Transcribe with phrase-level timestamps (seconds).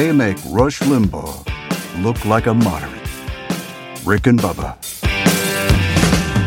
[0.00, 3.06] they make Rush Limbaugh look like a moderate.
[4.06, 4.74] Rick and Bubba.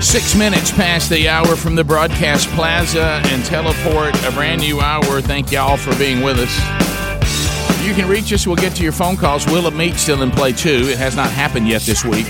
[0.02, 5.22] Six minutes past the hour from the broadcast plaza and teleport, a brand new hour.
[5.22, 7.86] Thank y'all for being with us.
[7.86, 8.48] You can reach us.
[8.48, 9.46] We'll get to your phone calls.
[9.46, 10.88] Will of Meat still in play, too.
[10.88, 12.26] It has not happened yet this week.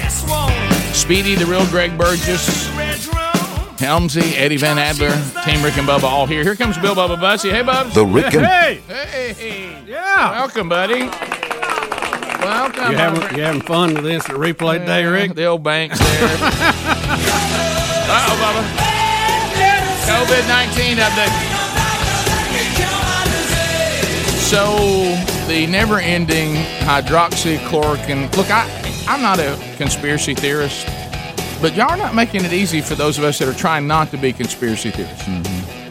[0.93, 2.67] Speedy, the real Greg Burgess,
[3.83, 5.11] Helmsy, Eddie Van Adler,
[5.43, 6.41] Team Rick and Bubba all here.
[6.43, 7.49] Here comes Bill Bubba Bussey.
[7.51, 7.93] Hey, Bubs.
[7.93, 9.77] The Rick and Hey, Hey.
[9.85, 10.31] yeah.
[10.31, 11.01] Welcome, buddy.
[12.39, 12.91] Welcome.
[12.91, 15.35] You having, you having fun with instant replay day, Rick?
[15.35, 16.07] The old bank's there.
[18.05, 18.63] Uh-oh, Bubba.
[20.07, 21.33] COVID-19 update.
[24.39, 24.75] So,
[25.47, 28.35] the never-ending hydroxychloroquine.
[28.37, 28.67] Look, I,
[29.07, 30.85] I'm not a conspiracy theorist,
[31.63, 34.11] but y'all are not making it easy for those of us that are trying not
[34.11, 35.25] to be conspiracy theorists.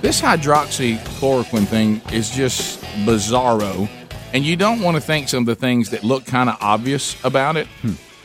[0.03, 3.89] This hydroxychloroquine thing is just bizarro,
[4.35, 7.17] and you don't want to think some of the things that look kind of obvious
[7.25, 7.69] about it.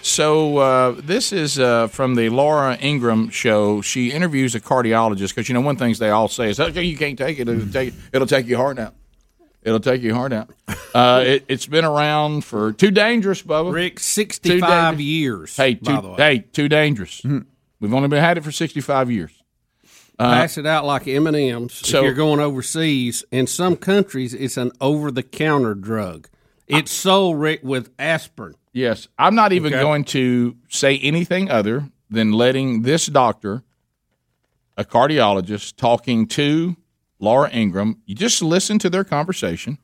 [0.02, 3.82] So uh, this is uh, from the Laura Ingraham show.
[3.82, 6.98] She interviews a cardiologist because you know one thing they all say is, "Okay, you
[6.98, 7.48] can't take it.
[7.48, 8.94] It'll take it'll take your heart out.
[9.68, 10.50] It'll take your heart out."
[10.96, 13.72] Uh, it, it's been around for too dangerous, Bubba.
[13.74, 15.06] Rick, 65 days.
[15.06, 15.56] years.
[15.56, 16.16] Hey, by too, the way.
[16.18, 17.22] hey, too dangerous.
[17.80, 19.32] We've only been had it for sixty five years.
[20.18, 21.74] Pass it out like M and M's.
[21.74, 26.28] so- if you're going overseas, in some countries, it's an over-the-counter drug.
[26.68, 28.56] It's sold Rick with aspirin.
[28.74, 29.82] Yes, I'm not even Okay.
[29.82, 33.64] going to say anything other than letting this doctor,
[34.76, 36.76] a cardiologist, talking to
[37.20, 38.02] Laura Ingraham.
[38.06, 39.78] You just listen to their conversation,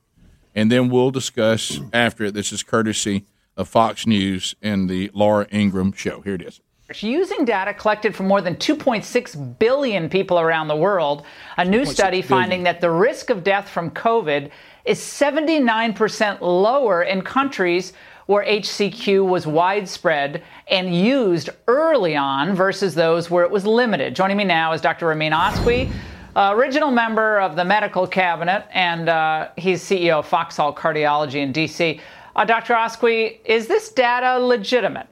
[0.56, 2.34] and then we'll discuss after it.
[2.34, 3.26] This is courtesy
[3.58, 6.22] of Fox News and the Laura Ingraham show.
[6.22, 6.62] Here it is.
[7.00, 11.26] Using data collected from more than 2.6 billion people around the world,
[11.58, 14.52] a new study finding that the risk of death from COVID
[14.86, 17.94] is 79% lower in countries
[18.26, 24.16] where HCQ was widespread and used early on versus those where it was limited.
[24.16, 25.08] Joining me now is Dr.
[25.08, 25.92] Ramin Oskoui,
[26.36, 31.54] uh, original member of the medical cabinet, and uh, he's CEO of Foxhall Cardiology in
[31.54, 32.00] DC.
[32.36, 32.74] Uh, Dr.
[32.74, 35.08] Oskoui, is this data legitimate?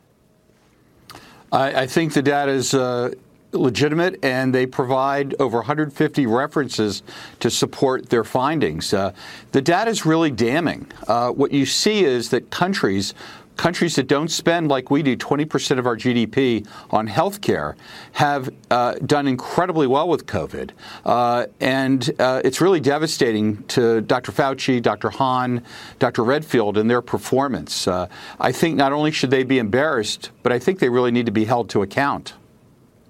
[1.52, 3.12] I, I think the data is uh,
[3.52, 7.04] legitimate, and they provide over 150 references
[7.40, 8.94] to support their findings.
[8.94, 9.14] Uh,
[9.52, 10.88] the data is really damning.
[11.08, 13.14] Uh, what you see is that countries
[13.62, 17.76] countries that don't spend like we do 20% of our GDP on healthcare
[18.14, 20.72] have uh, done incredibly well with COVID.
[21.06, 24.32] Uh, and uh, it's really devastating to Dr.
[24.32, 25.12] Fauci, Dr.
[25.12, 25.64] Hahn,
[26.00, 26.24] Dr.
[26.24, 27.88] Redfield and their performance.
[27.88, 28.08] Uh,
[28.40, 31.32] I think not only should they be embarrassed, but I think they really need to
[31.32, 32.34] be held to account.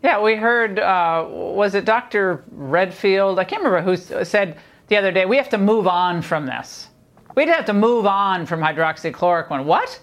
[0.03, 2.43] Yeah, we heard, uh, was it Dr.
[2.51, 3.39] Redfield?
[3.39, 3.95] I can't remember who
[4.25, 4.57] said
[4.89, 6.89] the other day, we have to move on from this.
[7.37, 9.63] We'd have to move on from hydroxychloroquine.
[9.63, 10.01] What?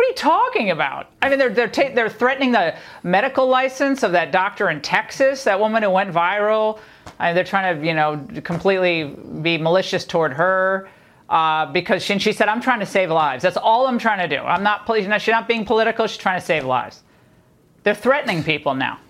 [0.00, 1.10] What are you talking about?
[1.20, 5.44] I mean, they're, they're, ta- they're threatening the medical license of that doctor in Texas,
[5.44, 6.78] that woman who went viral.
[7.18, 10.88] I mean, they're trying to, you know, completely be malicious toward her.
[11.28, 13.42] Uh, because she, she said, I'm trying to save lives.
[13.42, 14.42] That's all I'm trying to do.
[14.42, 14.90] I'm not,
[15.20, 16.06] she's not being political.
[16.06, 17.02] She's trying to save lives.
[17.82, 19.00] They're threatening people now.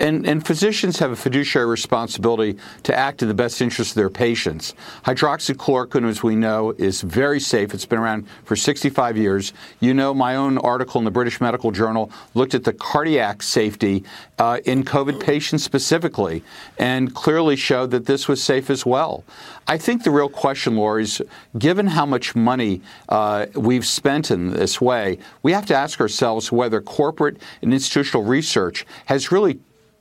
[0.00, 4.08] And, and physicians have a fiduciary responsibility to act in the best interest of their
[4.08, 4.74] patients.
[5.04, 7.74] Hydroxychloroquine, as we know, is very safe.
[7.74, 9.52] It's been around for 65 years.
[9.80, 14.02] You know, my own article in the British Medical Journal looked at the cardiac safety
[14.38, 16.42] uh, in COVID patients specifically
[16.78, 19.22] and clearly showed that this was safe as well.
[19.68, 21.20] I think the real question, Lori, is
[21.58, 26.50] given how much money uh, we've spent in this way, we have to ask ourselves
[26.50, 29.60] whether corporate and institutional research has really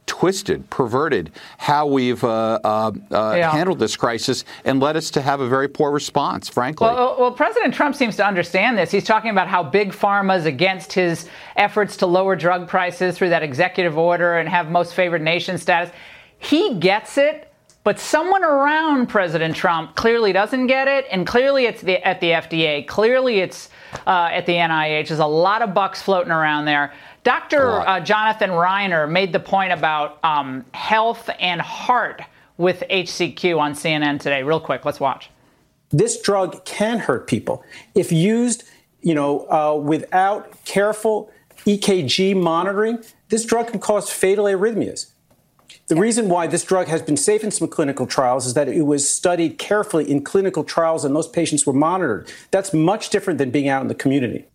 [0.09, 3.51] twisted, perverted how we've uh, uh, uh, Yeah.
[3.51, 6.87] handled this crisis and led us to have a very poor response, frankly.
[6.87, 8.89] Well, well, President Trump seems to understand this.
[8.89, 13.29] He's talking about how big pharma is against his efforts to lower drug prices through
[13.29, 15.93] that executive order and have most favored nation status.
[16.39, 17.53] He gets it,
[17.83, 22.31] but someone around President Trump clearly doesn't get it, and clearly it's the, at the
[22.31, 22.87] FDA.
[22.87, 23.69] Clearly it's
[24.07, 25.07] uh, at the NIH.
[25.07, 26.93] There's a lot of bucks floating around there.
[27.23, 27.81] Dr.
[27.81, 32.21] Uh, Jonathan Reiner made the point about um, health and heart
[32.57, 34.43] with HCQ on CNN today.
[34.43, 35.29] Real quick, let's watch.
[35.91, 37.63] this drug can hurt people
[37.95, 38.63] if used
[39.01, 41.31] you know uh, without careful
[41.65, 42.99] ekg monitoring
[43.29, 45.07] this drug can cause fatal arrhythmias
[45.87, 48.83] the reason why this drug has been safe in some clinical trials is that it
[48.83, 53.49] was studied carefully in clinical trials and those patients were monitored that's much different than
[53.49, 54.45] being out in the community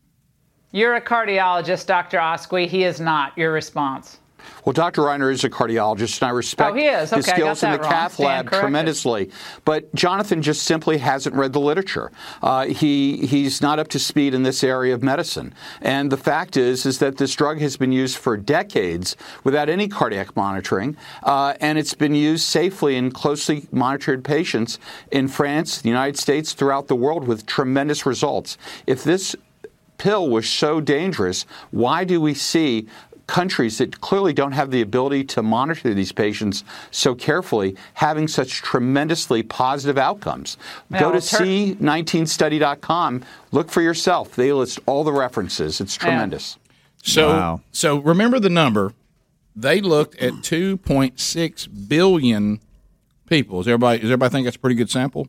[0.75, 2.19] You're a cardiologist, Dr.
[2.19, 2.67] Oskoui.
[2.67, 3.39] He is not.
[3.39, 4.19] Your response.
[4.65, 5.03] Well, Dr.
[5.03, 7.89] Reiner is a cardiologist, and I respect Oh, his Okay, I skills in the wrong.
[7.91, 8.61] cath Stand lab corrected.
[8.61, 9.31] tremendously.
[9.65, 12.11] But Jonathan just simply hasn't read the literature.
[12.43, 15.55] Uh, he he's not up to speed in this area of medicine.
[15.81, 19.87] And the fact is, is that this drug has been used for decades without any
[19.87, 24.79] cardiac monitoring, uh, and it's been used safely in closely monitored patients
[25.13, 28.59] in France, the United States, throughout the world with tremendous results.
[28.89, 29.37] If this
[29.99, 32.87] pill was so dangerous, why do we see
[33.27, 38.61] countries that clearly don't have the ability to monitor these patients so carefully having such
[38.63, 40.57] tremendously positive outcomes?
[40.93, 44.35] Go to well, Tur- c19study.com, look for yourself.
[44.37, 45.81] They list all the references.
[45.81, 46.59] It's tremendous.
[47.03, 47.61] So, Wow.
[47.73, 48.93] so remember the number.
[49.57, 52.61] They looked at 2.6 billion
[53.29, 53.61] people.
[53.61, 55.29] Is everybody, does everybody think that's a pretty good sample?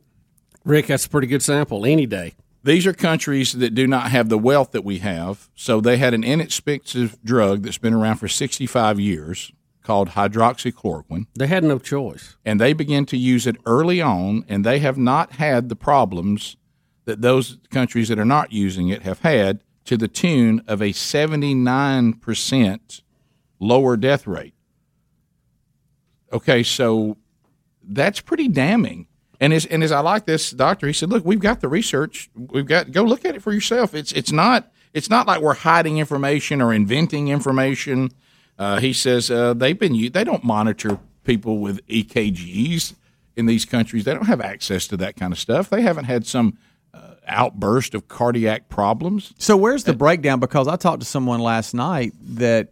[0.63, 2.33] Rick, that's a pretty good sample any day.
[2.65, 5.49] These are countries that do not have the wealth that we have.
[5.55, 9.51] So they had an inexpensive drug that's been around for 65 years
[9.83, 12.37] called hydroxychloroquine, They had no choice.
[12.43, 16.57] and they began to use it early on, and they have not had the problems
[17.05, 20.91] that those countries that are not using it have had to the tune of a
[20.91, 23.01] 79%
[23.59, 24.55] lower death rate.
[26.33, 27.17] Okay, so
[27.83, 29.05] that's pretty damning.
[29.39, 32.29] And as and as I like this doctor, he said, "Look, we've got the research.
[32.35, 33.93] We've got go look at it for yourself.
[33.93, 38.11] It's it's not it's not like we're hiding information or inventing information."
[38.57, 42.93] Uh, he says uh, they've been they don't monitor people with EKGs
[43.35, 44.05] in these countries.
[44.05, 45.69] They don't have access to that kind of stuff.
[45.69, 46.57] They haven't had some
[46.93, 49.33] uh, outburst of cardiac problems.
[49.37, 50.39] So where's the breakdown?
[50.39, 52.69] Because I talked to someone last night that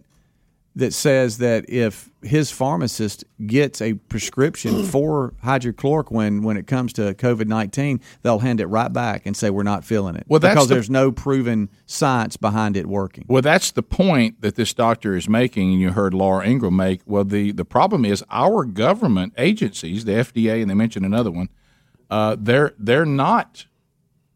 [0.76, 7.14] that says that if his pharmacist gets a prescription for hydrochloroquine when it comes to
[7.14, 10.24] COVID nineteen, they'll hand it right back and say we're not feeling it.
[10.28, 13.26] Well, that's because the- there's no proven science behind it working.
[13.28, 17.02] Well, that's the point that this doctor is making, and you heard Laura Ingraham make.
[17.06, 21.50] Well, the, the problem is our government agencies, the FDA, and they mentioned another one.
[22.10, 23.68] Uh, they're they're not.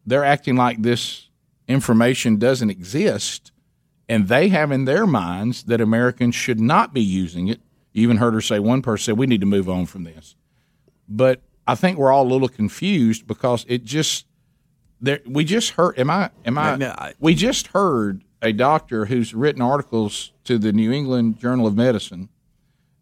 [0.06, 1.30] They're acting like this
[1.68, 3.51] information doesn't exist,
[4.09, 7.59] and they have in their minds that Americans should not be using it.
[7.94, 10.36] You even heard her say one person said we need to move on from this,
[11.09, 14.25] but I think we're all a little confused because it just
[15.01, 19.06] there we just heard am i am i, No, I- we just heard a doctor
[19.06, 22.30] who's written articles to the new england journal of medicine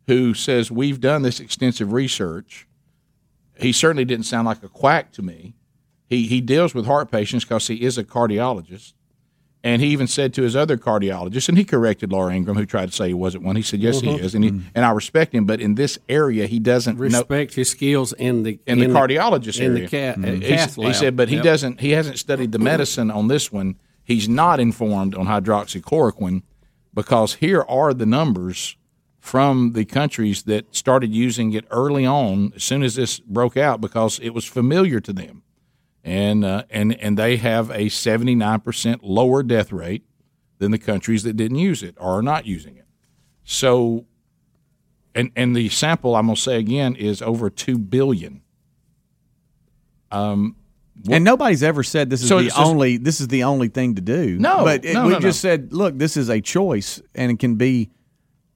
[0.07, 2.67] who says we've done this extensive research.
[3.57, 5.55] He certainly didn't sound like a quack to me.
[6.07, 8.93] He he deals with heart patients because he is a cardiologist
[9.65, 12.85] and he even said to his other cardiologist, and he corrected Laura Ingraham, who tried
[12.85, 13.56] to say he wasn't one.
[13.56, 14.23] He said, "Yes, he mm-hmm.
[14.23, 14.67] is," and he, mm-hmm.
[14.75, 15.45] and I respect him.
[15.45, 19.59] But in this area, he doesn't know Respect his skills in the in the cardiologist
[19.59, 19.81] in area.
[19.81, 20.81] the cat, mm-hmm.
[20.81, 21.44] uh, He- said, but he Yep.
[21.44, 21.79] doesn't.
[21.81, 23.75] He hasn't studied the medicine on this one.
[24.03, 26.44] He's not informed on hydroxychloroquine
[26.94, 28.77] because here are the numbers
[29.19, 33.81] from the countries that started using it early on, as soon as this broke out,
[33.81, 35.41] because it was familiar to them,
[36.05, 40.05] and uh, and and they have a seventy nine percent lower death rate
[40.59, 42.85] than the countries that didn't use it or are not using it.
[43.43, 44.05] So
[45.15, 48.41] and and the sample I'm gonna say again is over two billion.
[50.11, 50.53] and
[51.23, 54.01] nobody's ever said this is So the just- only this is the only thing to
[54.01, 54.37] do.
[54.37, 55.49] No, but it, no, we no, just no.
[55.49, 57.89] said, look, this is a choice, and it can be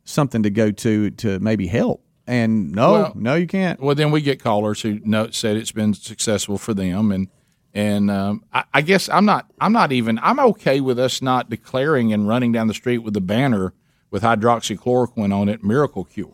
[0.05, 2.03] something to go to to maybe help.
[2.27, 3.79] And no, Well- no, you can't.
[3.81, 7.27] Well, then we get callers who know, said it's been successful for them, and
[7.73, 11.49] and um, I, I guess I'm not I'm not even I'm okay with us not
[11.49, 13.73] declaring and running down the street with a banner
[14.11, 16.33] with hydroxychloroquine on it, miracle cure.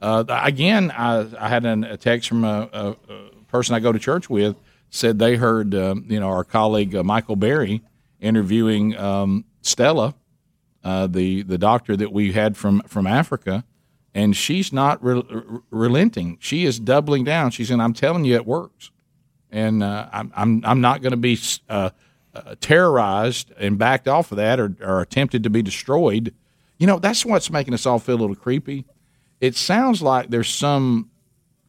[0.00, 3.92] Uh, again, I, I had an, a text from a, a, a person I go
[3.92, 4.56] to church with
[4.90, 7.82] said they heard um, you know our colleague uh, Michael Berry
[8.20, 10.14] interviewing um, Stella,
[10.82, 13.64] uh, the the doctor that we had from from Africa,
[14.14, 16.38] and she's not re- re- relenting.
[16.40, 17.50] She is doubling down.
[17.50, 18.90] She's saying, "I'm telling you, it works,"
[19.54, 21.90] and uh, I'm I'm I'm not going to be uh,
[22.34, 26.34] uh, terrorized and backed off of that or, or attempted to be destroyed.
[26.78, 28.84] You know, that's what's making us all feel a little creepy.
[29.40, 31.10] It sounds like there's some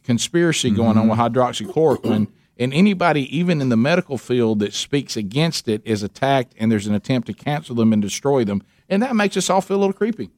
[0.04, 2.28] conspiracy going on with hydroxychloroquine,
[2.58, 6.88] and anybody, even in the medical field, that speaks against it is attacked, and there's
[6.88, 9.82] an attempt to cancel them and destroy them, and that makes us all feel a
[9.82, 10.32] little creepy.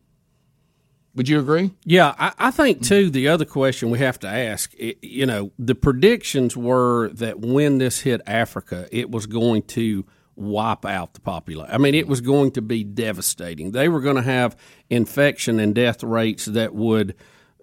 [1.18, 1.72] Would you agree?
[1.84, 3.10] Yeah, I, I think too.
[3.10, 7.80] The other question we have to ask, i you know, the predictions were that when
[7.80, 10.06] this hit Africa, it was going to
[10.36, 11.74] wipe out the population.
[11.74, 13.72] I mean, it was going to be devastating.
[13.72, 14.56] They were going to have
[14.92, 17.16] infection and death rates that would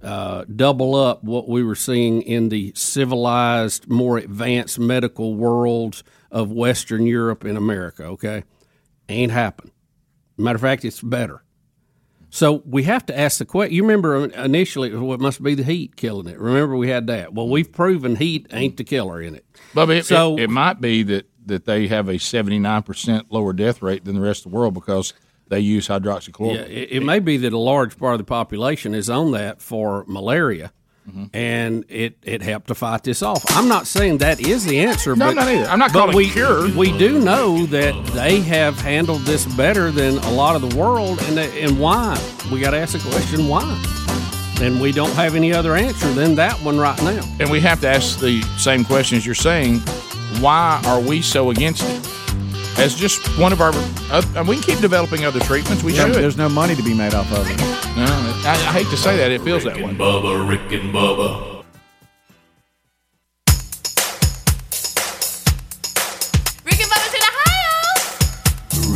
[0.02, 6.50] uh, double up what we were seeing in the civilized, more advanced medical worlds of
[6.50, 8.02] Western Europe and America.
[8.06, 8.42] Okay,
[9.08, 9.70] ain't happened.
[10.36, 11.43] Matter of fact, it's better.
[12.34, 13.76] So we have to ask the question.
[13.76, 16.36] You remember initially well, must be the heat killing it.
[16.36, 17.32] Remember we had that.
[17.32, 19.46] Well, we've proven heat ain't the killer in it.
[19.72, 23.82] But it, So- it, it might be that, that they have a 79% lower death
[23.82, 25.14] rate than the rest of the world because
[25.46, 26.54] they use hydroxychloroquine.
[26.56, 29.62] Yeah, it, it may be that a large part of the population is on that
[29.62, 30.72] for malaria,
[31.08, 31.36] Mm-hmm.
[31.36, 33.44] and it, it helped to fight this off.
[33.50, 35.14] I'm not saying that is the answer.
[35.14, 35.66] No, but, not either.
[35.66, 36.74] I'm not calling we, cure.
[36.74, 41.20] We do know that they have handled this better than a lot of the world,
[41.24, 42.18] and and why?
[42.50, 43.62] We got to ask the question why.
[44.62, 47.22] And we don't have any other answer than that one right now.
[47.38, 49.80] And we have to ask the same questions you're saying.
[50.40, 52.08] Why are we so against it?
[52.76, 53.70] As just one of our,
[54.10, 55.82] uh, we can keep developing other treatments.
[55.82, 56.22] We There- should.
[56.22, 57.58] There's no money to be made off of it.
[57.96, 58.04] No,
[58.44, 59.30] I, I hate to say that.
[59.30, 59.82] It feels that way.
[59.94, 61.52] Bubba, Rick and Bubba.
[66.64, 67.76] Rick and Bubba's in Ohio.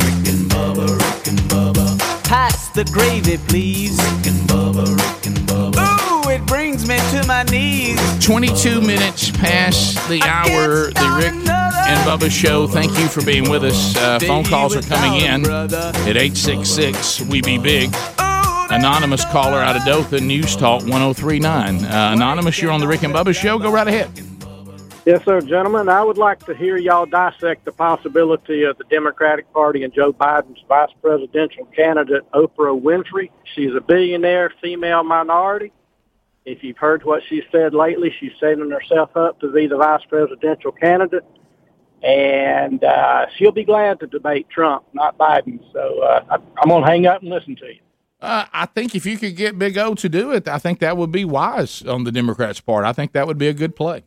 [0.03, 1.99] Rick and Bubba, Rick and Bubba.
[2.25, 3.97] Pass the gravy, please.
[3.97, 6.25] Rick and Bubba, Rick and Bubba.
[6.25, 7.99] Ooh, it brings me to my knees.
[8.25, 11.45] 22 minutes past the hour, the Rick
[11.89, 12.67] and Bubba show.
[12.67, 13.97] Thank you for being with us.
[13.97, 17.89] Uh, phone calls are coming in at 866 We Be Big.
[18.69, 21.83] Anonymous caller out of Dothan, News Talk 1039.
[21.83, 23.57] Uh, Anonymous, you're on the Rick and Bubba show.
[23.57, 24.07] Go right ahead.
[25.07, 25.89] Yes, sir, gentlemen.
[25.89, 30.13] I would like to hear y'all dissect the possibility of the Democratic Party and Joe
[30.13, 33.31] Biden's vice presidential candidate, Oprah Winfrey.
[33.55, 35.71] She's a billionaire female minority.
[36.45, 40.05] If you've heard what she said lately, she's setting herself up to be the vice
[40.07, 41.23] presidential candidate.
[42.01, 45.59] And uh, she'll be glad to debate Trump, not Biden.
[45.73, 47.79] So uh, I, I'm going to hang up and listen to you.
[48.21, 50.97] Uh, I think if you could get Big O to do it, I think that
[50.97, 52.85] would be wise on the Democrats' part.
[52.85, 54.03] I think that would be a good play.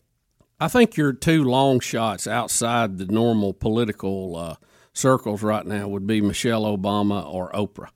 [0.60, 4.56] I think your two long shots outside the normal political uh,
[4.92, 7.88] circles right now would be Michelle Obama or Oprah.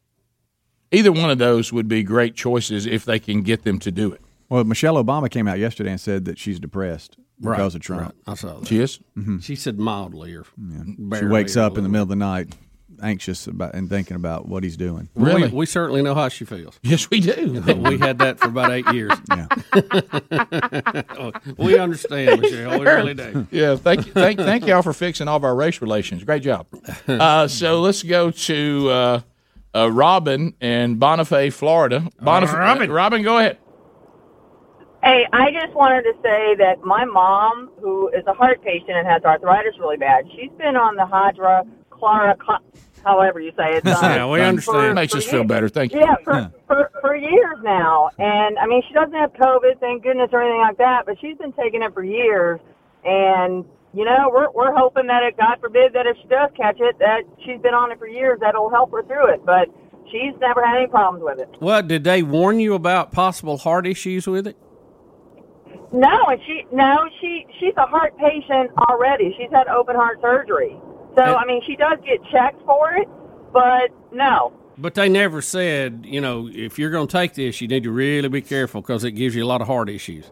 [0.90, 4.10] Either one of those would be great choices if they can get them to do
[4.12, 4.22] it.
[4.48, 8.02] Well, Michelle Obama came out yesterday and said that she's depressed because Right, of Trump.
[8.02, 8.12] right.
[8.26, 8.68] I saw that.
[8.68, 8.98] She is?
[9.40, 10.44] She said mildly or
[11.18, 12.54] She wakes or up in the middle of the night,
[13.02, 15.10] anxious about and thinking about what he's doing.
[15.14, 16.78] We, we certainly know how she feels.
[16.82, 17.62] Yes, we do.
[17.84, 19.12] we had that for about eight years.
[19.28, 19.46] Yeah.
[21.58, 22.78] we understand, Michelle.
[22.80, 23.46] We really do.
[23.50, 26.24] Yeah, thank you, thank, thank y'all for fixing all of our race relations.
[26.24, 26.66] Great job.
[27.06, 29.20] Uh, so let's go to uh,
[29.74, 32.08] uh, Robin in Bonifay, Florida.
[32.22, 32.90] Bonif- Robin.
[32.90, 33.58] Robin, go ahead.
[35.06, 39.06] Hey, I just wanted to say that my mom, who is a heart patient and
[39.06, 42.36] has arthritis really bad, she's been on the Hydra Clara,
[43.04, 43.84] however you say it.
[43.86, 44.94] Yeah, we for- understand.
[44.96, 45.68] Makes for us feel better.
[45.68, 46.00] Thank you.
[46.00, 50.30] Yeah, for, for for years now, and I mean, she doesn't have COVID, thank goodness,
[50.32, 51.06] or anything like that.
[51.06, 52.58] But she's been taking it for years,
[53.04, 56.80] and you know, we're we're hoping that it, God forbid, that if she does catch
[56.80, 59.46] it, that she's been on it for years, that'll help her through it.
[59.46, 59.68] But
[60.10, 61.48] she's never had any problems with it.
[61.60, 64.56] Well, did they warn you about possible heart issues with it?
[65.92, 69.34] No, and she no, she she's a heart patient already.
[69.38, 70.76] She's had open heart surgery.
[71.16, 73.08] So And- I mean, she does get checked for it,
[73.52, 74.52] but no.
[74.78, 77.90] But they never said, you know, if you're going to take this, you need to
[77.90, 80.30] really be careful because it gives you a lot of heart issues.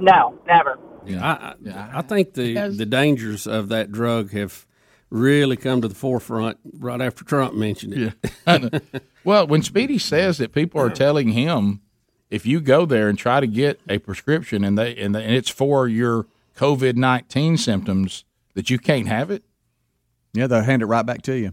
[0.00, 0.76] No, never.
[1.08, 4.66] I, I, I think the, the dangers of that drug have
[5.10, 8.12] really come to the forefront right after Trump mentioned
[8.46, 9.02] it.
[9.24, 11.80] Well, when Speedy says that people are telling him,
[12.32, 15.34] if you go there and try to get a prescription and they and, they, and
[15.34, 18.24] it's for your COVID nineteen symptoms,
[18.54, 19.44] that you can't have it.
[20.32, 21.52] Yeah, they'll hand it right back to you.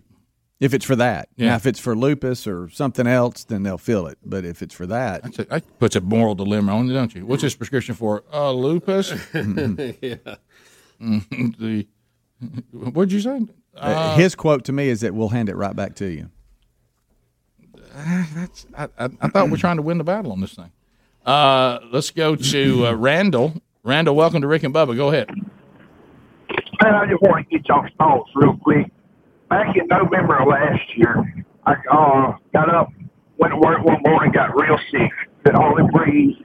[0.60, 1.30] If it's for that.
[1.38, 1.50] Yeah.
[1.50, 4.18] Now, if it's for lupus or something else, then they'll fill it.
[4.26, 7.14] But if it's for that, That's a, that puts a moral dilemma on you, don't
[7.16, 7.26] you?
[7.26, 8.24] What's this prescription for?
[8.32, 9.14] Uh, lupus.
[9.34, 10.16] yeah.
[11.60, 11.88] The
[12.72, 13.42] what'd you say?
[13.76, 16.30] uh, his quote to me is that we'll hand it right back to you.
[18.36, 20.72] That's I, I, I thought we're trying to win the battle on this thing.
[21.26, 23.62] Uh, let's go to uh, Randall.
[23.84, 24.96] Randall, welcome to Rick and Bubba.
[24.96, 25.30] Go ahead.
[26.82, 28.88] Man, I just want to get y'all's thoughts real quick.
[29.50, 32.90] Back in November of last year, I uh, got up,
[33.38, 35.12] went to work one morning, got real sick,
[35.44, 36.36] could hardly breathe.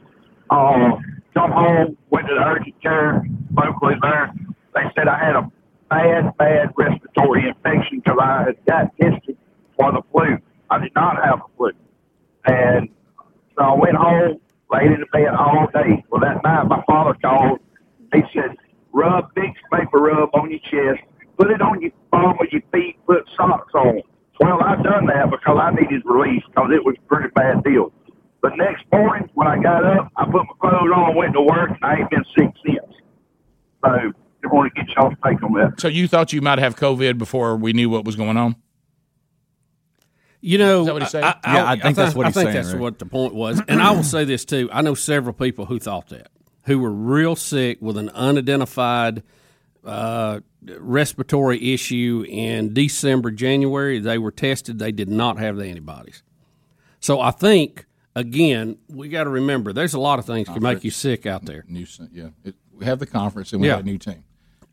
[0.51, 0.97] Uh,
[1.35, 3.25] come home, went to the urgent care,
[3.57, 4.33] locally there.
[4.75, 5.51] They said I had a
[5.91, 9.37] bad, bad respiratory infection because I had got tested
[9.77, 10.39] for the flu.
[10.75, 11.71] I did not have the flu.
[12.47, 12.89] And
[13.57, 14.41] so I went home,
[14.73, 16.03] laid in the bed all day.
[16.11, 17.61] Well, that night my father called.
[18.13, 18.57] He said,
[18.93, 21.03] rub big paper rub on your chest,
[21.39, 24.03] put it on your bum with your feet, put socks on.
[24.41, 27.93] Well, I done that because I needed relief because it was a pretty bad deal.
[28.43, 31.71] The next morning when I got up, I put my clothes on, went to work,
[31.71, 32.93] and I ain't been sick since.
[33.85, 35.81] So I want to get y'all's take on that.
[35.81, 38.57] So you thought you might have COVID before we knew what was going on?
[40.47, 41.25] You know, Is that what he's saying?
[41.25, 42.81] I, I, Yeah, I think that's what I he's think saying, that's Rick.
[42.83, 43.63] what the point was.
[43.67, 46.29] And I will say this too: I know several people who thought that,
[46.65, 49.23] who were real sick with an unidentified
[49.85, 50.41] uh,
[50.79, 53.99] respiratory issue in December, January.
[54.01, 56.23] They were tested; they did not have the antibodies.
[57.01, 60.85] So I think again, we got to remember there's a lot of things can make
[60.85, 61.65] you sick out there.
[61.69, 62.29] New, yeah.
[62.45, 63.77] It, we have the conference and we Yeah.
[63.77, 64.25] have a new team.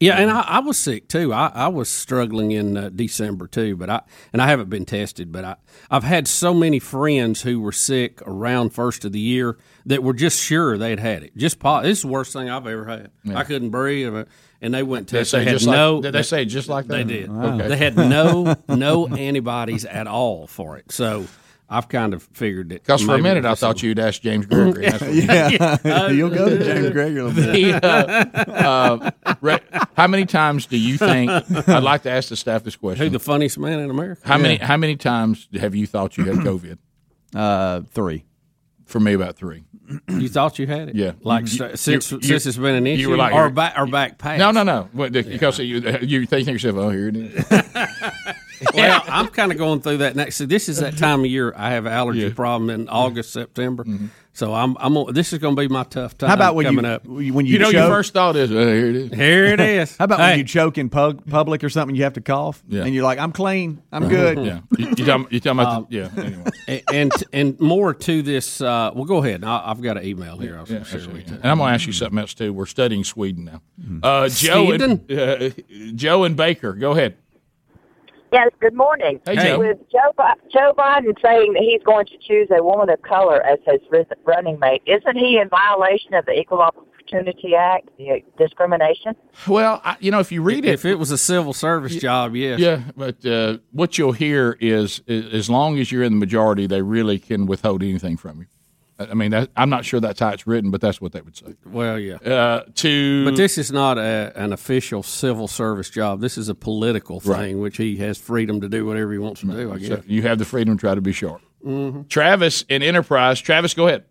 [0.01, 1.31] Yeah, and I, I was sick too.
[1.31, 4.01] I, I was struggling in uh, December too, but I
[4.34, 5.31] and I haven't been tested.
[5.31, 5.55] But I
[5.89, 10.13] I've had so many friends who were sick around first of the year that were
[10.13, 11.38] just sure they'd had it.
[11.38, 13.12] Just po- this is the worst thing I've ever had.
[13.24, 13.38] Yeah.
[13.38, 14.25] I couldn't breathe, uh,
[14.62, 15.38] and they went Did they.
[15.39, 16.01] They had just like- no.
[16.01, 16.93] did they say just like that?
[16.96, 17.31] They did.
[17.31, 17.55] Wow.
[17.55, 17.67] Okay.
[17.67, 20.91] They had no no antibodies at all for it.
[20.91, 21.27] So
[21.74, 22.84] I've kind of figured that.
[22.84, 24.90] Because for a minute I thought you'd ask James Gregory.
[24.90, 26.10] That's what- Yeah.
[26.10, 27.82] You'll go to James Gregory a little bit.
[27.82, 29.60] The, uh, uh, Ray,
[29.96, 31.32] how many times do you think?
[31.70, 33.06] I'd like to ask the staff this question.
[33.06, 34.22] Who the funniest man in America?
[34.25, 34.58] How many?
[34.58, 36.78] How many times have you thought you had COVID?
[37.34, 38.25] Uh, three.
[38.86, 39.63] For me, about three.
[40.10, 40.96] You thought you had it?
[40.96, 41.13] Yeah.
[41.22, 43.75] Like You- since you- you- since it's been an issue, you were like- or back
[43.78, 44.40] or back past.
[44.40, 44.90] No, no, no.
[44.92, 47.46] What, the- Because you you think yourself, oh, here it is.
[48.74, 50.36] Well, I'm kind of going through that next.
[50.38, 53.86] So this is that time of year I have allergy problem in August, September.
[54.34, 55.13] So I'm, I'm.
[55.13, 56.30] This is going to be my tough time.
[56.30, 57.06] How about when coming you up?
[57.06, 59.13] when you, You know, your first thought is, oh, here it is.
[59.13, 59.98] Here it is.
[59.98, 60.30] How about Hey.
[60.30, 61.98] when you choke in pub, public or something?
[61.98, 62.84] You have to cough, Yeah.
[62.86, 64.62] and you're like, "I'm clean, I'm good." Yeah.
[64.77, 65.75] You, you talking, you talking about?
[65.75, 66.10] Um, the, yeah.
[66.24, 66.44] Anyway.
[66.70, 68.62] and, and and more to this.
[68.62, 69.44] Uh, well, go ahead.
[69.44, 70.58] I, I've got an email here.
[70.58, 71.36] I was Yeah, going to share with you.
[71.36, 72.53] And I'm going to ask you something else too.
[72.53, 73.62] We're studying Sweden now.
[74.01, 75.50] Uh, Joe and uh,
[75.94, 77.18] Joe and Baker, go ahead.
[78.32, 79.20] Yes, good morning.
[79.26, 79.60] Hey, Joe.
[79.60, 80.14] With Joe,
[80.54, 83.82] Joe Biden saying that he's going to choose a woman of color as his
[84.26, 89.16] running mate, isn't he in violation of the Equal Opportunity Act, the discrimination?
[89.50, 92.34] Well, I, you know, if you read it, If it was a civil service job,
[92.36, 92.60] yes.
[92.60, 96.68] yeah, but uh, what you'll hear is, is as long as you're in the majority,
[96.68, 98.46] they really can withhold anything from you.
[99.08, 101.22] I I mean, that, I'm not sure that's how it's written, but that's what they
[101.22, 101.55] would say.
[101.65, 102.15] Well, yeah.
[102.15, 106.22] Uh, to But this is not a, an official civil service job.
[106.22, 107.57] This is a political thing, Right.
[107.57, 109.72] which he has freedom to do whatever he wants to do.
[109.74, 109.87] I guess.
[109.90, 111.42] So you have the freedom to try to be sharp.
[111.66, 112.07] Mhm.
[112.09, 113.40] Travis in Enterprise.
[113.40, 114.05] Travis, go ahead.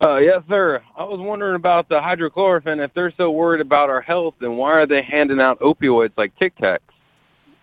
[0.00, 0.80] Uh, yes, sir.
[0.96, 2.84] I was wondering about the hydrochloroquine.
[2.84, 6.36] If they're so worried about our health, then why are they handing out opioids like
[6.38, 6.78] Tic Tacs?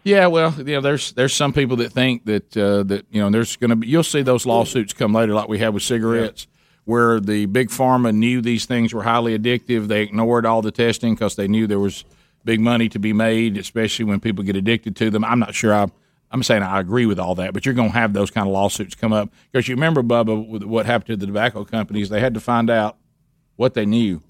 [0.05, 3.31] Yeah, well, you know, there's there's some people that think that uh, that you know
[3.31, 6.45] there's going to be you'll see those lawsuits come later, like we had with cigarettes,
[6.83, 9.87] where the big pharma knew these things were highly addictive.
[9.87, 12.05] They ignored all the testing because they knew there was
[12.43, 15.25] big money to be made, especially when people get addicted to them.
[15.25, 15.87] I'm not sure I.
[16.29, 18.53] I'm saying I agree with all that, but you're going to have those kind of
[18.53, 22.09] lawsuits come up because you remember, Bubba, what happened to the tobacco companies.
[22.09, 22.97] They had to find out
[23.55, 24.21] what they knew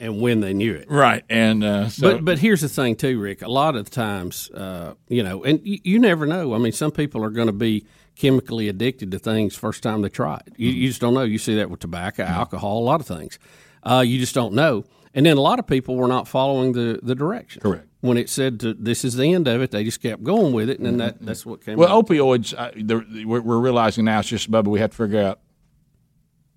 [0.00, 0.90] and when they knew it.
[0.90, 1.24] right?
[1.28, 3.42] And uh, so, but but here's the thing too, Rick.
[3.42, 6.54] A lot of the times, uh, you know, and you, you never know.
[6.54, 7.84] I mean, some people are going to be
[8.16, 10.52] chemically addicted to things first time they try it.
[10.56, 11.22] You, you just don't know.
[11.22, 13.38] You see that with tobacco, alcohol, a lot of things.
[13.82, 14.84] Uh, you just don't know.
[15.14, 17.62] And then a lot of people were not following the the directions.
[17.62, 17.86] Correct.
[18.00, 20.70] When it said to, this is the end of it, they just kept going with
[20.70, 21.76] it, and then that, that's what came.
[21.78, 22.06] Well, out.
[22.06, 25.40] opioids, uh, they're- we're, we're realizing now it's just, Bubba, we have to figure out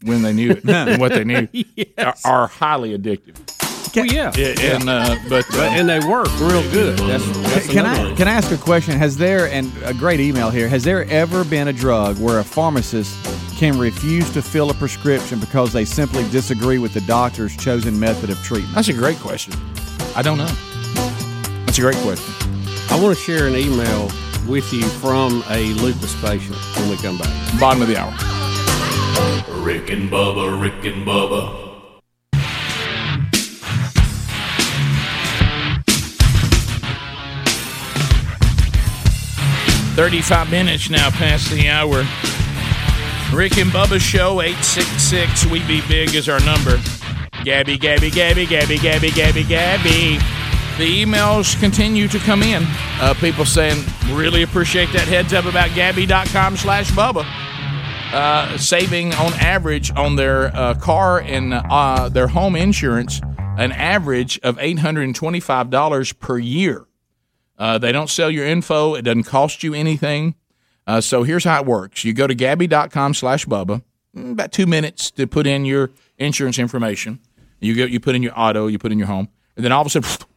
[0.03, 1.47] when they knew it and what they knew
[1.97, 3.37] are, are highly addictive.
[3.93, 6.97] Well, yeah, Yeah, and uh, but, uh, and they work real good.
[6.99, 8.15] That's, that's Can I one.
[8.15, 8.97] can I ask a question?
[8.97, 10.69] Has there and a great email here?
[10.69, 13.13] Has there ever been a drug where a pharmacist
[13.57, 18.29] can refuse to fill a prescription because they simply disagree with the doctor's chosen method
[18.29, 18.73] of treatment?
[18.75, 19.53] That's a great question.
[20.15, 20.47] I don't know.
[21.65, 22.33] That's a great question.
[22.89, 24.09] I want to share an email
[24.47, 27.59] with you from a lupus patient when we come back.
[27.59, 28.13] Bottom of the hour.
[29.63, 31.61] Rick and Bubba, Rick and Bubba.
[39.95, 42.03] 35 minutes now past the hour.
[43.35, 46.79] Rick and Bubba Show, 866 We Be Big is our number.
[47.43, 50.17] Gabby, Gabby, Gabby, Gabby, Gabby, Gabby, Gabby.
[50.77, 52.63] The emails continue to come in.
[52.99, 57.50] Uh, people saying, really appreciate that heads up about Gabi.com slash Bubba.
[58.13, 63.21] Uh, saving on average on their uh, car and uh, their home insurance
[63.57, 66.85] an average of $825 per year.
[67.57, 68.95] Uh, they don't sell your info.
[68.95, 70.35] It doesn't cost you anything.
[70.87, 72.03] Uh, so here's how it works.
[72.03, 73.83] You go to Gabi.com slash Bubba.
[74.15, 77.19] Mm, About two minutes to put in your insurance information.
[77.59, 79.81] You go, you put in your auto, you put in your home, and then all
[79.81, 80.09] of a sudden,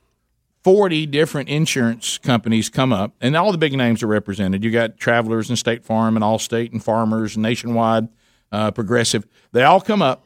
[0.64, 4.64] 40 different insurance companies come up, and all the big names are represented.
[4.64, 8.08] You got Travelers and State Farm and Allstate and Farmers, and Nationwide,
[8.50, 9.26] uh, Progressive.
[9.52, 10.24] They all come up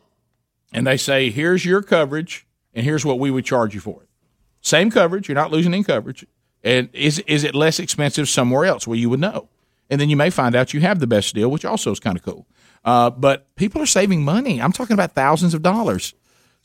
[0.72, 4.08] and they say, here's your coverage, and here's what we would charge you for it.
[4.60, 6.24] Same coverage, you're not losing any coverage.
[6.62, 8.86] And is is it less expensive somewhere else?
[8.86, 9.48] Well, you would know.
[9.90, 12.16] and then you may find out you have the best deal, which also is kind
[12.16, 12.46] of cool.
[12.84, 14.60] Uh, but people are saving money.
[14.60, 16.14] I'm talking about thousands of dollars.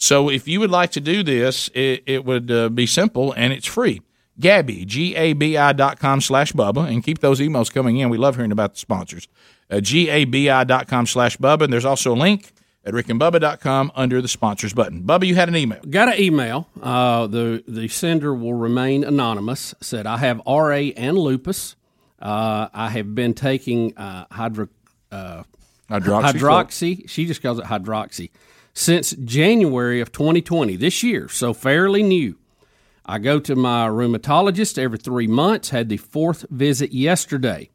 [0.03, 3.53] So if you would like to do this, it, it would uh, be simple and
[3.53, 4.01] it's free.
[4.37, 8.09] Gabby, G-A-B-I dot com slash Bubba, and keep those emails coming in.
[8.09, 9.29] We love hearing about the sponsors.
[9.71, 12.51] Uh, G-A-B-I dot com slash Bubba, and there's also a link
[12.83, 15.03] at rickandbubba.com under the sponsors button.
[15.03, 15.79] Bubba, you had an email.
[15.89, 16.67] Got an email.
[16.81, 19.73] Uh, the the sender will remain anonymous.
[19.79, 21.77] Said I have RA and lupus.
[22.21, 24.67] Uh, I have been taking uh, hydro,
[25.13, 25.43] uh,
[25.89, 26.33] Hydroxy.
[26.33, 27.09] hydroxy.
[27.09, 28.31] She just calls it hydroxy
[28.73, 30.75] since January of 2020.
[30.75, 32.37] This year, so fairly new.
[33.05, 35.69] I go to my rheumatologist every three months.
[35.69, 37.69] Had the fourth visit yesterday.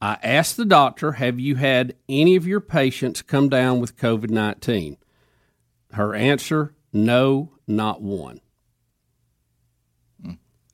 [0.00, 4.30] I asked the doctor, Have you had any of your patients come down with COVID
[4.30, 4.96] 19?
[5.92, 8.40] Her answer, No, not one.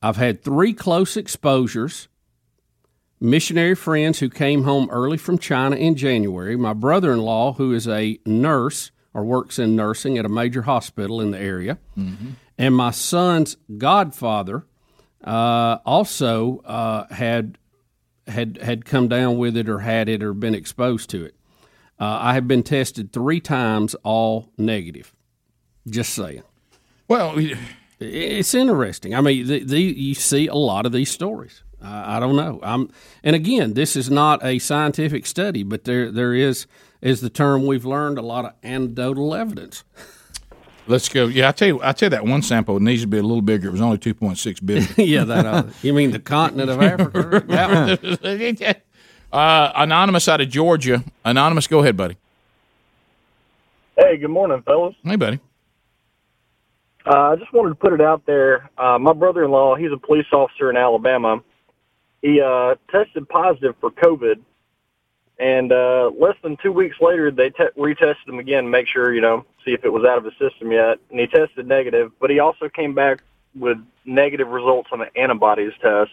[0.00, 2.08] I've had three close exposures.
[3.20, 6.56] Missionary friends who came home early from China in January.
[6.56, 10.62] My brother in law, who is a nurse or works in nursing at a major
[10.62, 11.78] hospital in the area.
[12.56, 14.64] And my son's godfather
[15.24, 17.58] uh, also uh, had
[18.26, 21.34] had had come down with it or had it or been exposed to it.
[22.00, 25.14] Uh, I have been tested three times, all negative.
[25.88, 26.42] Just saying.
[27.08, 27.34] Well,
[27.98, 29.14] it's interesting.
[29.14, 31.62] I mean, the, the, you see a lot of these stories.
[31.82, 32.60] I I don't know.
[32.62, 32.90] I'm,
[33.24, 36.66] and again, this is not a scientific study, but there there is
[37.00, 39.84] is the term we've learned a lot of anecdotal evidence.
[40.86, 41.26] Let's go.
[41.26, 43.42] Yeah, I tell you, I tell you that one sample needs to be a little
[43.42, 43.68] bigger.
[43.68, 44.88] It was only two point six billion.
[44.96, 45.44] yeah, that.
[45.44, 47.44] Uh, you mean the continent of Africa?
[47.46, 48.82] That
[49.32, 51.04] uh, anonymous out of Georgia.
[51.26, 52.16] Anonymous, go ahead, buddy.
[53.98, 54.94] Hey, good morning, fellas.
[55.04, 55.40] Hey, buddy.
[57.04, 58.70] Uh, I just wanted to put it out there.
[58.78, 61.42] Uh, my brother-in-law, he's a police officer in Alabama.
[62.22, 64.40] He uh, tested positive for COVID,
[65.38, 69.12] and uh, less than two weeks later, they te- retested him again to make sure,
[69.12, 70.98] you know, see if it was out of his system yet.
[71.10, 73.22] And he tested negative, but he also came back
[73.54, 76.10] with negative results on the antibodies test.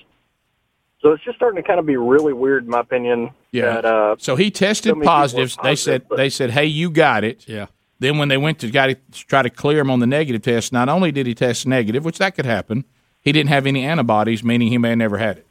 [1.01, 3.31] So it's just starting to kind of be really weird, in my opinion.
[3.51, 3.75] Yeah.
[3.81, 5.57] That, uh, So he tested so many people are positives.
[5.63, 7.67] They said but- they said, "Hey, you got it." Yeah.
[7.99, 10.73] Then when they went to got to try to clear him on the negative test,
[10.73, 12.83] not only did he test negative, which that could happen,
[13.21, 15.47] he didn't have any antibodies, meaning he may have never had it.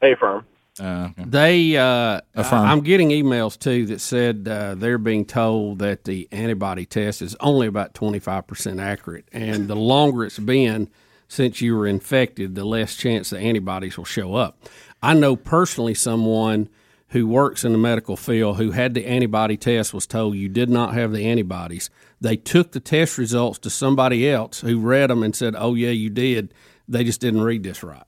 [0.00, 0.46] Hey, firm.
[0.78, 1.24] Uh, okay.
[1.26, 6.86] They, uh, I'm getting emails too that said uh, they're being told that the antibody
[6.86, 9.26] test is only about 25% accurate.
[9.32, 10.88] And the longer it's been
[11.28, 14.62] since you were infected, the less chance the antibodies will show up.
[15.02, 16.68] I know personally someone
[17.10, 20.70] who works in the medical field who had the antibody test was told you did
[20.70, 21.90] not have the antibodies.
[22.20, 25.90] They took the test results to somebody else who read them and said, oh, yeah,
[25.90, 26.54] you did.
[26.88, 28.02] They just didn't read this right.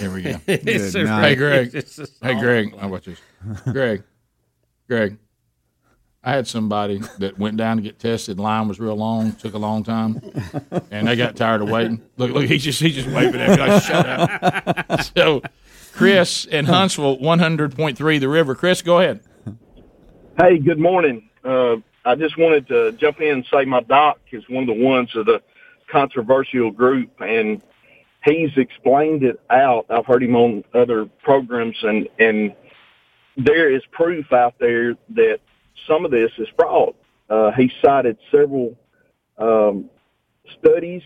[0.00, 0.36] Here we go.
[0.46, 1.28] It's Good night.
[1.28, 1.74] Hey, Greg.
[1.74, 2.76] it's Hey, Greg.
[2.78, 3.18] How about this?
[3.70, 4.02] Greg.
[4.88, 5.18] Greg.
[6.22, 8.38] I had somebody that went down to get tested.
[8.38, 10.20] Line was real long, took a long time,
[10.90, 12.02] and they got tired of waiting.
[12.18, 15.00] Look, look, he just he just waving at me like shut up.
[15.16, 15.40] So,
[15.94, 18.54] Chris in Huntsville, one hundred point three, the river.
[18.54, 19.20] Chris, go ahead.
[20.38, 21.30] Hey, good morning.
[21.42, 24.84] Uh, I just wanted to jump in and say my doc is one of the
[24.84, 25.40] ones of the
[25.90, 27.62] controversial group, and
[28.24, 29.86] he's explained it out.
[29.90, 32.54] I've heard him on other programs, and and
[33.36, 35.38] there is proof out there that
[35.88, 36.94] some of this is fraud.
[37.28, 38.76] Uh, he cited several
[39.38, 39.88] um,
[40.58, 41.02] studies,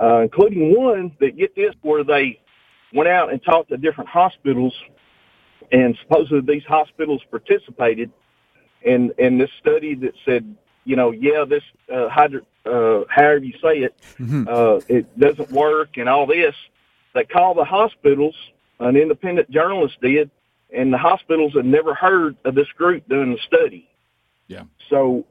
[0.00, 2.40] uh, including one that get this where they
[2.94, 4.72] went out and talked to different hospitals
[5.72, 8.10] and supposedly these hospitals participated
[8.82, 13.52] in in this study that said, you know, yeah, this uh, hydro, uh, however you
[13.62, 13.94] say it,
[14.48, 16.54] uh, it doesn't work and all this.
[17.14, 18.34] They called the hospitals.
[18.78, 20.30] An independent journalist did,
[20.74, 23.88] and the hospitals had never heard of this group doing the study.
[24.48, 24.64] Yeah.
[24.90, 25.24] So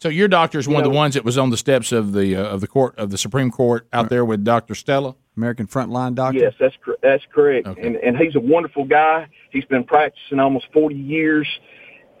[0.00, 2.34] So your doctor is one of the ones that was on the steps of the
[2.36, 6.14] uh, of the court of the Supreme Court out there with Doctor Stella, American Frontline
[6.14, 6.38] Doctor.
[6.38, 7.66] Yes, that's cor- that's correct.
[7.66, 9.28] And and he's a wonderful guy.
[9.50, 11.46] He's been practicing almost forty years,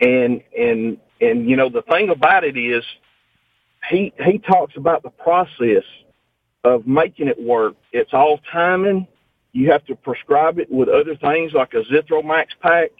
[0.02, 2.84] and and and you know the thing about it is,
[3.88, 5.84] he he talks about the process
[6.64, 7.74] of making it work.
[7.92, 9.06] It's all timing.
[9.52, 12.90] You have to prescribe it with other things like a Zithromax pack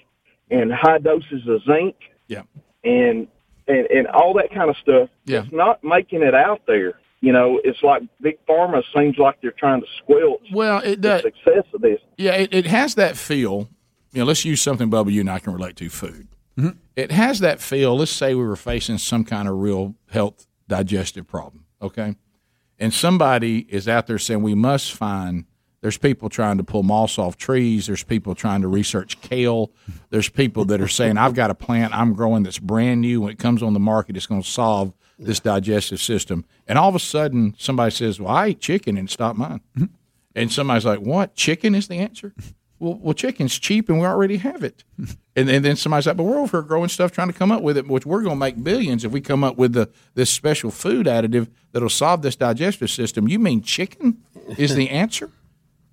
[0.50, 1.96] and high doses of zinc.
[2.26, 2.42] Yeah.
[2.84, 3.28] And
[3.68, 5.08] and and all that kind of stuff.
[5.24, 5.44] Yeah.
[5.44, 6.94] It's not making it out there.
[7.20, 11.08] You know, it's like big pharma seems like they're trying to squelch Well, it the
[11.08, 11.22] does.
[11.22, 12.00] success of this.
[12.18, 13.68] Yeah, it, it has that feel.
[14.12, 16.26] You know, let's use something, Bubba, you and I can relate to food.
[16.58, 16.76] Mm-hmm.
[16.96, 17.96] It has that feel.
[17.96, 22.16] Let's say we were facing some kind of real health digestive problem, okay?
[22.78, 25.44] And somebody is out there saying we must find
[25.82, 27.86] There's people trying to pull moss off trees.
[27.86, 29.72] There's people trying to research kale.
[30.10, 33.20] There's people that are saying, I've got a plant I'm growing that's brand new.
[33.22, 36.44] When it comes on the market, it's going to solve this digestive system.
[36.68, 39.60] And all of a sudden, somebody says, Well, I chicken and stopped mine.
[40.34, 41.34] And somebody's like, What?
[41.34, 42.32] Chicken is the answer?
[42.82, 44.84] Well, well, chicken's cheap and we already have it.
[45.34, 47.62] And, and then somebody's like, But we're over here growing stuff trying to come up
[47.62, 50.28] with it, which we're going to make billions if we come up with the, this
[50.28, 53.28] special food additive that'll solve this digestive system.
[53.28, 54.18] You mean chicken
[54.58, 55.30] is the answer?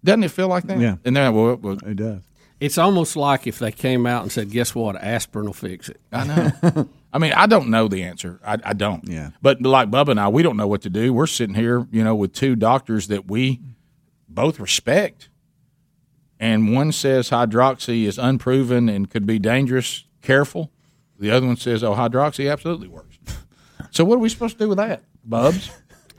[0.04, 0.78] Doesn't it feel like that?
[0.78, 0.98] Yeah.
[1.06, 2.22] And then, well, well it does.
[2.60, 4.98] It's almost like if they came out and said, "Guess what?
[4.98, 6.90] Aspirin will fix it." I know.
[7.14, 8.42] I mean, I don't know the answer.
[8.46, 9.08] I, I don't.
[9.08, 9.30] Yeah.
[9.42, 11.14] But like Bubba and I, we don't know what to do.
[11.14, 13.62] We're sitting here, you know, with two doctors that we
[14.28, 15.29] both respect,
[16.40, 20.06] and one says hydroxy is unproven and could be dangerous.
[20.22, 20.72] Careful.
[21.20, 23.18] The other one says, "Oh, hydroxy absolutely works."
[23.92, 25.70] so what are we supposed to do with that, Bubs?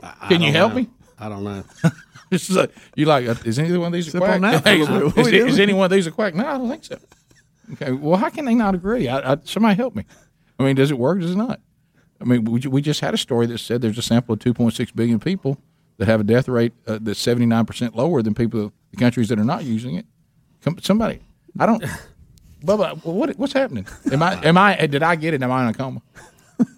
[0.01, 0.79] I Can you help know.
[0.79, 0.89] me?
[1.19, 1.63] I don't know.
[2.31, 3.27] This is a, you like?
[3.27, 4.63] uh, Is any one of these a quack?
[4.63, 6.33] Hey, is, is, is any one of these a quack?
[6.33, 6.97] No, I don't think so.
[7.73, 7.91] Okay.
[7.91, 9.09] Well, how can they not agree?
[9.09, 10.05] I, I, somebody help me.
[10.57, 11.19] I mean, does it work?
[11.19, 11.59] Does it not?
[12.21, 14.95] I mean, we, we just had a story that said there's a sample of 2.6
[14.95, 15.57] billion people
[15.97, 19.37] that have a death rate uh, that's 79 percent lower than people the countries that
[19.37, 20.05] are not using it.
[20.63, 21.19] Come, somebody,
[21.59, 21.83] I don't.
[22.63, 23.87] Bubba, what what's happening?
[24.11, 25.41] Am I am I did I get it?
[25.41, 26.01] Am I in a coma?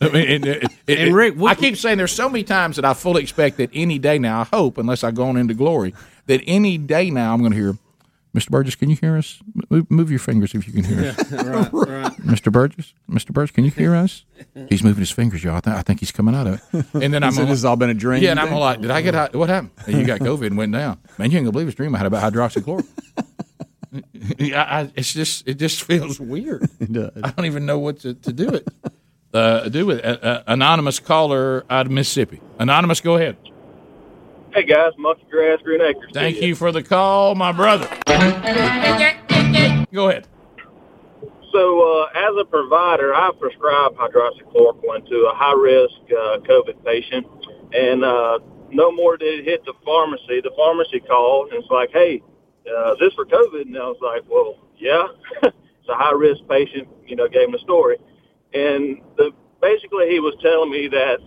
[0.01, 2.85] I mean, it, it, it, And Rick, I keep saying there's so many times that
[2.85, 4.41] I fully expect that any day now.
[4.41, 5.93] I hope, unless I go on into glory,
[6.27, 7.77] that any day now I'm going to hear,
[8.33, 8.49] Mr.
[8.49, 9.39] Burgess, can you hear us?
[9.69, 11.31] Move, move your fingers if you can hear us.
[11.31, 12.13] right, right.
[12.21, 12.51] Mr.
[12.51, 13.31] Burgess, Mr.
[13.31, 14.25] Burgess, can you hear us?
[14.69, 15.57] He's moving his fingers, y'all.
[15.57, 16.85] I, think I think he's coming out of it.
[16.93, 19.01] And then I'm this has all been a dream, Yeah, and I'm like, did I
[19.01, 19.35] get?
[19.35, 19.71] What happened?
[19.85, 20.97] And you got COVID and went down.
[21.17, 22.87] Man, you ain't gonna believe this dream I had about hydroxychloroquine.
[24.39, 26.69] I, I, it's just it just feels weird.
[26.79, 27.11] It does.
[27.23, 28.67] I don't even know what to, to do it.
[29.33, 30.05] Uh, do with it.
[30.05, 32.41] Uh, uh, anonymous caller out of Mississippi.
[32.59, 33.37] Anonymous, go ahead.
[34.53, 36.11] Hey guys, monkey grass, green acres.
[36.13, 37.87] Thank you for the call, my brother.
[39.91, 40.27] Go ahead.
[41.51, 47.25] So, uh, as a provider, I prescribe hydroxychloroquine to a high-risk uh, COVID patient,
[47.73, 48.39] and uh,
[48.71, 50.41] no more did it hit the pharmacy.
[50.41, 52.21] The pharmacy called and it's like, "Hey,
[52.67, 55.07] uh, this for COVID?" And I was like, "Well, yeah,
[55.43, 57.97] it's a high-risk patient." You know, gave him a story,
[58.53, 61.19] and the, basically he was telling me that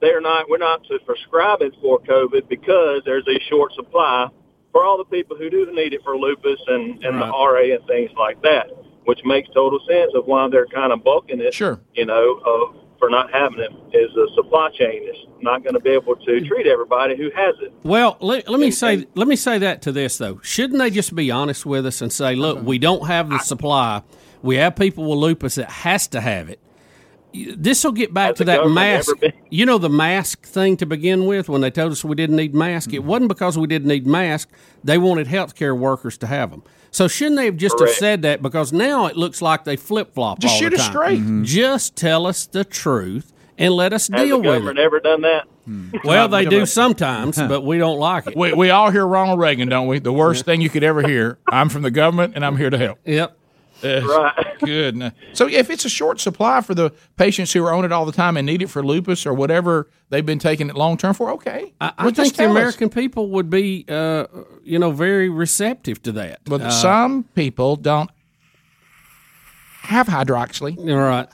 [0.00, 4.28] they're not, we're not to prescribe it for COVID because there's a short supply
[4.72, 7.86] for all the people who do need it for lupus and, and the RA and
[7.86, 8.70] things like that,
[9.04, 11.52] which makes total sense of why they're kind of bulking it.
[11.52, 11.80] Sure.
[11.94, 15.80] You know, uh, for not having it is the supply chain is not going to
[15.80, 17.72] be able to treat everybody who has it.
[17.82, 20.38] Well, let, let me say let me say that to this though.
[20.42, 22.66] Shouldn't they just be honest with us and say, "Look, uh-huh.
[22.66, 24.02] we don't have the supply.
[24.42, 26.60] We have people with lupus that has to have it."
[27.32, 29.18] This will get back to that mask.
[29.20, 32.36] been- You know the mask thing to begin with when they told us we didn't
[32.36, 32.88] need masks.
[32.88, 32.96] Mm-hmm.
[32.96, 34.50] It wasn't because we didn't need masks.
[34.82, 36.62] They wanted healthcare workers to have them.
[36.90, 38.42] So shouldn't they have just have said that?
[38.42, 40.40] Because now it looks like they flip flop.
[40.40, 40.92] Just all shoot the us time.
[40.92, 41.20] straight.
[41.20, 41.44] Mhm.
[41.44, 44.82] Just tell us the truth and let us Has deal the with government it.
[44.82, 45.44] ever done that?
[46.04, 48.36] Well, they do sometimes, but we don't like it.
[48.36, 50.00] We, we all hear Ronald Reagan, don't we?
[50.00, 51.38] The worst thing you could ever hear.
[51.48, 52.98] I'm from the government and I'm here to help.
[53.04, 53.36] Yep.
[53.82, 54.58] Right.
[54.60, 55.12] Good.
[55.32, 58.12] So if it's a short supply for the patients who are on it all the
[58.12, 61.30] time and need it for lupus or whatever they've been taking it long term for,
[61.32, 61.72] okay.
[61.80, 62.56] I, I think the tell us.
[62.56, 64.26] American people would be, uh,
[64.62, 66.40] you know, very receptive to that.
[66.44, 68.10] But Uh, some people don't
[69.82, 70.76] have hydroxyl.
[70.90, 71.28] All right.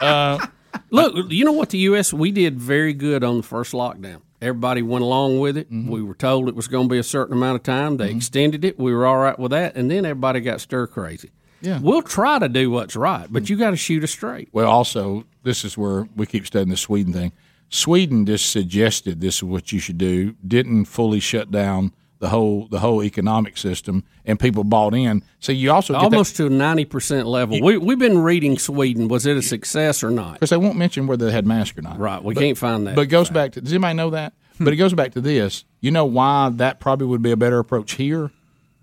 [0.00, 0.46] Uh,
[0.90, 1.70] Look, you know what?
[1.70, 2.12] The U.S.
[2.12, 4.20] we did very good on the first lockdown.
[4.40, 5.70] Everybody went along with it.
[5.70, 5.90] Mm-hmm.
[5.90, 7.96] We were told it was going to be a certain amount of time.
[7.96, 8.78] They extended it.
[8.78, 11.30] We were all right with that, and then everybody got stir crazy.
[11.60, 11.78] Yeah.
[11.80, 14.48] we'll try to do what's right, but you got to shoot us straight.
[14.52, 17.32] Well, also, this is where we keep studying the Sweden thing.
[17.70, 20.34] Sweden just suggested this is what you should do.
[20.46, 25.22] Didn't fully shut down the whole the whole economic system, and people bought in.
[25.38, 27.60] So you also get Almost to a ninety percent level.
[27.60, 29.06] we, we've been reading Sweden.
[29.08, 30.34] Was it a success or not?
[30.34, 31.98] because they won't mention whether they had masks or not.
[31.98, 32.22] Right.
[32.22, 32.94] We But- can't find that.
[32.96, 34.32] But it goes back to does anybody know that?
[34.60, 35.64] But it goes back to this.
[35.80, 38.32] You know why that probably would be a better approach here?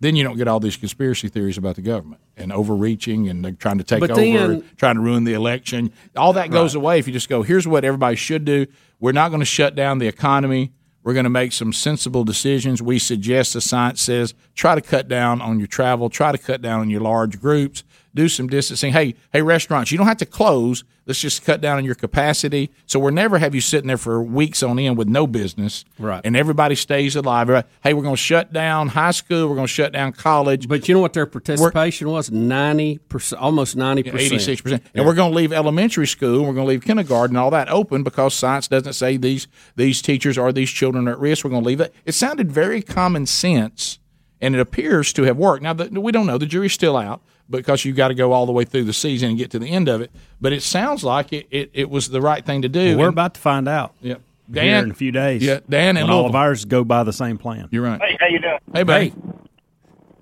[0.01, 3.53] Then you don't get all these conspiracy theories about the government and overreaching and they're
[3.53, 5.91] trying to take But over, then- trying to ruin the election.
[6.17, 8.67] All that goes away if you just go, here's what everybody should do.
[8.99, 10.73] We're not going to shut down the economy.
[11.03, 12.81] We're going to make some sensible decisions.
[12.81, 16.61] We suggest, the science says, try to cut down on your travel, try to cut
[16.63, 17.83] down on your large groups.
[18.15, 18.93] Do some distancing.
[18.93, 20.83] Hey, hey, restaurants, you don't have to close.
[21.05, 22.71] Let's just cut down on your capacity.
[22.87, 25.85] So we'll never have you sitting there for weeks on end with no business.
[25.99, 26.21] Right.
[26.23, 27.47] And everybody stays alive.
[27.83, 29.47] Hey, we're going to shut down high school.
[29.47, 30.67] We're going to shut down college.
[30.67, 32.31] But you know what their participation was?
[32.31, 36.39] Ninety percent, almost ninety percent, Eighty-six percent, and we're going to leave elementary school.
[36.39, 40.37] We're going to leave kindergarten, all that open because science doesn't say these these teachers
[40.37, 41.43] or these children are at risk.
[41.43, 41.93] We're going to leave it.
[42.05, 43.99] It sounded very common sense,
[44.41, 45.61] and it appears to have worked.
[45.61, 48.45] Now the, we don't know; the jury's still out because you got to go all
[48.45, 50.11] the way through the season and get to the end of it.
[50.41, 52.89] But it sounds like it it, it was the right thing to do.
[52.89, 53.93] Well, we're And- about to find out.
[54.01, 54.21] Yep.
[54.53, 55.43] Here Dan- in a few days.
[55.43, 57.67] Yeah, Dan and when all of ours go by the same plan.
[57.71, 57.99] You're right.
[57.99, 58.59] Hey, how you doing?
[58.73, 59.13] Hey, buddy.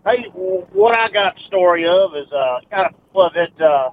[0.06, 3.90] Hey, w- what I got the story of is uh, kind of well, that uh,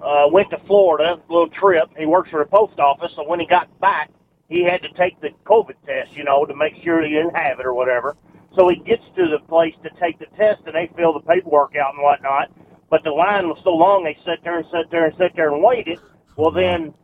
[0.00, 1.88] uh, went to Florida, a little trip.
[1.96, 4.10] He works for the post office, so when he got back,
[4.48, 7.58] he had to take the COVID test, you know, to make sure he didn't have
[7.60, 8.16] it or whatever.
[8.56, 11.76] So he gets to the place to take the test, and they fill the paperwork
[11.76, 12.50] out and whatnot.
[12.88, 15.52] But the line was so long, they sat there and sat there and sat there
[15.52, 15.98] and waited.
[16.36, 16.94] Well, then,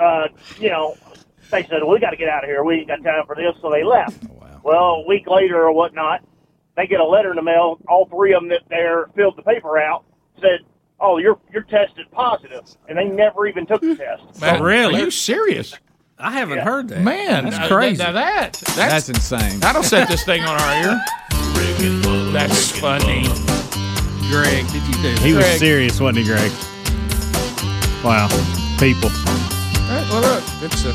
[0.00, 0.28] uh,
[0.58, 0.96] you know,
[1.50, 2.62] they said, "We got to get out of here.
[2.62, 4.22] We ain't got time for this," so they left.
[4.62, 6.22] Well, a week later or whatnot,
[6.76, 7.78] they get a letter in the mail.
[7.88, 10.04] All three of them that there filled the paper out
[10.40, 10.60] said,
[11.00, 14.40] "Oh, you're you're tested positive," and they never even took the test.
[14.40, 14.62] Man,
[14.94, 15.74] Are you serious?
[16.24, 16.64] I haven't Yeah.
[16.64, 17.00] heard that.
[17.02, 18.02] Man, that's crazy.
[18.02, 19.60] Now that that's, That's insane.
[19.60, 21.00] That'll set this thing on our ear.
[22.32, 23.24] That's funny.
[24.30, 25.22] Greg, did you do?
[25.22, 26.50] He was serious, wasn't he, Greg?
[28.02, 28.28] Wow.
[28.78, 29.10] People.
[29.10, 30.92] Hey, well, look, it's a,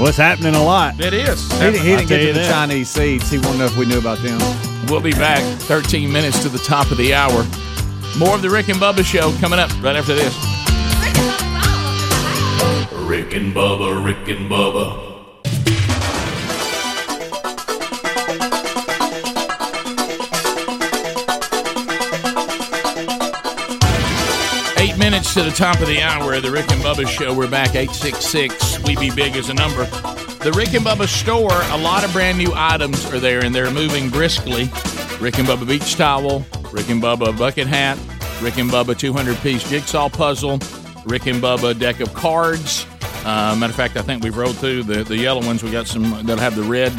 [0.00, 0.98] What's happening a lot?
[1.00, 1.50] it is.
[1.52, 2.50] He, didn't- he didn't get to the that.
[2.50, 3.30] Chinese seeds.
[3.30, 4.38] He wanted to know if we knew about them.
[4.88, 7.44] We'll be back 13 minutes to the top of the hour.
[8.18, 10.34] More of the Rick and Bubba show coming up right after this.
[12.90, 15.10] Rick and Bubba, Rick and Bubba.
[24.78, 27.32] Eight minutes to the top of the hour of the Rick and Bubba show.
[27.32, 28.80] We're back 866.
[28.84, 29.84] We be big as a number.
[30.42, 33.70] The Rick and Bubba store, a lot of brand new items are there and they're
[33.70, 34.64] moving briskly.
[35.20, 37.96] Rick and Bubba beach towel, Rick and Bubba bucket hat,
[38.42, 40.58] Rick and Bubba 200 piece jigsaw puzzle,
[41.04, 42.86] Rick and Bubba deck of cards.
[43.24, 45.62] Uh, matter of fact, I think we've rolled through the, the yellow ones.
[45.62, 46.92] We got some that'll have the red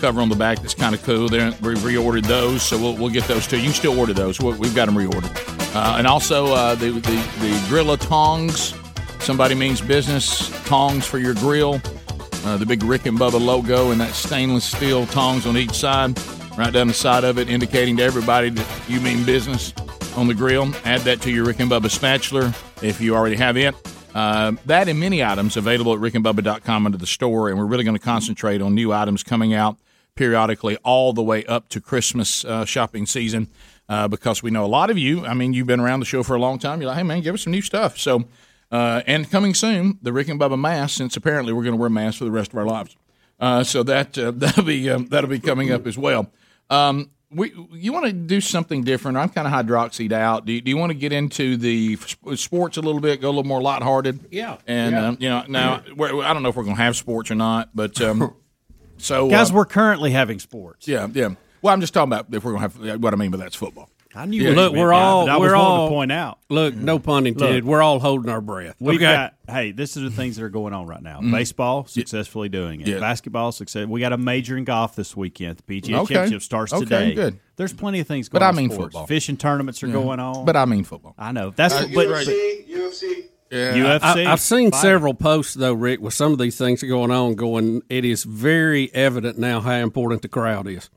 [0.00, 1.28] cover on the back that's kind of cool.
[1.28, 3.56] They're, we reordered those, so we'll, we'll get those too.
[3.56, 4.40] You can still order those.
[4.40, 5.30] We- We've got them reordered.
[5.74, 8.74] Uh, and also uh, the, the, the Grilla tongs.
[9.20, 10.50] Somebody means business.
[10.66, 11.80] Tongs for your grill.
[12.44, 16.18] Uh, the big Rick and Bubba logo and that stainless steel tongs on each side,
[16.58, 19.72] right down the side of it, indicating to everybody that you mean business
[20.16, 20.70] on the grill.
[20.84, 23.74] Add that to your Rick and Bubba spatula if you already have it.
[24.14, 27.96] Uh, that and many items available at rickandbubba.com under the store, and we're really going
[27.96, 29.78] to concentrate on new items coming out
[30.14, 33.48] periodically all the way up to Christmas uh, shopping season
[33.88, 36.22] uh, because we know a lot of you, I mean, you've been around the show
[36.22, 36.80] for a long time.
[36.80, 37.98] You're like, hey, man, give us some new stuff.
[37.98, 38.24] So,
[38.70, 41.90] uh, and coming soon, the Rick and Bubba mask, since apparently we're going to wear
[41.90, 42.96] masks for the rest of our lives.
[43.40, 46.30] Uh, so that uh, that'll be um, that'll be coming up as well.
[46.70, 49.16] Um, we you want to do something different?
[49.18, 50.46] I'm kind of hydroxied out.
[50.46, 51.96] Do you, do you want to get into the
[52.36, 53.20] sports a little bit?
[53.20, 54.26] Go a little more lighthearted?
[54.30, 54.58] Yeah.
[54.66, 55.06] And Yeah.
[55.08, 57.34] Um, you know, now we're, I don't know if we're going to have sports or
[57.34, 58.34] not, but um,
[58.98, 60.86] so Guys, uh, we're currently having sports.
[60.88, 61.34] yeah, yeah.
[61.62, 63.54] Well, I'm just talking about if we're going to have what I mean by that's
[63.54, 63.88] football.
[64.14, 64.50] I knew Yeah.
[64.50, 66.38] Look, you we're meant, all but I was we're wanting all to point out.
[66.50, 67.64] Look, no pun intended.
[67.64, 67.70] Look.
[67.70, 68.76] we're all holding our breath.
[68.78, 69.04] We've okay?
[69.04, 71.20] got hey, this is the things that are going on right now.
[71.20, 71.30] Mhm.
[71.32, 72.86] Baseball successfully doing it.
[72.88, 72.98] Yeah.
[73.00, 73.86] Basketball success.
[73.86, 75.58] We got a major in golf this weekend.
[75.58, 76.14] The PGA Okay.
[76.14, 77.14] Championship starts Okay, today.
[77.14, 77.38] good.
[77.56, 78.54] There's plenty of things But going I on.
[78.58, 78.92] in mean sports.
[78.94, 79.06] football.
[79.06, 79.92] Fishing tournaments are Yeah.
[79.94, 80.44] going on.
[80.44, 81.14] But I mean football.
[81.18, 82.26] I know that's Uh, but, right.
[82.26, 83.24] UFC.
[83.50, 83.74] Yeah.
[83.98, 84.26] UFC.
[84.26, 84.80] I, have seen Fighting.
[84.90, 87.34] several posts though, Rick, with some of these things going on.
[87.34, 90.88] Going, it is very evident now how important the crowd is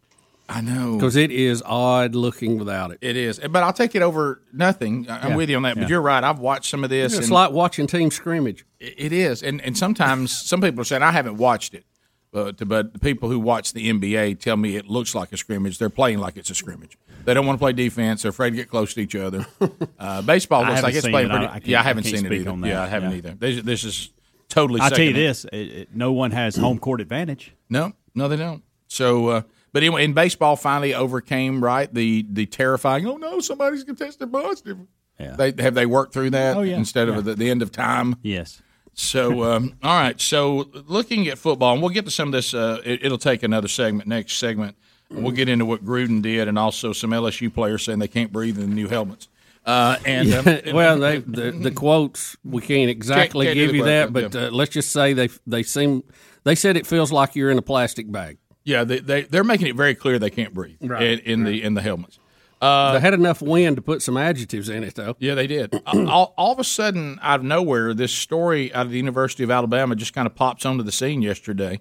[0.48, 3.00] I know because it is odd looking without it.
[3.02, 5.08] It is, but I'll take it over nothing.
[5.10, 5.36] I- I'm Yeah.
[5.36, 5.76] with you on that.
[5.76, 5.88] But Yeah.
[5.90, 6.24] you're right.
[6.24, 7.14] I've watched some of this.
[7.14, 8.64] It's and like watching team scrimmage.
[8.80, 11.84] it it is, and and sometimes some people are saying I haven't watched it,
[12.32, 15.80] but but the people who watch the NBA tell me it looks like a scrimmage.
[15.80, 16.98] They're playing like it's a scrimmage.
[17.26, 18.22] They don't want to play defense.
[18.22, 19.46] They're afraid to get close to each other.
[19.98, 21.32] Uh, baseball I looks like it's playing it.
[21.32, 21.46] Pretty.
[21.46, 22.50] I can't- yeah, I I haven't can't seen it speak either.
[22.52, 22.68] on that.
[22.68, 23.18] Yeah, I haven't Yeah.
[23.18, 23.36] either.
[23.40, 24.10] This, this is
[24.50, 24.80] totally.
[24.82, 27.54] I'll tell you this: it, it- no one has home court advantage.
[27.70, 28.62] No, no, they don't.
[28.88, 29.42] So, uh,
[29.76, 33.06] but anyway, in baseball, finally overcame right the the terrifying.
[33.06, 34.78] Oh no, somebody's tested positive.
[35.20, 35.36] Yeah.
[35.36, 36.78] They have they worked through that Oh, yeah.
[36.78, 37.18] instead Yeah.
[37.18, 38.16] of the, the end of time.
[38.22, 38.62] Yes.
[38.94, 40.20] So, um, all right.
[40.22, 42.54] So, looking at football, and we'll get to some of this.
[42.54, 44.08] Uh, it, it'll take another segment.
[44.08, 44.78] Next segment,
[45.10, 48.58] we'll get into what Gruden did, and also some LSU players saying they can't breathe
[48.58, 49.28] in the new helmets.
[49.66, 53.72] Uh, and um, Yeah, well, they, the the quotes we can't exactly Can't- can't give
[53.72, 56.04] the you that, quote, but uh, let's just say they they seem
[56.46, 58.38] they said it feels like you're in a plastic bag.
[58.66, 61.02] Yeah, they, they they're making it very clear they can't breathe Right.
[61.02, 62.20] in, in the in the helmets.
[62.62, 65.16] Uh, they had enough wind to put some adjectives in it, though.
[65.20, 65.80] Yeah, they did.
[65.86, 69.52] all, all of a sudden, out of nowhere, this story out of the University of
[69.52, 71.80] Alabama just kind of pops onto the scene yesterday.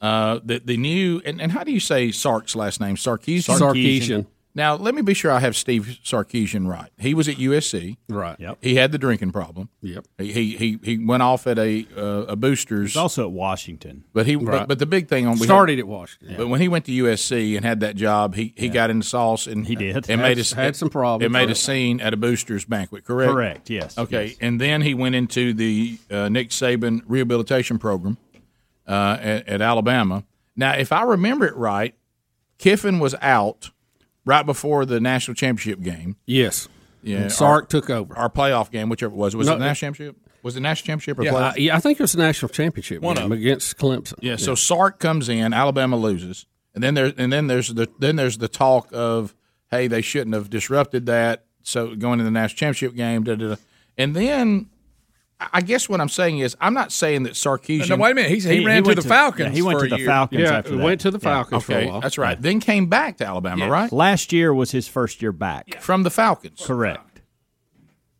[0.00, 2.96] Uh, the the new and, and how do you say Sark's last name?
[2.96, 3.58] Sarkisian.
[3.58, 4.26] Sarkisian.
[4.58, 6.90] Now, let me be sure I have Steve Sarkisian right.
[6.98, 7.96] He was at USC.
[8.08, 8.34] Right.
[8.40, 8.58] Yep.
[8.60, 9.68] He had the drinking problem.
[9.82, 10.04] Yep.
[10.18, 12.90] He he he, he went off at a uh, a boosters.
[12.90, 14.02] He's also at Washington.
[14.12, 14.58] But he, Right.
[14.58, 16.36] but, but the big thing on we Started at Washington.
[16.36, 19.46] But when he went to USC and had that job, he, he got into sauce
[19.46, 19.96] and he did.
[20.10, 21.24] It made Had- us had some problems.
[21.24, 23.04] It made a scene at a boosters banquet.
[23.04, 23.30] Correct.
[23.32, 24.36] Correct, yes, Okay, yes.
[24.40, 28.18] and then he went into the uh, Nick Saban rehabilitation program
[28.88, 30.24] uh, at, at Alabama.
[30.56, 31.94] Now, if I remember it right,
[32.58, 33.70] Kiffin was out
[34.28, 36.16] right before the national championship game.
[36.26, 36.68] Yes.
[37.02, 38.16] Yeah, And Sark our- took over.
[38.16, 39.34] our playoff game, whichever it was.
[39.34, 40.16] Was No, it the national championship?
[40.42, 41.52] Was it the national championship or Yeah, playoff?
[41.52, 44.14] I, yeah, I think it was the national championship One game against Clemson.
[44.20, 48.16] Yeah, so Sark comes in, Alabama loses, and then there and then there's the then
[48.16, 49.34] there's the talk of
[49.70, 51.44] hey they shouldn't have disrupted that.
[51.62, 53.56] So going to the national championship game, da, da, da.
[53.96, 54.66] and then
[55.40, 57.88] I- I guess what I'm saying is I'm not saying that Sarkisian.
[57.90, 58.30] No, wait a minute.
[58.30, 59.54] He's, he, ran to the Falcons.
[59.54, 60.06] he went for to a the year.
[60.08, 60.82] Falcons Yeah, after that.
[60.84, 61.22] went to the Yeah.
[61.34, 62.00] Falcons for a Okay, while.
[62.00, 62.40] that's right.
[62.40, 63.92] Then came back to Alabama, right?
[63.92, 65.80] Last year was his first year back.
[65.80, 66.62] From the Falcons.
[66.64, 67.20] Correct.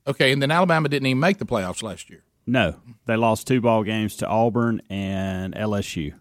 [0.06, 2.22] Okay, and then Alabama didn't even make the playoffs last year.
[2.46, 6.14] No, they lost two ball games to Auburn and LSU.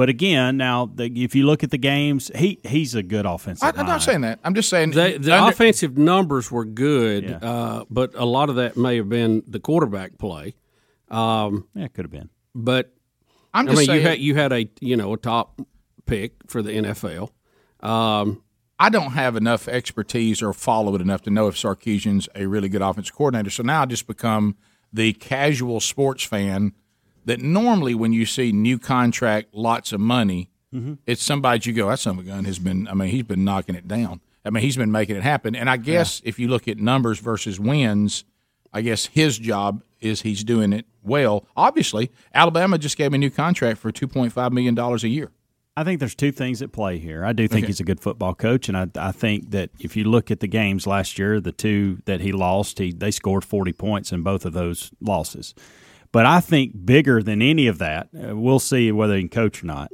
[0.00, 3.62] But again, now the, if you look at the games, he he's a good offensive.
[3.62, 4.40] I, I'm not saying that.
[4.42, 7.36] I'm just saying They, the under- offensive numbers were good, Yeah.
[7.36, 10.54] uh, but a lot of that may have been the quarterback play.
[11.10, 12.30] Um, Yeah, it could have been.
[12.54, 12.94] but
[13.52, 15.60] I'm I just mean, saying you had you had a you know a top
[16.06, 17.30] pick for the NFL.
[17.80, 18.42] Um,
[18.78, 22.70] I don't have enough expertise or follow it enough to know if Sarkisian's a really
[22.70, 23.50] good offensive coordinator.
[23.50, 24.56] So now I just become
[24.92, 26.72] the casual sports fan
[27.24, 30.94] that normally when you see new contract, lots of money, Mm-hmm.
[31.04, 33.44] it's somebody you go, that son of a gun has been, I mean, he's been
[33.44, 34.20] knocking it down.
[34.44, 35.56] I mean, he's been making it happen.
[35.56, 38.24] And I guess if you look at numbers versus wins,
[38.72, 41.44] I guess his job is he's doing it well.
[41.56, 45.32] Obviously, Alabama just gave him a new contract for $2.5 million a year.
[45.76, 47.24] I think there's two things at play here.
[47.24, 47.66] I do think Okay.
[47.68, 50.46] he's a good football coach, and I, I think that if you look at the
[50.46, 54.44] games last year, the two that he lost, he they scored 40 points in both
[54.44, 55.52] of those losses.
[56.12, 59.62] But I think bigger than any of that, uh, we'll see whether he can coach
[59.62, 59.90] or not,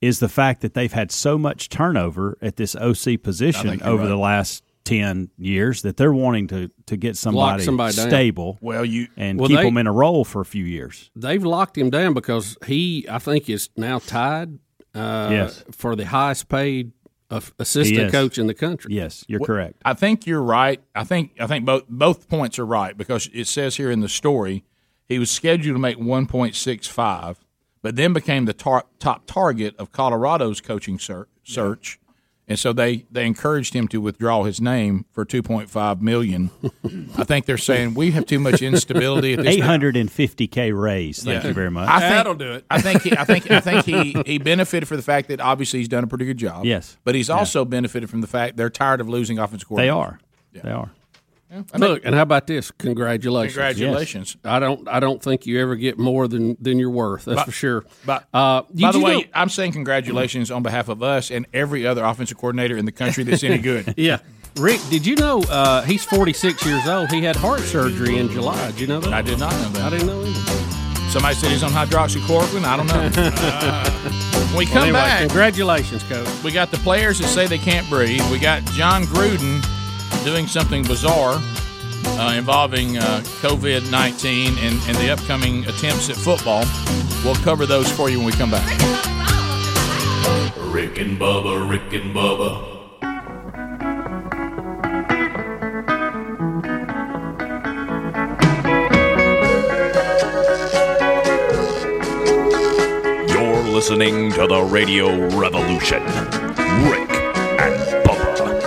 [0.00, 4.08] is the fact that they've had so much turnover at this OC position over right.
[4.08, 8.08] the last 10 years that they're wanting to, to get somebody, somebody down.
[8.10, 11.10] stable Well, you and Well, keep they- them in a role for a few years.
[11.16, 14.58] they've locked him down because he, I think, is now tied
[14.94, 15.64] uh, Yes.
[15.72, 16.92] for the highest paid
[17.30, 18.92] uh, assistant coach in the country.
[18.94, 19.80] Yes, you're Well, correct.
[19.86, 20.82] I think you're right.
[20.94, 24.08] I think I think both both points are right because it says here in the
[24.10, 24.64] story
[25.08, 27.36] he was scheduled to make 1.65,
[27.82, 31.98] but then became the tar- top target of Colorado's coaching ser- search,
[32.46, 36.50] and so they they encouraged him to withdraw his name for 2.5 million.
[37.16, 39.56] I think they're saying we have too much instability at this.
[39.56, 41.22] 850K raise.
[41.22, 41.48] Thank Yeah.
[41.48, 41.88] you very much.
[41.88, 42.64] I think, That'll do it.
[42.70, 45.78] I think he, I think I think he, he benefited for the fact that obviously
[45.80, 46.64] he's done a pretty good job.
[46.66, 46.96] Yes.
[47.04, 49.94] but he's also benefited from the fact they're tired of losing offensive They coordinators.
[49.96, 50.20] are.
[50.52, 50.90] They are.
[51.76, 52.70] Look, and how about this?
[52.72, 53.54] Congratulations!
[53.54, 54.36] Congratulations.
[54.44, 57.24] I don't, I don't think you ever get more than than you're worth.
[57.24, 57.84] That's But- for sure.
[58.04, 61.86] But Uh, by the way, know- I'm saying congratulations on behalf of us and every
[61.86, 63.94] other offensive coordinator in the country that's any good.
[63.96, 64.18] yeah,
[64.56, 67.10] Rick, did you know uh, he's 46 years old?
[67.10, 68.70] He had heart surgery in July.
[68.72, 69.12] Did you know that?
[69.12, 69.82] I did not know that.
[69.82, 71.10] I didn't know either.
[71.10, 72.64] Somebody said he's on hydroxychloroquine.
[72.64, 73.22] I don't know.
[73.22, 73.90] Uh,
[74.48, 76.26] when we come Well, anyway, back, congratulations, coach.
[76.42, 78.22] we got the players that say they can't breathe.
[78.32, 79.62] We got Jon Gruden
[80.24, 81.34] doing something bizarre
[82.06, 86.64] uh, involving uh, COVID 19 and, and the upcoming attempts at football.
[87.24, 88.66] We'll cover those for you when we come back.
[90.72, 92.70] Rick and Bubba, Rick and Bubba.
[103.28, 106.02] You're listening to the Radio Revolution.
[106.02, 107.10] Rick
[107.60, 107.93] and.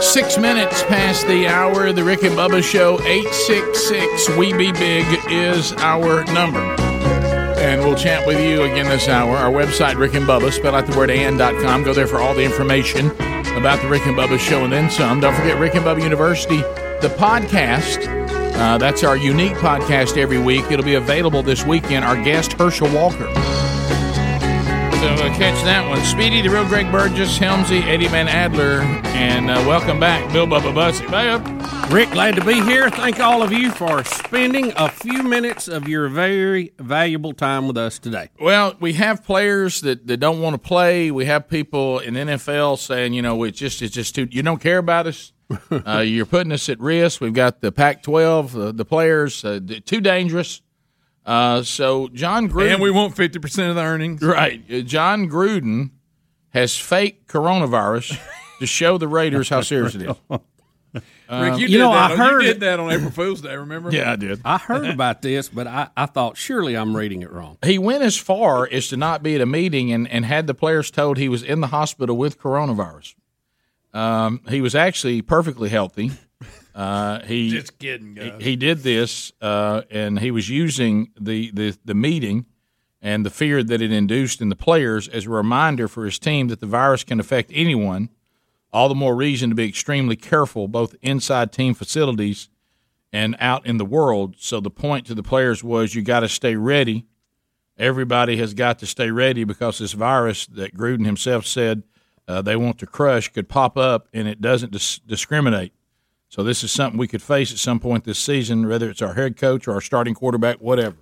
[0.02, 5.74] Six minutes past the hour, the Rick and Bubba Show, 866 We Be Big is
[5.74, 6.60] our number.
[7.60, 9.36] And we'll chat with you again this hour.
[9.36, 11.84] Our website, Rick and Bubba, spell out the word and.com.
[11.84, 13.10] Go there for all the information
[13.58, 15.20] about the Rick and Bubba Show and then some.
[15.20, 16.58] Don't forget Rick and Bubba University,
[17.02, 18.08] the podcast.
[18.56, 20.66] Uh, that's our unique podcast every week.
[20.72, 22.06] It'll be available this weekend.
[22.06, 23.28] Our guest, Herschel Walker.
[24.98, 26.04] So uh, catch that one.
[26.04, 28.82] Speedy, the real Greg Burgess, Helmsy, Eddie Van Adler,
[29.14, 31.06] and uh, welcome back, Bill Bubba Bussey.
[31.94, 32.90] Rick, glad to be here.
[32.90, 37.78] Thank all of you for spending a few minutes of your very valuable time with
[37.78, 38.30] us today.
[38.40, 41.12] Well, we have players that, that don't want to play.
[41.12, 44.28] We have people in NFL saying, you know, it's just it's just too.
[44.32, 45.32] You don't care about us.
[45.72, 47.22] uh, you're putting us at risk.
[47.22, 50.62] We've got the Pac-12, uh, the players uh, too dangerous.
[51.28, 54.22] Uh, so Jon Gruden, And we want 50% of the earnings.
[54.24, 54.62] right?
[54.72, 55.92] uh, Jon Gruden
[56.52, 58.18] has fake coronavirus
[58.60, 60.16] to show the Raiders how serious it is.
[61.30, 63.42] Rick, you, you did know, that I on- heard you did that on April Fool's
[63.42, 63.92] Day, remember?
[63.92, 64.40] Yeah, I did.
[64.46, 67.58] I heard about this, but I, I thought surely I'm reading it wrong.
[67.64, 70.54] He went as far as to not be at a meeting and, and had the
[70.54, 73.16] players told he was in the hospital with coronavirus.
[73.94, 76.12] Um, he was actually perfectly healthy.
[76.78, 78.34] Uh, he Just kidding, guys.
[78.38, 82.46] He, he did this, uh, and he was using the, the the meeting
[83.02, 86.50] and the fear that it induced in the players as a reminder for his team
[86.50, 88.10] that the virus can affect anyone.
[88.72, 92.48] All the more reason to be extremely careful, both inside team facilities
[93.12, 94.36] and out in the world.
[94.38, 97.08] So the point to the players was you got to stay ready.
[97.78, 101.84] Everybody has got to stay ready because this virus that Gruden himself said
[102.28, 105.74] uh, they want to crush could pop up and it doesn't dis- discriminate.
[106.30, 109.14] So this is something we could face at some point this season, whether it's our
[109.14, 110.98] head coach or our starting quarterback, whatever.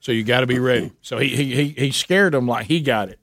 [0.00, 0.92] So you got to be ready.
[1.02, 3.18] So he, he he he scared them like he got it.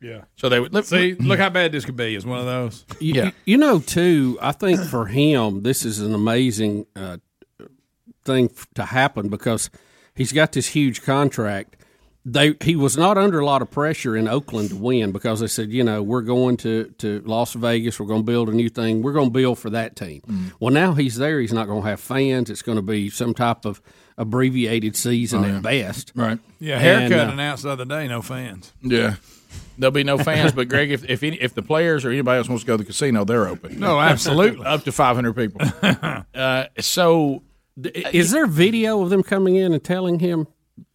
[0.00, 0.22] Yeah.
[0.36, 2.14] So they would See, look how bad this could be.
[2.14, 2.84] Is one of those.
[2.98, 3.30] You, Yeah.
[3.44, 7.18] you know, too, I think for him, this is an amazing uh,
[8.24, 9.70] thing to happen because
[10.14, 11.76] he's got this huge contract.
[12.24, 15.48] They he was not under a lot of pressure in Oakland to win because they
[15.48, 18.68] said, you know, we're going to, to Las Vegas, we're going to build a new
[18.68, 20.20] thing, we're going to build for that team.
[20.28, 20.52] Mm.
[20.60, 22.48] Well, now he's there, he's not going to have fans.
[22.48, 23.82] It's going to be some type of
[24.18, 25.56] abbreviated season Oh, yeah.
[25.56, 26.12] at best.
[26.14, 26.38] Right.
[26.60, 28.72] Yeah, And, haircut uh, announced the other day, no fans.
[28.80, 29.16] Yeah.
[29.76, 32.48] There'll be no fans, but Greg, if if, any, if the players or anybody else
[32.48, 33.80] wants to go to the casino, they're open.
[33.80, 34.64] No, absolutely.
[34.64, 35.60] up to 500 people.
[36.34, 37.42] uh, so,
[37.82, 40.46] Is there video of them coming in and telling him,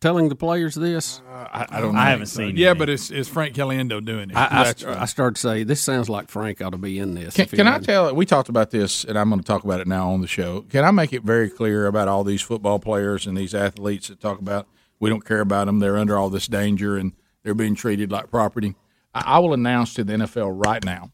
[0.01, 1.21] telling the players this?
[1.27, 1.99] Uh, I, I don't know.
[1.99, 2.57] I haven't seen.
[2.57, 2.79] Yeah, any.
[2.79, 4.35] but it's it's Frank Caliendo doing it.
[4.35, 5.01] I, I, st- right.
[5.01, 7.35] I started to say this sounds like Frank ought to be in this.
[7.35, 7.85] Can, can I hadn't.
[7.85, 8.13] tell?
[8.15, 10.61] We talked about this, and I'm going to talk about it now on the show.
[10.61, 14.19] Can I make it very clear about all these football players and these athletes that
[14.19, 14.67] talk about
[14.99, 15.79] we don't care about them?
[15.79, 17.13] They're under all this danger and
[17.43, 18.75] they're being treated like property.
[19.13, 21.11] I, I will announce to the NFL right now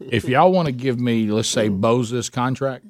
[0.00, 2.84] if y'all want to give me, let's say, Bosa's contract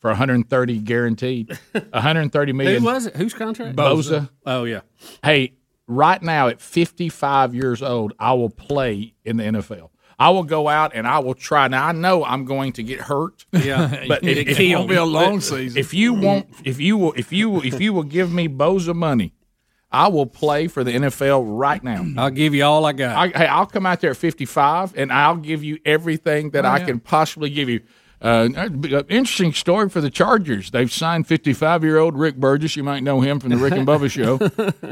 [0.00, 2.80] for 130 guaranteed, 130 million.
[2.80, 3.16] Who was it?
[3.16, 3.76] Whose contract?
[3.76, 4.30] Bosa.
[4.46, 4.80] Oh yeah.
[5.22, 5.54] Hey,
[5.86, 9.90] right now at 55 years old, I will play in the NFL.
[10.20, 11.68] I will go out and I will try.
[11.68, 13.46] Now I know I'm going to get hurt.
[13.52, 14.04] Yeah.
[14.08, 14.80] but if, killed.
[14.80, 15.78] won't be a long season.
[15.78, 16.24] If you mm-hmm.
[16.24, 19.32] won't, if you will, if you will, if you will give me Bosa money,
[19.90, 22.04] I will play for the NFL right now.
[22.18, 23.16] I'll give you all I got.
[23.16, 26.70] I, hey, I'll come out there at 55 and I'll give you everything that oh,
[26.70, 27.80] I can possibly give you.
[28.20, 28.68] Uh, uh,
[29.08, 30.70] interesting story for the Chargers.
[30.70, 32.74] They've signed 55 year old Rick Burgess.
[32.74, 34.38] You might know him from the Rick and Bubba show.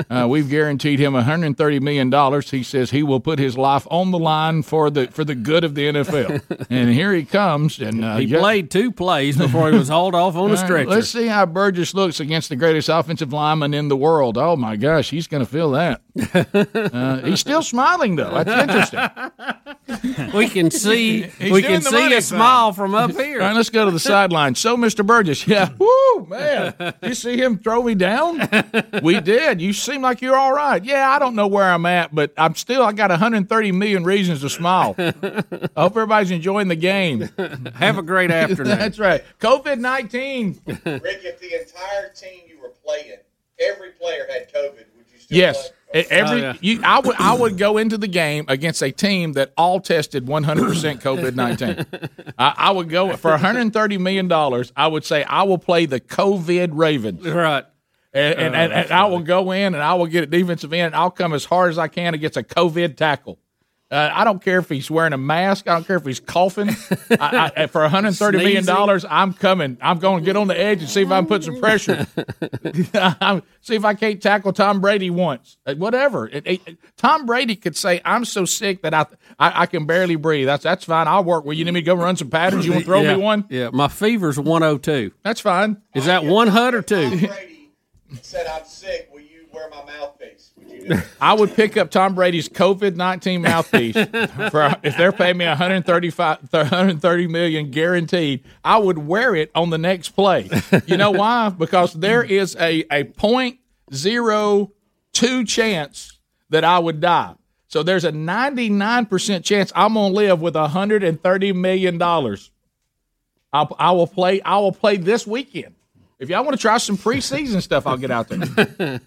[0.09, 2.51] Uh, we've guaranteed him 130 million dollars.
[2.51, 5.65] He says he will put his life on the line for the for the good
[5.65, 6.67] of the NFL.
[6.71, 7.81] and here he comes.
[7.81, 10.89] And uh, he played two plays before he was hauled off on a stretcher.
[10.89, 14.39] Let's see how Burgess looks against the greatest offensive lineman in the world.
[14.39, 16.03] Oh my gosh, he's going to feel that.
[16.17, 18.43] Uh, he's still smiling though.
[18.43, 20.33] That's interesting.
[20.35, 22.39] we can see He's we can see a sign.
[22.39, 23.41] smile from up here.
[23.41, 24.55] All right, let's go to the sideline.
[24.55, 25.05] So, Mr.
[25.07, 28.49] Burgess, yeah, woo, man, you see him throw me down?
[29.03, 29.61] We did.
[29.61, 30.83] You seem like you're all right.
[30.85, 32.83] Yeah, I don't know where I'm at, but I'm still.
[32.83, 34.95] I got 130 million reasons to smile.
[34.99, 35.13] I
[35.77, 37.29] hope everybody's enjoying the game.
[37.75, 38.79] Have a great afternoon.
[38.79, 39.23] That's right.
[39.41, 40.61] COVID 19.
[40.67, 43.17] Rick, if the entire team you were playing,
[43.61, 45.69] every player had COVID, would you still Yes.
[45.69, 45.71] play?
[45.95, 46.55] E- oh, Every Oh, yeah.
[46.61, 50.27] you, I would I would go into the game against a team that all tested
[50.27, 51.87] 100 percent COVID 19.
[52.39, 54.73] I, I would go for 130 million dollars.
[54.77, 57.25] I would say I will play the COVID Ravens.
[57.25, 57.65] Right.
[57.67, 60.73] Oh, and, and, and, and I will go in and I will get a defensive
[60.73, 60.95] end.
[60.95, 63.39] I'll come as hard as I can against a COVID tackle.
[63.89, 65.69] Uh, I don't care if he's wearing a mask.
[65.69, 66.71] I don't care if he's coughing.
[67.21, 69.79] I, I, for 130 million dollars, I'm coming.
[69.81, 72.07] I'm going to get on the edge and see if I can put some pressure.
[73.61, 75.57] See if I can't tackle Tom Brady once.
[75.67, 76.29] Uh, Whatever.
[76.29, 79.07] It- it- Tom Brady could say, "I'm so sick that I,
[79.39, 81.09] I I can barely breathe." That's that's fine.
[81.09, 81.65] I'll work with you.
[81.65, 82.65] Need me to go run some patterns?
[82.65, 83.17] You want to throw yeah.
[83.17, 83.45] me one?
[83.51, 85.13] Yeah, my fever's 102.
[85.23, 85.83] That's fine.
[85.95, 87.09] Is that one hut or two?
[87.27, 87.71] Brady
[88.23, 89.09] said, I'm sick.
[89.13, 90.36] Will you wear my mouthpiece?
[91.21, 93.95] I would pick up Tom Brady's COVID nineteen mouthpiece
[94.51, 98.45] for if they're paying me 135, 130 million guaranteed.
[98.65, 100.51] I would wear it on the next play.
[100.87, 101.51] You know why?
[101.51, 103.59] Because there is a a point
[103.95, 104.73] zero
[105.13, 106.19] two chance
[106.51, 107.35] that I would die.
[107.69, 112.51] So there's a ninety nine percent chance I'm gonna live with 130 million dollars.
[113.53, 114.43] I will play.
[114.43, 115.76] I will play this weekend.
[116.19, 118.41] If y'all want to try some preseason stuff, I'll get out there.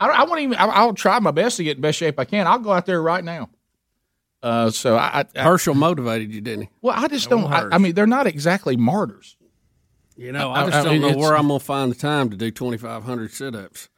[0.00, 0.56] I, I won't even.
[0.56, 2.46] I, I'll try my best to get in best shape I can.
[2.46, 3.50] I'll go out there right now.
[4.42, 6.68] Uh, so I, I Herschel motivated you, didn't he?
[6.82, 7.44] well, I just don't.
[7.50, 9.36] I, I mean, they're not exactly martyrs.
[10.16, 11.96] You know, I- I just I don't mean, know where I'm going to find the
[11.96, 13.88] time to do 2,500 sit-ups.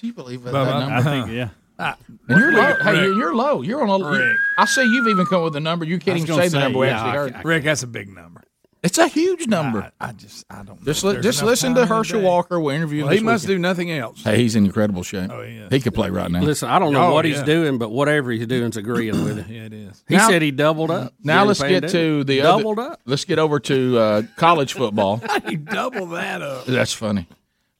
[0.00, 1.10] Do you believe that, Bubba, that I number?
[1.10, 1.48] think, yeah.
[1.80, 1.96] Ah,
[2.28, 2.66] and you're low.
[2.68, 3.62] Rick, Hey, you're, you're low.
[3.62, 4.10] You're on a.
[4.10, 4.36] Rick.
[4.58, 5.84] I see you've even come up with a number.
[5.84, 7.34] You can't even gonna say the number we yeah, actually I- heard.
[7.34, 8.44] I- Rick, that's a big number.
[8.82, 9.90] It's a huge number.
[10.00, 10.82] I, I just, I don't.
[10.84, 12.20] Just know li- just listen to in Herschel.
[12.22, 12.60] Walker.
[12.60, 13.06] We're interviewing.
[13.06, 13.56] Well, he must weekend.
[13.56, 14.22] do nothing else.
[14.22, 15.30] Hey, he's in incredible shape.
[15.32, 15.66] Oh, yeah.
[15.68, 16.40] He could play right now.
[16.42, 19.38] Listen, I don't know Oh, what he's doing, but whatever he's doing is agreeing with
[19.40, 19.46] it.
[19.48, 20.04] Yeah, it is.
[20.08, 21.12] He Now- said he doubled up.
[21.24, 23.00] Now let's get to the doubled other, up.
[23.04, 25.16] Let's get over to uh, college football.
[25.28, 26.66] How you double that up.
[26.66, 27.26] That's funny.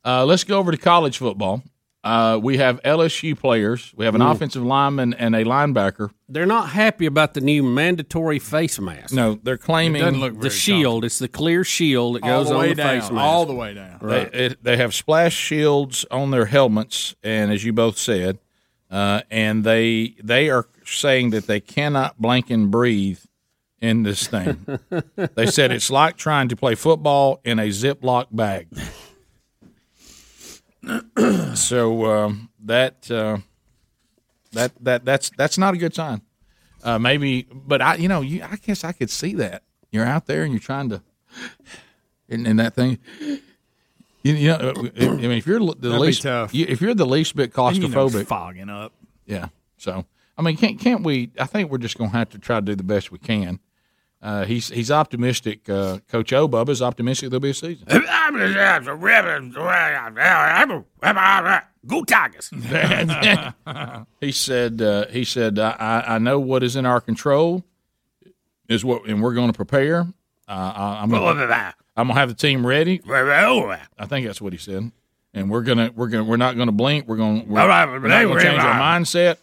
[0.04, 1.62] Uh, let's go over to college football.
[2.08, 3.92] Uh, we have LSU players.
[3.94, 4.32] We have an Mm.
[4.32, 6.10] offensive lineman and a linebacker.
[6.28, 9.12] They're not happy about the new mandatory face mask.
[9.12, 11.04] No, they're claiming the shield.
[11.04, 13.22] It's the clear shield that All goes the on way the down, face mask.
[13.22, 13.98] all the way down.
[14.02, 18.38] They, it, they have splash shields on their helmets, and as you both said,
[18.90, 23.20] uh, and they they are saying that they cannot blink and breathe
[23.80, 24.66] in this thing.
[25.34, 28.68] they said it's like trying to play football in a Ziploc bag.
[31.54, 33.38] so um, that uh,
[34.52, 36.22] that that that's that's not a good sign.
[36.82, 40.26] Uh, maybe, but I you know you I guess I could see that you're out
[40.26, 41.02] there and you're trying to,
[42.28, 42.98] and, and that thing.
[44.22, 47.36] You, you know, I mean, if you're the That'd least, you- if you're the least
[47.36, 48.92] bit And you know claustrophobic, fogging up.
[49.26, 49.48] yeah.
[49.76, 50.04] So,
[50.36, 51.30] I mean, can't can't we?
[51.38, 53.60] I think we're just going to have to try to do the best we can.
[54.20, 55.68] Uh, he's he's optimistic.
[55.68, 57.86] Uh, Coach O Bubba's optimistic there'll be a season.
[61.86, 62.50] Go Tigers.
[64.20, 67.64] he said uh, he said I, I I know what is in our control
[68.68, 70.00] is what and we're going to prepare.
[70.48, 71.26] Uh, I, I'm gonna,
[71.96, 73.00] I'm gonna have the team ready.
[73.98, 74.90] I think that's what he said.
[75.34, 77.06] And we're gonna we're gonna we're not gonna blink.
[77.06, 77.60] We're gonna we're,
[78.00, 79.36] we're not gonna change our mindset.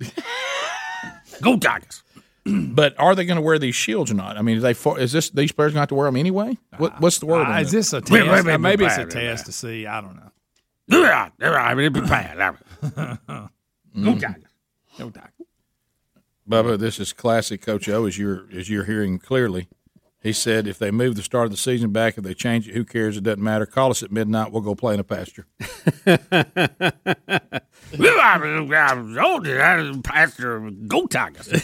[1.42, 2.02] Go Tigers.
[2.76, 4.36] But are they going to wear these shields or not?
[4.36, 6.16] I mean, is they for, is this these players going to have to wear them
[6.16, 6.56] anyway?
[6.76, 7.46] What, what's the word?
[7.46, 8.12] Uh, is this a test?
[8.46, 9.86] Uh, maybe it's a test to see.
[9.86, 10.30] I don't know.
[13.96, 14.04] Mm.
[16.48, 19.68] Bubba, this is classic Coach O, as you're as you're hearing clearly.
[20.22, 22.74] He said, if they move the start of the season back, if they change it,
[22.74, 23.16] who cares?
[23.16, 23.64] It doesn't matter.
[23.64, 24.50] Call us at midnight.
[24.50, 25.46] We'll go play in a pasture.
[30.02, 31.48] Pastor, go Tigers.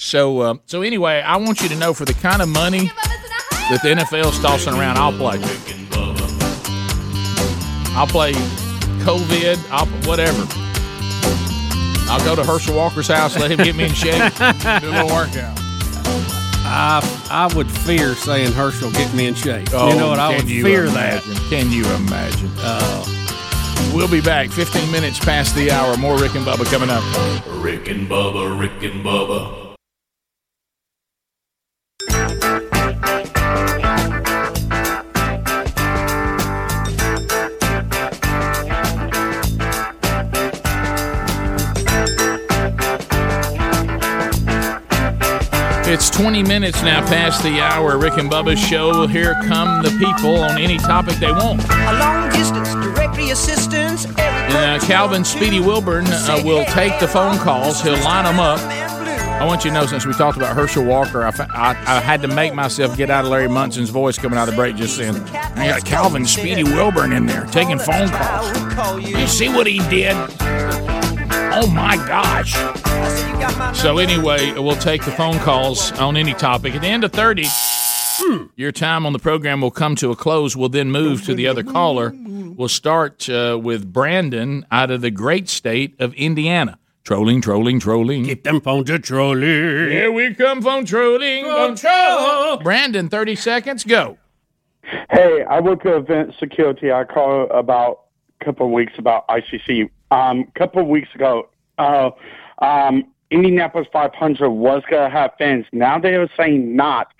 [0.00, 3.80] So, uh, so anyway, I want you to know for the kind of money that
[3.82, 5.40] the NFL's tossing around, I'll play.
[7.96, 8.32] I'll play
[9.02, 9.58] COVID.
[9.72, 10.46] I'll whatever.
[12.08, 14.32] I'll go to Herschel Walker's house, let him get me in shape,
[14.80, 15.58] do a little workout.
[16.70, 19.68] I I would fear saying Herschel get me in shape.
[19.72, 20.20] Oh, you know what?
[20.20, 21.24] I would you fear that.
[21.24, 21.50] imagine?
[21.50, 22.50] Can you imagine?
[22.58, 25.96] Uh, we'll be back 15 minutes past the hour.
[25.96, 27.02] More Rick and Bubba coming up.
[27.60, 29.67] Rick and Bubba, Rick and Bubba.
[45.90, 47.96] It's 20 minutes now past the hour.
[47.96, 49.06] Rick and Bubba's show.
[49.06, 51.64] Here come the people on any topic they want.
[51.64, 54.04] A long distance directory assistance.
[54.04, 57.80] And, uh, Calvin Speedy Wilburn uh, will take the phone calls.
[57.80, 58.60] He'll line them up.
[58.60, 62.20] I want you to know, since we talked about Herschel Walker, I, I, I had
[62.20, 64.98] to make myself get out of Larry Munson's voice coming out of the break just
[64.98, 65.16] then.
[65.56, 69.02] I got Calvin Speedy Wilburn in there taking phone calls.
[69.08, 70.14] You see what he did?
[71.60, 72.52] Oh my gosh.
[73.76, 76.76] So anyway, we'll take the phone calls on any topic.
[76.76, 77.46] At the end of 30,
[78.54, 80.56] your time on the program will come to a close.
[80.56, 82.14] We'll then move to the other caller.
[82.14, 86.78] We'll start uh, with Brandon out of the great state of Indiana.
[87.02, 88.26] Trolling, trolling, trolling.
[88.26, 89.42] Keep them phones a trolling.
[89.42, 91.44] Here we come, phone trolling.
[91.44, 92.58] Phone troll.
[92.58, 94.16] Brandon, 30 seconds, go.
[95.10, 96.92] Hey, I work at event security.
[96.92, 98.04] I called about
[98.40, 99.90] a couple of weeks about ICC.
[100.10, 101.48] Um, a couple of weeks ago,
[101.78, 102.10] uh,
[102.60, 105.66] um, Indianapolis 500 was going to have fans.
[105.72, 107.12] Now they are saying not.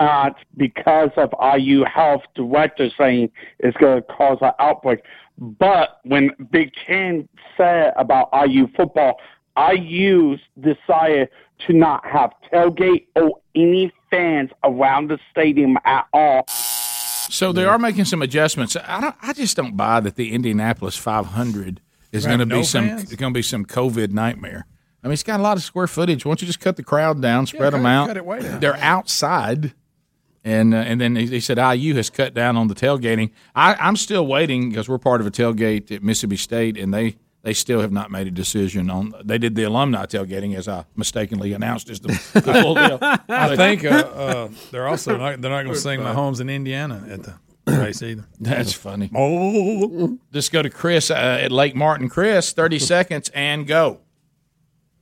[0.00, 3.30] Uh, because of IU health director saying
[3.60, 4.98] it's going to cause an outbreak.
[5.38, 9.20] But when Big Ten said about IU football,
[9.56, 11.28] IU decided
[11.66, 16.46] to not have tailgate or any fans around the stadium at all.
[16.48, 18.76] So they are making some adjustments.
[18.76, 19.14] I.
[19.22, 21.80] I just don't buy that the Indianapolis 500
[22.12, 23.14] is going to no be some fans?
[23.14, 24.66] going to be some COVID nightmare.
[25.02, 26.24] I mean, it's got a lot of square footage.
[26.24, 28.06] Why don't you just cut the crowd down, spread them out?
[28.06, 28.60] cut it down.
[28.60, 29.74] They're outside.
[30.44, 33.30] And uh, and then he, he said IU has cut down on the tailgating.
[33.54, 37.16] I, I'm still waiting because we're part of a tailgate at Mississippi State, and they,
[37.42, 39.12] they still have not made a decision on.
[39.24, 42.98] They did the alumni tailgating as I mistakenly announced as the, the full deal.
[43.00, 47.04] I think uh, uh, they're also not, they're not going to sing Mahomes in Indiana
[47.08, 47.34] at the
[47.66, 48.24] race either.
[48.40, 49.10] That's funny.
[49.14, 52.08] Oh, Just go to Chris uh, at Lake Martin.
[52.08, 54.00] Chris, thirty seconds and go.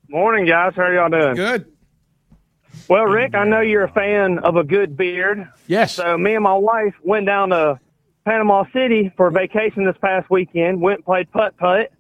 [0.09, 0.73] Morning, guys.
[0.77, 1.35] How are y'all doing?
[1.37, 1.67] Good.
[2.89, 5.49] Well, Rick, I know you're a fan of a good beard.
[5.67, 5.95] Yes.
[5.95, 7.79] So me and my wife went down to
[8.25, 10.81] Panama City for vacation this past weekend.
[10.81, 11.93] Went and played putt putt.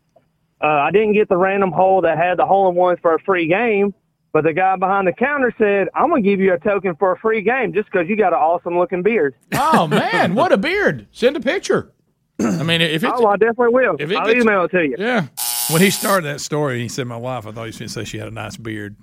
[0.62, 3.18] Uh, I didn't get the random hole that had the hole in ones for a
[3.20, 3.94] free game,
[4.32, 7.18] but the guy behind the counter said, "I'm gonna give you a token for a
[7.18, 11.06] free game just because you got an awesome looking beard." Oh man, what a beard!
[11.12, 11.92] Send a picture.
[12.38, 13.96] I mean, if it's oh, I definitely will.
[13.98, 14.96] if it I'll gets- email it to you.
[14.98, 15.26] Yeah.
[15.70, 17.92] When he started that story, he said, "My wife." I thought he was going to
[17.92, 18.96] say she had a nice beard.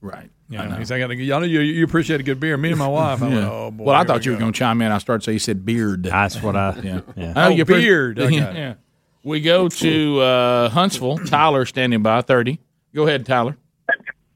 [0.00, 0.30] Right.
[0.50, 0.76] You I know, know.
[0.76, 2.78] he's like, "I got to- y'all know you, you appreciate a good beer." Me and
[2.78, 3.22] my wife.
[3.22, 4.92] I went, "Oh boy." well, I thought we you were going to chime in.
[4.92, 6.04] I started to say you said beard.
[6.04, 6.78] That's what I.
[6.82, 7.00] Yeah.
[7.16, 7.30] yeah.
[7.30, 8.18] I know Oh, you pre- beard.
[8.20, 8.74] I got yeah.
[9.22, 11.18] We go to uh, Huntsville.
[11.18, 12.60] Tyler standing by thirty.
[12.94, 13.56] Go ahead, Tyler.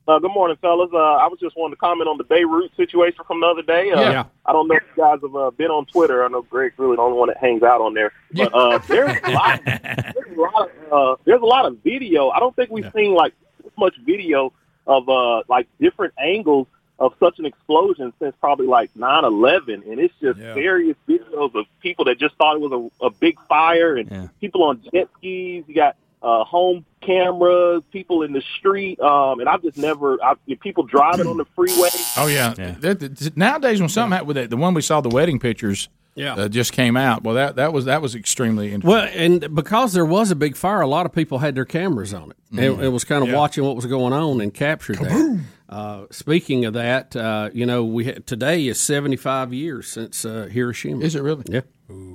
[0.08, 0.88] Uh, good morning, fellas.
[0.90, 3.90] Uh, I was just wanting to comment on the Beirut situation from the other day.
[3.90, 4.24] Uh, Yeah.
[4.46, 6.24] I don't know if you guys have uh, been on Twitter.
[6.24, 8.10] I know Greg's really the only one that hangs out on there.
[8.32, 9.60] But uh, there's a lot.
[9.66, 10.70] There's a lot.
[10.70, 12.30] Of, uh, there's a lot of video.
[12.30, 14.54] I don't think we've seen like this much video
[14.86, 20.14] of uh, like different angles of such an explosion since probably like 9/11, and it's
[20.22, 20.54] just Yeah.
[20.54, 24.62] various videos of people that just thought it was a, a big fire, and people
[24.64, 25.64] on jet skis.
[25.68, 30.18] You got uh, home cameras, people in the street, um, and I've just never.
[30.22, 31.88] I, people driving on the freeway.
[32.16, 32.54] Oh yeah.
[32.80, 35.88] That- that- nowadays, when something happened with it, the one we saw the wedding pictures,
[36.16, 36.34] Yeah.
[36.34, 37.22] uh, just came out.
[37.22, 38.90] Well, that that was that was extremely interesting.
[38.90, 42.12] Well, and because there was a big fire, a lot of people had their cameras
[42.12, 42.36] on it.
[42.52, 42.78] Mhm.
[42.80, 43.36] It, it was kind of Yeah.
[43.36, 45.40] watching what was going on and captured that.
[45.68, 50.24] Uh, speaking of that, uh, you know, we had, today is seventy five years since
[50.24, 51.04] uh, Hiroshima.
[51.04, 51.44] Is it really?
[51.46, 51.60] Yeah,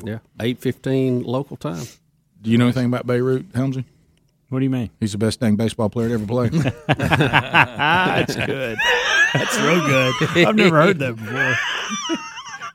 [0.03, 0.17] yeah.
[0.41, 1.85] Eight fifteen local time.
[2.41, 3.85] Do you know anything about Beirut, Helmsy?
[4.53, 4.91] What do you mean?
[4.99, 6.49] He's the best dang baseball player to ever play.
[6.87, 8.77] That's good.
[9.33, 10.13] That's real good.
[10.47, 11.55] I've never heard that before.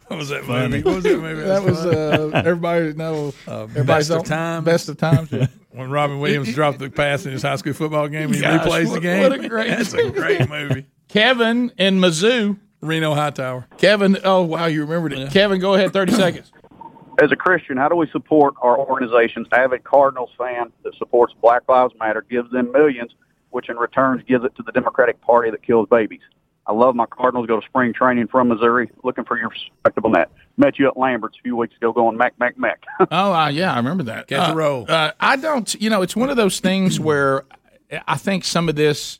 [0.08, 0.68] What was that Funny.
[0.68, 0.82] movie?
[0.82, 1.42] What was that movie?
[1.42, 2.32] That was funny.
[2.34, 3.32] uh, everybody know.
[3.46, 4.64] Uh, everybody's best of on- times.
[4.64, 5.30] Best of times.
[5.70, 8.92] when Robin Williams dropped the pass in his high school football game, he Gosh, replays
[8.92, 9.22] the game.
[9.22, 10.86] what a great- That's a great movie.
[11.08, 12.58] Kevin in Mizzou.
[12.80, 13.66] Reno Hightower.
[13.76, 14.18] Kevin.
[14.24, 15.30] Oh wow, you remembered it.
[15.32, 15.92] Kevin, go ahead.
[15.92, 16.52] Thirty seconds.
[17.20, 19.48] As a Christian, how do we support our organizations?
[19.52, 23.10] Avid Cardinals fan that supports Black Lives Matter gives them millions,
[23.50, 26.20] which in return gives it to the Democratic Party that kills babies.
[26.66, 27.46] I love my Cardinals.
[27.48, 28.90] Go to spring training from Missouri.
[29.02, 30.30] Looking for your perspective on that.
[30.58, 32.84] Met you at Lambert's a few weeks ago, going Mac Mac Mac.
[33.10, 34.28] Oh uh, yeah, I remember that.
[34.28, 34.86] Catch a Uh, roll.
[34.88, 35.74] Uh, I don't.
[35.80, 37.44] You know, it's one of those things where
[38.06, 39.18] I think some of this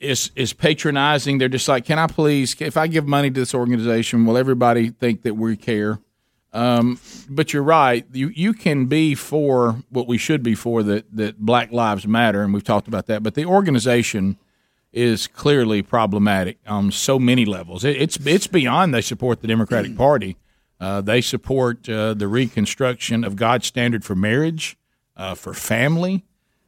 [0.00, 1.38] is is patronizing.
[1.38, 2.56] They're just like, can I please?
[2.60, 6.00] If I give money to this organization, will everybody think that we care?
[6.52, 8.06] Um, but you're right.
[8.12, 12.42] You you can be for what we should be for that that Black Lives Matter,
[12.42, 13.22] and we've talked about that.
[13.22, 14.38] But the organization
[14.92, 17.84] is clearly problematic on so many levels.
[17.84, 20.36] It, it's it's beyond they support the Democratic Party.
[20.80, 24.76] Uh, they support uh, the reconstruction of God's standard for marriage,
[25.16, 26.24] uh, for family.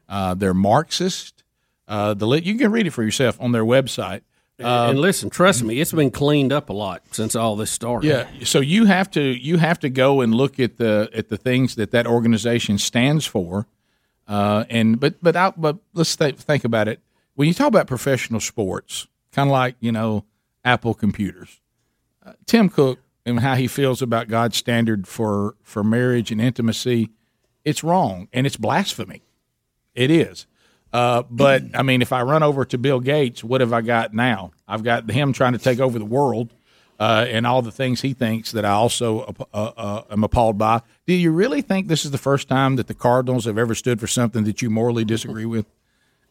[0.08, 1.44] Uh, they're Marxist.
[1.86, 4.22] Uh, the you can read it for yourself on their website.
[4.60, 8.06] Uh, and listen, trust me, it's been cleaned up a lot since all this started.
[8.06, 11.36] yeah, so you have to you have to go and look at the at the
[11.36, 13.66] things that that organization stands for,
[14.28, 17.00] uh, and but but out but let's th- think about it.
[17.34, 20.24] When you talk about professional sports, kind of like you know
[20.64, 21.60] Apple computers,
[22.24, 27.10] uh, Tim Cook and how he feels about God's standard for for marriage and intimacy,
[27.64, 29.22] it's wrong and it's blasphemy.
[29.94, 30.46] It is.
[30.92, 34.12] Uh, but I mean, if I run over to Bill Gates, what have I got
[34.12, 34.52] now?
[34.66, 36.52] I've got him trying to take over the world
[36.98, 40.82] uh, and all the things he thinks that I also uh, uh, am appalled by.
[41.06, 44.00] Do you really think this is the first time that the Cardinals have ever stood
[44.00, 45.66] for something that you morally disagree with?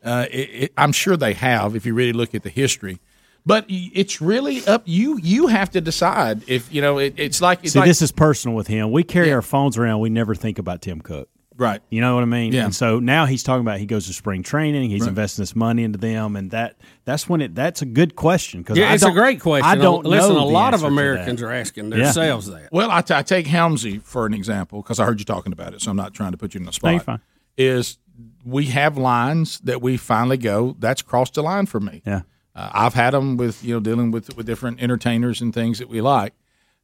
[0.03, 2.99] Uh, it, it, I'm sure they have if you really look at the history.
[3.45, 5.17] But it's really up you.
[5.17, 6.99] You have to decide if you know.
[6.99, 8.91] It, it's like it's See, like, this is personal with him.
[8.91, 10.01] We carry our phones around.
[10.01, 11.29] We never think about Tim Cook.
[11.59, 11.81] Right.
[11.89, 12.53] You know what I mean?
[12.53, 12.63] Yeah.
[12.65, 14.89] And so now he's talking about he goes to spring training.
[14.89, 15.09] He's Right.
[15.09, 17.53] investing this money into them, and that that's when it.
[17.53, 19.65] That's a good question because Yeah, I it's a great question.
[19.69, 21.01] I don't Listen, know a lot of answer to that.
[21.01, 21.97] Americans are asking Yeah.
[22.05, 22.69] themselves that.
[22.71, 25.73] Well, I, t- I take Helmsy for an example because I heard you talking about
[25.73, 26.87] it, so I'm not trying to put you in the spot.
[26.87, 27.19] No, you're fine.
[27.57, 27.97] Is
[28.45, 32.01] we have lines that we finally go that's crossed the line for me.
[32.05, 32.21] Yeah.
[32.55, 35.89] Uh, I've had them with you know dealing with with different entertainers and things that
[35.89, 36.33] we like,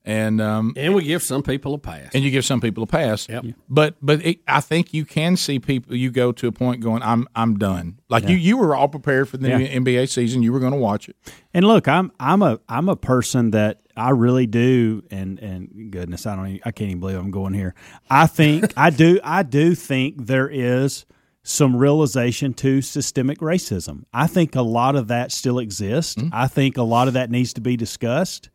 [0.05, 2.11] and um, and we give some people a pass.
[2.13, 3.27] and you give some people a pass.
[3.27, 3.45] Yep.
[3.67, 5.95] But but it, I think you can see people.
[5.95, 7.99] You go to a point going, I'm I'm done.
[8.09, 8.29] Like Yeah.
[8.29, 9.57] you you were all prepared for the Yeah.
[9.79, 10.43] NBA season.
[10.43, 11.15] You were going to watch it.
[11.53, 16.25] And look, I'm I'm a I'm a person that I really do, and and goodness,
[16.25, 17.73] I don't even, I can't even believe I'm going here.
[18.09, 21.05] I think I do I do think there is
[21.47, 24.03] some realization to systemic racism.
[24.13, 26.15] I think a lot of that still exists.
[26.31, 28.49] I think a lot of that needs to be discussed,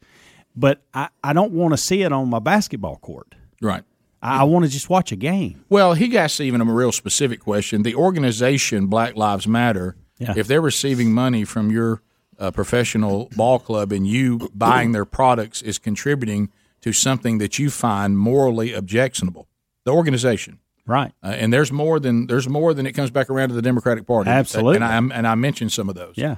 [0.60, 3.34] but I, I don't want to see it on my basketball court.
[3.62, 3.82] Right.
[4.22, 5.64] I, I want to just watch a game.
[5.68, 7.82] Well, he asked even a real specific question.
[7.82, 10.34] The organization Black Lives Matter, Yeah.
[10.36, 12.02] if they're receiving money from your
[12.38, 16.50] uh, professional ball club and you buying their products is contributing
[16.82, 19.48] to something that you find morally objectionable,
[19.84, 20.58] the organization.
[20.86, 21.12] Right.
[21.22, 24.06] Uh, and there's more than there's more than it comes back around to the Democratic
[24.06, 24.28] Party.
[24.30, 24.76] Absolutely.
[24.76, 26.14] And I and I mentioned some of those.
[26.16, 26.36] Yeah.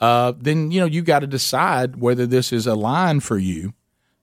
[0.00, 3.74] Uh, then you know you got to decide whether this is a line for you.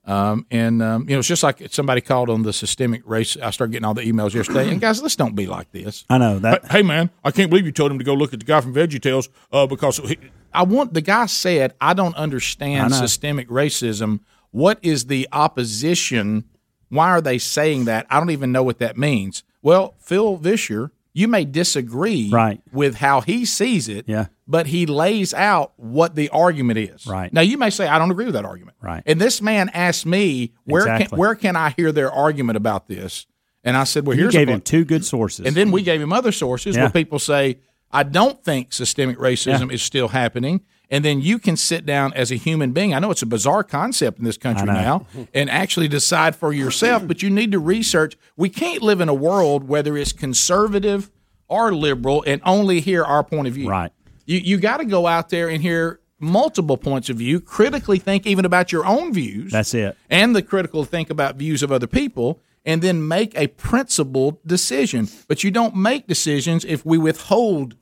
[0.07, 3.35] Um, and um, you know it's just like somebody called on the systemic race.
[3.41, 4.69] I started getting all the emails yesterday.
[4.69, 6.05] And guys, let's don't be like this.
[6.09, 6.63] I know that.
[6.65, 8.61] Hey, hey, man, I can't believe you told him to go look at the guy
[8.61, 10.17] from VeggieTales uh, because he,
[10.53, 14.19] I want the guy said I don't understand I systemic racism.
[14.51, 16.45] What is the opposition?
[16.89, 18.05] Why are they saying that?
[18.09, 19.43] I don't even know what that means.
[19.61, 22.61] Well, Phil Vischer, you may disagree Right.
[22.71, 24.27] with how he sees it, Yeah.
[24.47, 27.07] But he lays out what the argument is.
[27.07, 27.31] Right.
[27.33, 28.77] Now you may say I don't agree with that argument.
[28.81, 29.01] Right.
[29.05, 31.07] And this man asked me where Exactly.
[31.07, 33.25] can where can I hear their argument about this?
[33.63, 35.47] And I said, well, you here's gave him two good sources.
[35.47, 36.83] and then we gave him other sources Yeah.
[36.83, 37.57] where people say,
[37.91, 40.61] I don't think systemic racism is still happening.
[40.91, 42.93] And then you can sit down as a human being.
[42.93, 47.07] I know it's a bizarre concept in this country now and actually decide for yourself,
[47.07, 48.15] but you need to research.
[48.37, 51.09] We can't live in a world, whether it's conservative
[51.47, 53.67] or liberal, and only hear our point of view.
[53.69, 53.91] Right.
[54.25, 58.25] You, you got to go out there and hear multiple points of view, critically think
[58.25, 59.97] even about your own views That's it.
[60.09, 65.07] and the critical think about views of other people and then make a principled decision.
[65.27, 67.75] But you don't make decisions if we withhold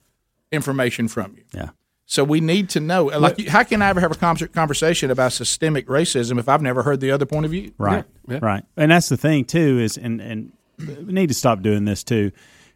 [0.52, 1.44] information from you.
[1.54, 1.70] Yeah.
[2.06, 3.06] So we need to know.
[3.06, 7.00] Like, how can I ever have a conversation about systemic racism if I've never heard
[7.00, 7.74] the other point of view?
[7.78, 8.04] Right.
[8.28, 8.64] Right.
[8.76, 12.32] And that's the thing too is and and we need to stop doing this too.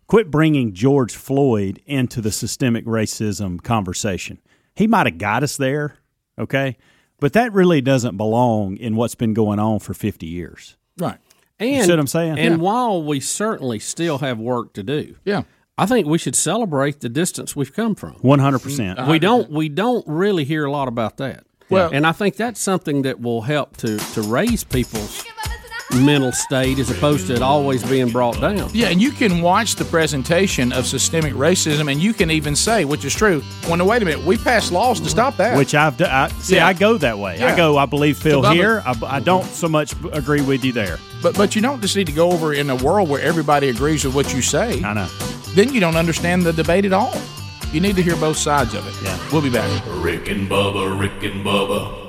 [0.07, 4.39] Quit bringing George Floyd into the systemic racism conversation.
[4.75, 5.95] He might have got us there,
[6.39, 6.77] okay?
[7.19, 10.77] But that really doesn't belong in what's been going on for 50 years.
[10.97, 11.17] Right.
[11.59, 12.37] And, You see what I'm saying?
[12.39, 12.61] And Yeah.
[12.61, 15.41] while we certainly still have work to do, yeah,
[15.77, 18.13] I think we should celebrate the distance we've come from.
[18.21, 19.07] 100%.
[19.09, 21.43] We don't we don't really hear a lot about that.
[21.69, 25.23] Well- and I think that's something that will help to to raise people's
[25.95, 28.69] mental state as opposed to it always being brought down.
[28.73, 32.85] Yeah, and you can watch the presentation of systemic racism, and you can even say,
[32.85, 35.57] which is true, well, no, wait a minute, we passed laws to stop that.
[35.57, 36.11] Which I've done.
[36.11, 36.67] I, see, Yeah.
[36.67, 37.41] I go that way.
[37.41, 37.77] I go.
[37.77, 38.83] I believe Phil So, here.
[38.85, 40.99] I, I don't so much agree with you there.
[41.23, 44.05] But but you don't just need to go over in a world where everybody agrees
[44.05, 44.83] with what you say.
[44.83, 45.07] I know.
[45.55, 47.13] Then you don't understand the debate at all.
[47.71, 48.93] You need to hear both sides of it.
[49.03, 49.17] Yeah.
[49.31, 49.83] We'll be back.
[49.87, 52.06] Rick and Bubba, Rick and Bubba.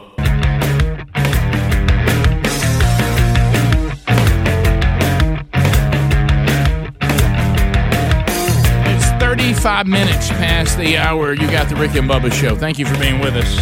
[9.54, 11.32] 35 minutes past the hour.
[11.32, 12.54] You got the Rick and Bubba show.
[12.54, 13.58] Thank you for being with us.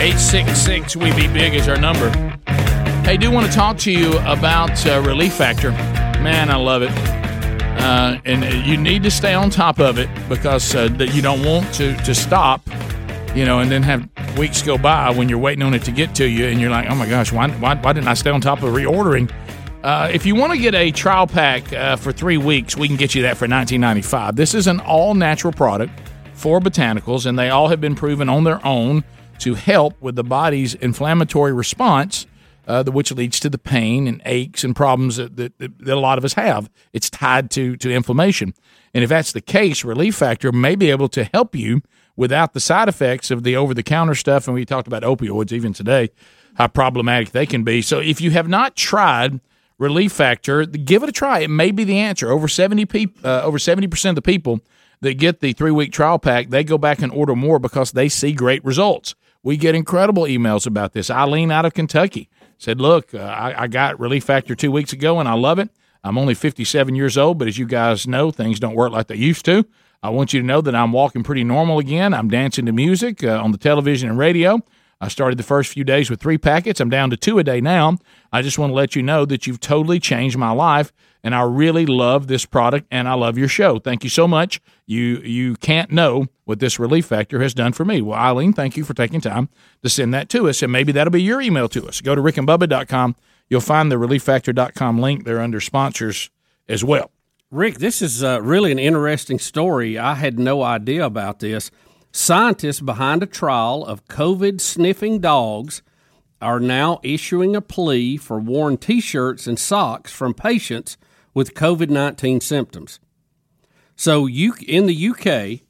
[0.00, 2.08] 866 We Be Big is our number.
[3.04, 5.72] Hey, do want to talk to you about uh, Relief Factor.
[6.22, 6.90] Man, I love it.
[7.82, 11.44] Uh, and you need to stay on top of it because uh, that you don't
[11.44, 12.62] want to, to stop,
[13.34, 14.08] you know, and then have
[14.38, 16.90] weeks go by when you're waiting on it to get to you and you're like,
[16.90, 19.30] oh my gosh, why, why, why didn't I stay on top of reordering?
[19.82, 22.96] Uh, if you want to get a trial pack uh, for three weeks, we can
[22.96, 24.36] get you that for $19.95.
[24.36, 25.92] This is an all natural product
[26.34, 29.02] for botanicals, and they all have been proven on their own
[29.40, 32.26] to help with the body's inflammatory response,
[32.68, 36.16] uh, which leads to the pain and aches and problems that, that, that a lot
[36.16, 36.70] of us have.
[36.92, 38.54] It's tied to, to inflammation.
[38.94, 41.82] And if that's the case, Relief Factor may be able to help you
[42.14, 44.46] without the side effects of the over the counter stuff.
[44.46, 46.10] And we talked about opioids even today,
[46.54, 47.82] how problematic they can be.
[47.82, 49.40] So if you have not tried
[49.82, 51.40] Relief Factor, give it a try.
[51.40, 52.30] It may be the answer.
[52.30, 54.60] Over 70 peop- uh, over 70% of the people
[55.00, 58.08] that get the three week trial pack, they go back and order more because they
[58.08, 59.16] see great results.
[59.42, 61.10] We get incredible emails about this.
[61.10, 62.28] Eileen out of Kentucky
[62.58, 65.68] said, Look, uh, I, I got Relief Factor two weeks ago and I love it.
[66.04, 69.16] I'm only 57 years old, but as you guys know, things don't work like they
[69.16, 69.64] used to.
[70.00, 72.14] I want you to know that I'm walking pretty normal again.
[72.14, 74.60] I'm dancing to music uh, on the television and radio.
[75.02, 76.78] I started the first few days with three packets.
[76.78, 77.98] I'm down to two a day now.
[78.32, 80.92] I just want to let you know that you've totally changed my life,
[81.24, 83.80] and I really love this product and I love your show.
[83.80, 84.60] Thank you so much.
[84.86, 88.00] You you can't know what this Relief Factor has done for me.
[88.00, 89.48] Well, Eileen, thank you for taking time
[89.82, 92.00] to send that to us, and maybe that'll be your email to us.
[92.00, 93.16] Go to rickandbubba.com.
[93.48, 96.30] You'll find the relieffactor.com link there under sponsors
[96.68, 97.10] as well.
[97.50, 99.98] Rick, this is uh, really an interesting story.
[99.98, 101.72] I had no idea about this.
[102.14, 105.80] Scientists behind a trial of COVID sniffing dogs
[106.42, 110.98] are now issuing a plea for worn t shirts and socks from patients
[111.32, 113.00] with COVID 19 symptoms.
[113.96, 115.66] So, you, in the UK,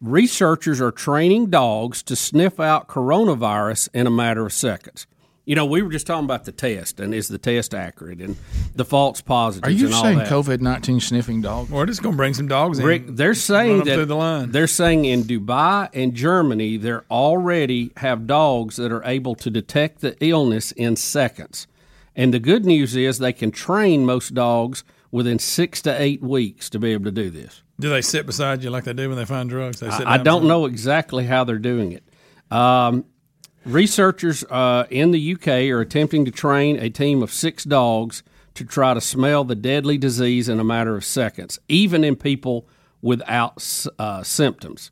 [0.00, 5.06] researchers are training dogs to sniff out coronavirus in a matter of seconds.
[5.44, 8.36] You know, we were just talking about the test and is the test accurate and
[8.76, 9.68] the false positives.
[9.68, 10.18] Are you and saying.
[10.20, 11.68] COVID nineteen sniffing dogs?
[11.68, 13.16] We're just going to bring some dogs in.
[13.16, 14.52] They're saying that the line.
[14.52, 20.00] they're saying in Dubai and Germany, they're already have dogs that are able to detect
[20.00, 21.66] the illness in seconds.
[22.14, 26.70] And the good news is they can train most dogs within six to eight weeks
[26.70, 27.62] to be able to do this.
[27.80, 29.80] Do they sit beside you like they do when they find drugs?
[29.80, 32.04] They sit I, I don't know exactly how they're doing it.
[32.52, 33.06] Um,
[33.64, 38.22] researchers uh, in the UK are attempting to train a team of six dogs
[38.54, 42.66] to try to smell the deadly disease in a matter of seconds, even in people
[43.00, 43.62] without
[43.98, 44.90] uh, symptoms.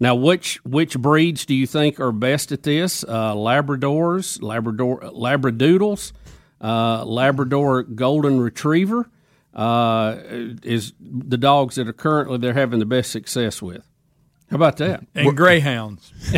[0.00, 3.04] Now, which which breeds do you think are best at this?
[3.04, 6.12] Uh, Labradors, Labrador, Labradoodles,
[6.60, 9.08] uh, Labrador Golden Retriever
[9.54, 10.16] uh,
[10.64, 13.86] is the dogs that are currently they're having the best success with.
[14.52, 15.04] How about that?
[15.14, 16.12] And greyhounds.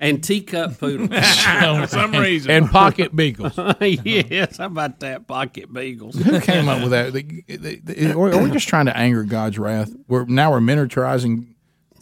[0.00, 1.10] and teacup poodles.
[1.10, 2.50] For some reason.
[2.50, 3.52] And pocket beagles.
[3.80, 5.26] yes, how about that?
[5.26, 6.16] Pocket beagles.
[6.16, 7.12] Who came up with that?
[7.12, 9.92] The- the- the- or are we just trying to anger God's wrath?
[10.08, 11.46] We're now we're miniaturizing.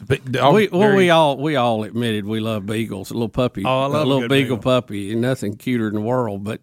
[0.07, 3.11] the- the- we, well, very- we all we all admitted we love beagles.
[3.11, 5.95] A little puppy, Oh, I love a a little good beagle, puppy, nothing cuter in
[5.95, 6.45] the world.
[6.45, 6.61] But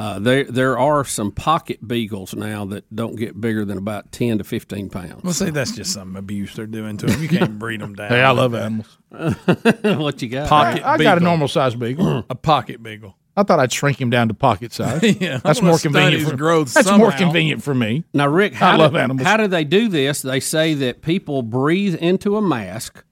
[0.00, 4.38] uh, there there are some pocket beagles now that don't get bigger than about ten
[4.38, 5.22] to fifteen pounds.
[5.22, 7.22] Well, see, that's just some abuse they're doing to them.
[7.22, 8.08] You can't breed them down.
[8.08, 8.62] Hey, I love that.
[8.62, 8.96] animals.
[9.98, 10.48] what you got?
[10.48, 12.24] Pocket I, I got a normal sized beagle.
[12.30, 13.14] A pocket beagle.
[13.36, 15.02] I thought I'd shrink him down to pocket size.
[15.20, 16.30] Yeah, that's wanna more convenient.
[16.30, 18.04] For, growth that's more convenient for me.
[18.14, 19.26] Now, Rick, I how love do, animals.
[19.26, 20.22] How do they do this?
[20.22, 23.04] They say that people breathe into a mask,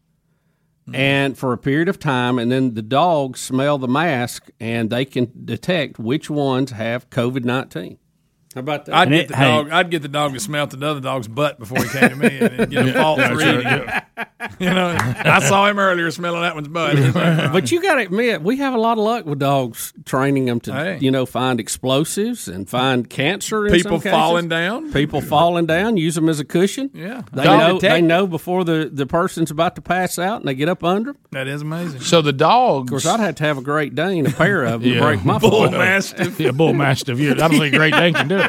[0.89, 0.95] Hmm.
[0.95, 5.05] and for a period of time, and then the dogs smell the mask, and they
[5.05, 7.99] can detect which ones have COVID nineteen.
[8.55, 8.95] How about that?
[8.95, 9.71] I'd get the dog.
[9.71, 12.39] I'd get the dog to smell the other dog's butt before he came to me,
[12.39, 13.65] and get a false That's reading.
[13.65, 14.03] right,
[14.61, 16.97] You know, I saw him earlier smelling that one's butt.
[17.53, 20.59] but you got to admit, we have a lot of luck with dogs training them
[20.61, 20.99] to, Hey.
[21.01, 23.67] you know, find explosives and find cancer.
[23.67, 24.11] In People some cases.
[24.13, 24.93] falling down.
[24.93, 26.91] People falling down, use them as a cushion.
[26.93, 27.23] Yeah.
[27.33, 27.79] they Dog know.
[27.79, 31.11] They know before the, the person's about to pass out, and they get up under
[31.11, 31.17] 'em.
[31.31, 32.01] That is amazing.
[32.01, 32.89] So the dogs.
[32.89, 35.01] Of course, I'd have to have a Great Dane, a pair of them, Yeah.
[35.01, 35.71] to break my Bull fall.
[35.71, 36.41] Mastiff.
[36.41, 37.19] Yeah, bull mastiff.
[37.21, 38.43] Yeah, I don't think Great Dane can do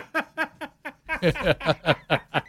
[1.22, 2.40] it.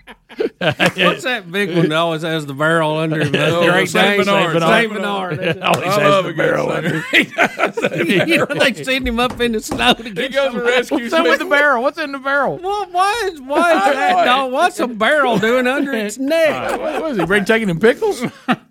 [0.58, 3.34] What's that big one that always has the barrel under him?
[3.40, 4.62] Oh, Great Saint Dane, Bernard.
[4.62, 5.38] Saint Bernard.
[5.38, 5.56] Saint That's Bernard.
[5.56, 5.62] it.
[5.62, 8.24] Always has the barrel under.
[8.26, 10.98] you know, they send him up in the snow to get goes some- to rescue
[10.98, 11.50] What's up with the Smith.
[11.50, 11.82] barrel?
[11.82, 12.58] What's in the barrel?
[12.58, 14.52] Well, why is why is that dog?
[14.52, 16.78] What's a barrel doing under its neck?
[16.80, 17.24] What is he?
[17.26, 18.22] Bring taking him pickles?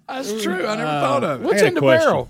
[0.07, 0.65] That's true.
[0.65, 1.45] I never thought of it.
[1.45, 2.07] What's I got in the question.
[2.09, 2.30] barrel?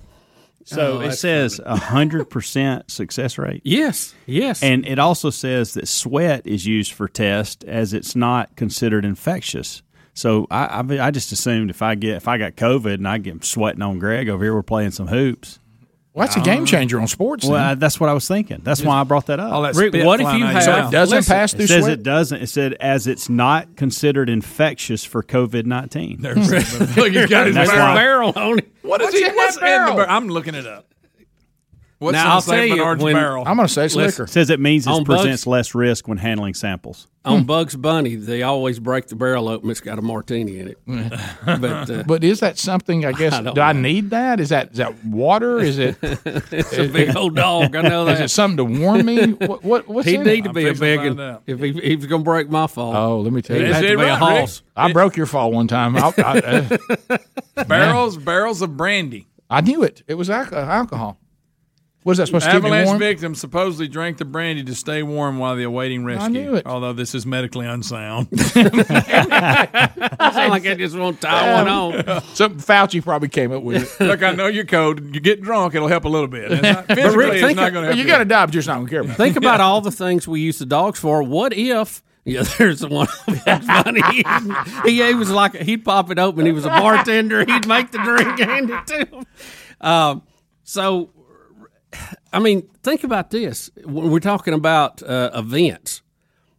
[0.66, 3.62] So Oh, it says a hundred percent success rate.
[3.66, 4.62] Yes, yes.
[4.64, 9.82] And it also says that sweat is used for test as it's not considered infectious.
[10.14, 13.20] So I, I, I just assumed if I get if I got COVID and I
[13.20, 15.59] get sweating on Greg over here, we're playing some hoops.
[16.14, 17.45] Well, that's a game um, changer on sports.
[17.45, 17.64] Well, then.
[17.64, 18.62] I, that's what I was thinking.
[18.64, 19.53] That's why I brought that up.
[19.53, 21.53] All that Rick, spit what if flying you out have- so it doesn't listen, pass
[21.53, 21.93] through It says sweat.
[21.99, 22.41] it doesn't.
[22.41, 26.18] It said as it's not considered infectious for COVID nineteen.
[26.22, 26.36] Look,
[27.14, 27.93] he's got his That's barrel.
[27.95, 28.72] barrel on it.
[28.82, 29.26] What is What's he?
[29.36, 29.95] What's in the barrel?
[29.95, 30.07] barrel?
[30.10, 30.88] I'm looking it up.
[32.00, 33.43] What's Now, I'll Saint tell you, when- barrel?
[33.45, 34.26] I'm going to say it's liquor.
[34.26, 37.08] Says it means it presents bugs- less risk when handling samples.
[37.26, 39.70] On Bugs Bunny, they always break the barrel open.
[39.70, 40.78] It's got a martini in it.
[41.45, 43.06] but uh, But is that something?
[43.06, 43.34] I guess.
[43.34, 44.39] I don't do I need that?
[44.39, 45.60] Is that is that water?
[45.60, 45.97] Is it?
[46.02, 47.76] it's a big old dog.
[47.76, 48.26] I know Is that.
[48.26, 49.34] it something to warm me?
[49.34, 49.64] What?
[49.64, 51.74] what what's He'd in need to be a fixing to big find one if he,
[51.89, 52.95] he was going to break my fall.
[52.95, 53.74] Oh, let me tell He'd you.
[53.74, 54.39] have to be a right, Rick?
[54.39, 54.62] hoss.
[54.76, 55.97] I broke your fall one time.
[55.97, 56.78] I, I,
[57.10, 59.28] uh, barrels, barrels of brandy.
[59.50, 60.02] I knew it.
[60.08, 61.18] It was alcohol.
[62.10, 62.97] What is that supposed to keep me Avalanche warm?
[62.97, 66.30] victims supposedly drank the brandy to stay warm while they awaiting rescue.
[66.30, 66.66] knew it.
[66.66, 68.30] Although this is medically unsound.
[68.34, 72.24] I sound like I just want to tie one on.
[72.34, 74.03] Something Fauci probably came up with it.
[74.07, 75.14] Look, I know your code.
[75.14, 76.51] You get drunk, it'll help a little bit.
[76.51, 77.97] It's not, physically, Rick, it's not going to help.
[77.97, 79.18] you got to die, but you're just not going to care about it.
[79.18, 81.22] Think about all the things we use the dogs for.
[81.22, 82.01] What if?
[82.26, 83.07] Yeah, there's the one.
[83.45, 84.01] Bugs Bunny.
[84.84, 86.47] He, he was like he'd pop it open.
[86.47, 87.45] He was a bartender.
[87.45, 89.26] He'd make the drink, hand it to him.
[89.80, 90.24] Um,
[90.64, 91.10] So,
[92.31, 93.69] I mean, think about this.
[93.83, 96.01] When we're talking about uh, events,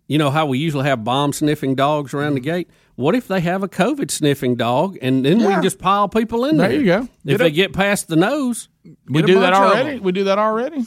[0.08, 2.68] you know how we usually have bomb sniffing dogs around the gate.
[2.96, 5.52] What if they have a COVID sniffing dog, and then we Yeah.
[5.54, 6.68] can just pile people in there?
[6.68, 7.02] There you go.
[7.02, 8.68] If Get they a- get past the nose,
[9.08, 10.00] We do that already.
[10.00, 10.84] We do that already.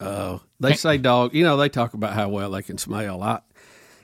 [0.00, 1.32] Oh, they say dog.
[1.34, 3.22] You know, they talk about how well they can smell.
[3.22, 3.40] I,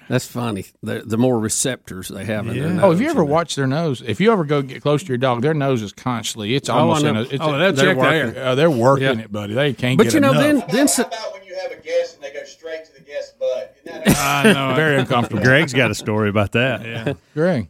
[0.09, 0.65] that's funny.
[0.83, 2.81] The, the more receptors they have in their nose.
[2.85, 4.03] Oh, have you ever watched their nose?
[4.05, 6.55] If you ever go get close to your dog, their nose is constantly.
[6.55, 7.05] It's Oh, almost.
[7.05, 9.25] in a, it's Oh, they'll they're working, uh, they're working Yeah.
[9.25, 9.55] it, buddy.
[9.55, 10.43] They can't But get you know, enough.
[10.43, 13.39] then then s- when you have a guest and they go straight to the guest
[13.39, 13.77] butt?
[14.19, 14.75] I know.
[14.75, 15.43] Very uncomfortable.
[15.43, 16.85] Greg's got a story about that.
[16.85, 17.13] Yeah.
[17.35, 17.69] Greg.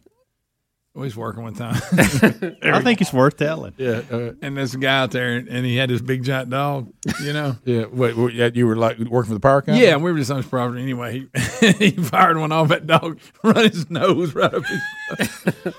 [0.99, 1.81] Oh, he's working with time.
[2.61, 3.73] I think it's worth telling.
[3.77, 6.91] Yeah, uh, and there's a guy out there, and he had this big giant dog.
[7.23, 7.55] You know.
[7.65, 9.85] Yeah, wait, wait, yeah, you were like working for the power company.
[9.85, 11.25] Yeah, we were just on his property anyway.
[11.61, 15.73] He, he fired one off that dog, run his nose right up his.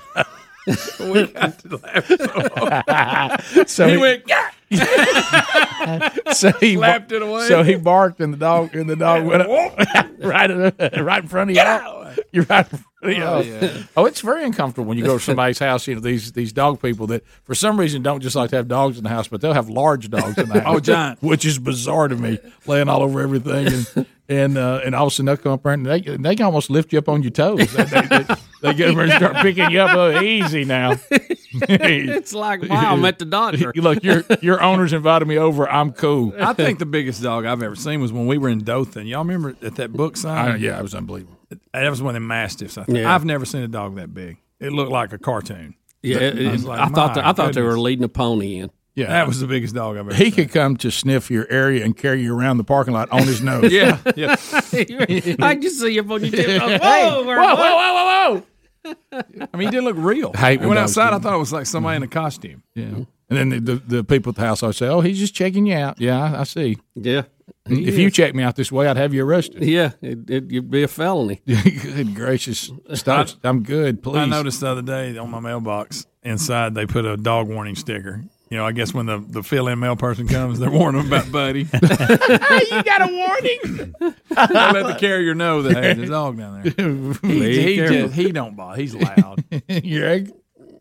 [1.00, 3.68] we got to laugh so hard.
[3.68, 4.50] So he, he- went, yeah.
[6.32, 7.48] so he Slapped it away.
[7.48, 9.48] So he barked, and the dog and the dog went up
[10.18, 11.62] right, in- right in front of you.
[12.32, 13.22] You're right in front of you.
[13.24, 13.82] Oh, yeah.
[13.96, 15.86] Oh, it's very uncomfortable when you go to somebody's house.
[15.86, 18.68] You know these these dog people that for some reason don't just like to have
[18.68, 20.76] dogs in the house, but they'll have large dogs in the house.
[20.76, 21.22] Oh, giant.
[21.22, 25.12] which is bizarre to me, laying all over everything, and and uh, and all of
[25.12, 27.30] a sudden they'll come up and they they can almost lift you up on your
[27.32, 27.72] toes.
[27.72, 28.24] They, they, they,
[28.60, 29.96] they get over and start picking you up.
[29.96, 30.96] Oh, easy now.
[31.52, 33.72] it's like wow, I'm at the doctor.
[33.76, 35.68] Look, your your owner's invited me over.
[35.68, 36.32] I'm cool.
[36.38, 39.06] I think the biggest dog I've ever seen was when we were in Dothan.
[39.06, 40.52] Y'all remember at that book sign?
[40.52, 41.38] I- yeah, it was unbelievable.
[41.72, 42.78] That was one of the mastiffs.
[42.78, 42.98] I think.
[42.98, 43.14] Yeah.
[43.14, 44.36] I've never seen a dog that big.
[44.60, 45.74] It looked like a cartoon.
[46.02, 48.08] Yeah, it- I, was like, I thought "My that, I thought they were leading a
[48.08, 48.70] pony in.
[48.96, 50.14] Yeah, That was the biggest dog I've ever.
[50.14, 53.22] He could come to sniff your area and carry you around the parking lot on
[53.22, 53.72] his nose.
[53.72, 54.32] Yeah, yeah.
[54.32, 56.60] I can see you on your tip.
[56.60, 58.42] Whoa, whoa, whoa, whoa, whoa, whoa!
[58.84, 60.32] I mean, he didn't look real.
[60.34, 62.62] I When when went outside, I thought it was like somebody in a costume.
[62.74, 62.84] Yeah.
[62.84, 63.02] Mm-hmm.
[63.30, 65.66] And then the, the, the people at the house always say, "Oh, he's just checking
[65.66, 66.78] you out." Yeah, I, I see.
[66.94, 67.22] Yeah.
[67.66, 69.62] If you check me out this way, I'd have you arrested.
[69.62, 71.40] Yeah, it, it, it'd be a felony.
[71.46, 73.28] good gracious, stop!
[73.44, 74.02] I'm good.
[74.02, 74.18] Please.
[74.18, 78.24] I noticed the other day on my mailbox inside they put a dog warning sticker.
[78.50, 81.12] You know, I guess when the, the fill in mail person comes, they're warning them
[81.12, 81.60] about Buddy.
[81.72, 83.94] you got a warning.
[84.00, 86.72] they let the carrier know that hey, there's a dog down there.
[87.30, 87.96] He, Be he, careful.
[87.96, 88.80] just, he don't bother.
[88.80, 89.44] He's loud.
[89.68, 90.32] Greg.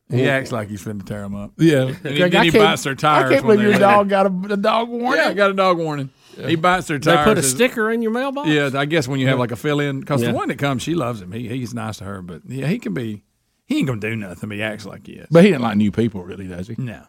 [0.09, 1.51] He acts like he's finna tear them up.
[1.57, 3.29] Yeah, And he, Greg, then I he can't- bites their tires.
[3.29, 5.21] I can't believe your dog got a, a dog warning.
[5.23, 6.09] Yeah, I got a dog warning.
[6.35, 7.05] He bites their tires.
[7.05, 7.27] They tires.
[7.27, 8.49] put a as- sticker in your mailbox.
[8.49, 10.31] Yeah, I guess when you have like a fill in, because Yeah.
[10.31, 11.31] the one that comes, she loves him.
[11.31, 13.23] He, he's nice to her, but yeah, he can be.
[13.67, 14.49] He ain't gonna do nothing.
[14.49, 15.27] But he acts like he is.
[15.29, 16.75] But he didn't like new people, really, does he?
[16.79, 17.03] No,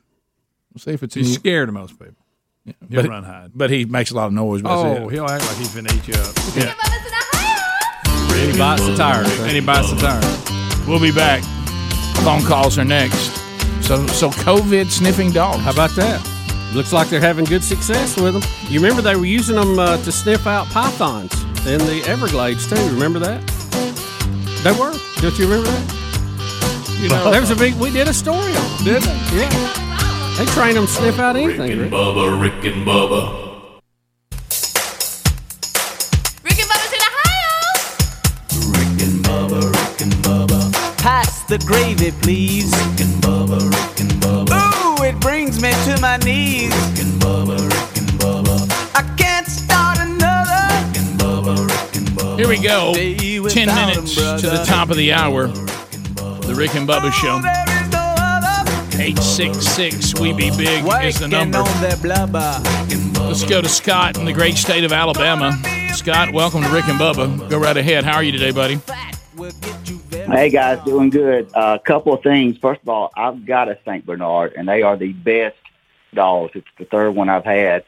[0.73, 2.15] We'll see if it's he's new- scared of most people.
[2.65, 3.51] He'll but, run hide.
[3.55, 4.63] But he makes a lot of noise.
[4.65, 5.13] Oh, it.
[5.13, 6.35] he'll act like he's finna eat you up.
[6.55, 6.75] Yeah.
[8.41, 9.41] And he bites the tires.
[9.41, 10.87] And he bites the tires.
[10.87, 11.43] We'll be back.
[12.25, 13.37] Phone calls are next.
[13.83, 15.63] So, so COVID sniffing dogs.
[15.63, 16.25] How about that?
[16.75, 18.43] Looks like they're having good success with them.
[18.69, 21.33] You remember they were using them uh, to sniff out pythons
[21.67, 22.77] in the Everglades too.
[22.91, 23.41] Remember that?
[24.63, 24.95] They were.
[25.21, 26.99] Don't you remember that?
[27.01, 27.75] You know, there was a big.
[27.75, 28.85] We did a story on.
[28.85, 29.39] Them, did they?
[29.39, 29.90] Yeah.
[30.41, 31.69] They train them to sniff out anything.
[31.69, 32.65] Rick and Bubba Rick.
[32.65, 33.21] And Bubba,
[38.73, 39.61] Rick and Bubba.
[39.71, 40.73] Rick and Bubba.
[40.97, 42.73] Pass the gravy, please.
[42.73, 44.99] Rick and Bubba, Rick and Bubba.
[44.99, 46.73] Ooh, it brings me to my knees.
[46.73, 48.97] Rick and Bubba, Rick and Bubba.
[48.97, 50.87] I can't start another.
[50.87, 52.39] Rick and Bubba, Rick and Bubba.
[52.39, 52.95] Here we go.
[52.95, 55.49] Ten without 'em, minutes to the top of the hour.
[55.49, 57.43] The Rick and Bubba Show.
[59.01, 60.21] Eight six six.
[60.21, 61.57] We be big is the number.
[61.57, 62.61] on their blubber.
[63.27, 65.59] Let's go to Scott in the great state of Alabama.
[65.95, 67.49] Scott, welcome to Rick and Bubba.
[67.49, 68.05] Go right ahead.
[68.05, 68.79] How are you today, buddy?
[70.11, 71.49] Hey guys, doing good.
[71.55, 72.59] A uh, couple of things.
[72.59, 75.57] First of all, I've got a Saint Bernard, and they are the best
[76.13, 76.53] dogs.
[76.55, 77.85] It's the third one I've had.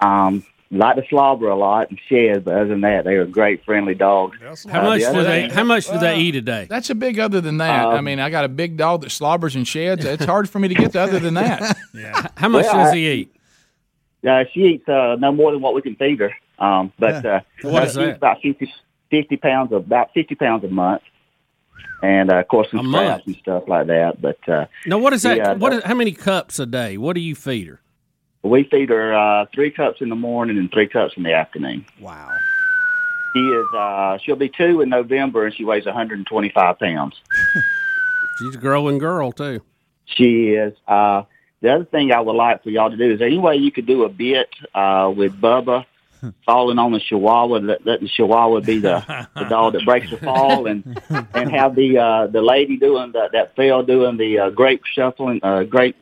[0.00, 3.26] Um, like to slobber a lot and shed, but other than that, they are a
[3.26, 4.36] great, friendly dogs.
[4.68, 5.40] How Uh, much the do they?
[5.42, 6.66] thing- How much do they eat a day?
[6.68, 7.86] That's a big other than that.
[7.86, 10.04] I Um, mean, I got a big dog that slobbers and sheds.
[10.04, 11.76] It's hard for me to get to other than that.
[11.94, 12.26] yeah.
[12.36, 13.34] How much Well, does I- he eat?
[14.28, 16.32] Uh, she eats uh, no more than what we can feed her.
[16.58, 18.16] Um, but uh, What uh, is she eats that?
[18.16, 18.72] about 50,
[19.10, 21.02] 50 pounds of about fifty pounds a month,
[22.02, 24.20] and uh, of course some A scraps and stuff like that.
[24.20, 25.36] But uh, Now, what is that?
[25.36, 25.84] Yeah, what?
[25.84, 26.98] how many cups a day?
[26.98, 27.80] What do you feed her?
[28.42, 31.84] We feed her uh, three cups in the morning and three cups in the afternoon.
[32.00, 32.30] Wow.
[33.34, 37.20] She is uh, she'll be two in November, and she weighs 125 pounds.
[38.38, 39.60] She's a growing girl too.
[40.06, 40.74] She is.
[40.86, 41.24] Uh,
[41.60, 43.86] the other thing I would like for y'all to do is any way you could
[43.86, 45.84] do a bit uh, with Bubba
[46.46, 50.18] falling on the Chihuahua, let, let the Chihuahua be the, the dog that breaks the
[50.18, 51.00] fall, and
[51.34, 55.40] and have the uh, the lady doing the, that fell doing the uh, grape shuffling,
[55.42, 55.96] uh, grape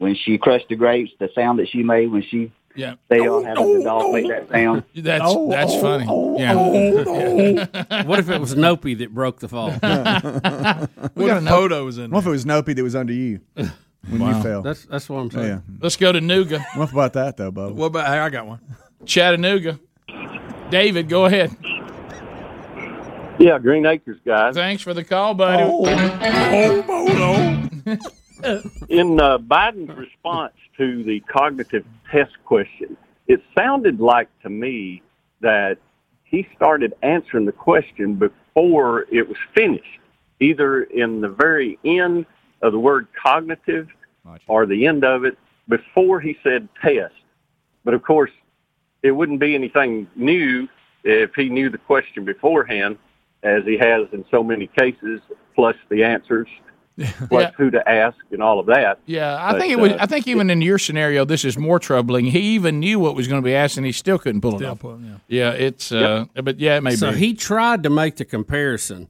[0.00, 2.94] when she crushed the grapes, the sound that she made when she Yeah.
[3.08, 4.82] they all having the dog make that sound.
[4.94, 6.06] That's that's funny.
[6.40, 6.54] Yeah.
[8.04, 9.70] what if it was Nopey that broke the fall?
[11.14, 13.72] We got a photos in What if it was Nopey that was under you when
[14.20, 14.36] Wow.
[14.36, 14.62] you fell?
[14.62, 15.46] That's that's what I'm saying.
[15.48, 15.60] Yeah.
[15.80, 16.64] Let's go to Nuga.
[16.76, 17.74] What about that though, Bubba?
[17.74, 18.06] What about?
[18.06, 18.60] Hey, I got one.
[19.04, 19.78] Chattanooga.
[20.70, 21.54] David, go ahead.
[23.38, 24.54] Yeah, Green Acres guys.
[24.54, 25.62] Thanks for the call, buddy.
[25.66, 25.84] Oh.
[27.86, 28.00] Oh,
[28.88, 32.96] In uh, Biden's response to the cognitive test question,
[33.26, 35.02] it sounded like to me
[35.40, 35.78] that
[36.24, 40.00] he started answering the question before it was finished,
[40.40, 42.26] either in the very end
[42.62, 43.88] of the word cognitive
[44.46, 45.36] or the end of it
[45.68, 47.14] before he said test.
[47.84, 48.30] But of course,
[49.02, 50.68] it wouldn't be anything new
[51.04, 52.98] if he knew the question beforehand,
[53.42, 55.20] as he has in so many cases,
[55.54, 56.48] plus the answers,
[57.28, 57.50] plus Yeah.
[57.56, 58.98] who to ask and all of that.
[59.06, 59.92] Yeah, I But, think it was.
[59.92, 62.26] uh, I think even in your scenario, this is more troubling.
[62.26, 64.58] He even knew what was going to be asked, and he still couldn't pull it
[64.58, 64.78] Still off.
[64.80, 65.16] pull yeah.
[65.28, 65.90] yeah, it's.
[65.92, 67.18] Uh, But yeah, it may so be.
[67.18, 69.08] he tried to make the comparison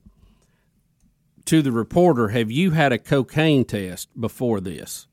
[1.46, 2.28] to the reporter.
[2.28, 5.06] Have you had a cocaine test before this?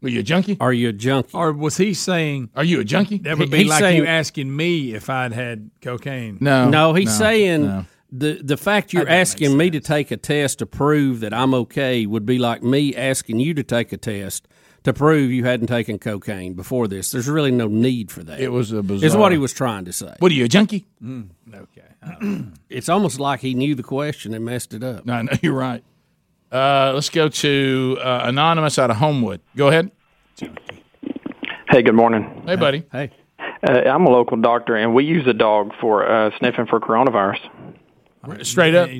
[0.00, 0.56] Were you a junkie?
[0.60, 1.30] Are you a junkie?
[1.34, 2.50] Or was he saying?
[2.54, 3.18] Are you a junkie?
[3.18, 6.38] That would be he's like saying- you asking me if I'd had cocaine.
[6.40, 6.94] no, no.
[6.94, 11.34] he's saying the the fact you're asking me to take a test to prove that
[11.34, 14.48] I'm okay would be like me asking you to take a test
[14.84, 17.10] to prove you hadn't taken cocaine before this.
[17.10, 18.40] There's really no need for that.
[18.40, 20.14] It was a Is bizarre- what he was trying to say.
[20.20, 20.86] What are you a junkie?
[21.04, 22.42] Okay.
[22.70, 25.04] it's almost like he knew the question and messed it up.
[25.04, 25.82] No, no, you're right.
[26.50, 29.42] Uh, let's go to uh, anonymous out of Homewood.
[29.54, 29.90] Go ahead.
[31.70, 32.42] Hey, good morning.
[32.46, 32.84] Hey, buddy.
[32.90, 33.10] Hey.
[33.62, 37.40] Uh, I'm a local doctor, and we use a dog for uh, sniffing for coronavirus.
[38.42, 38.90] Straight up.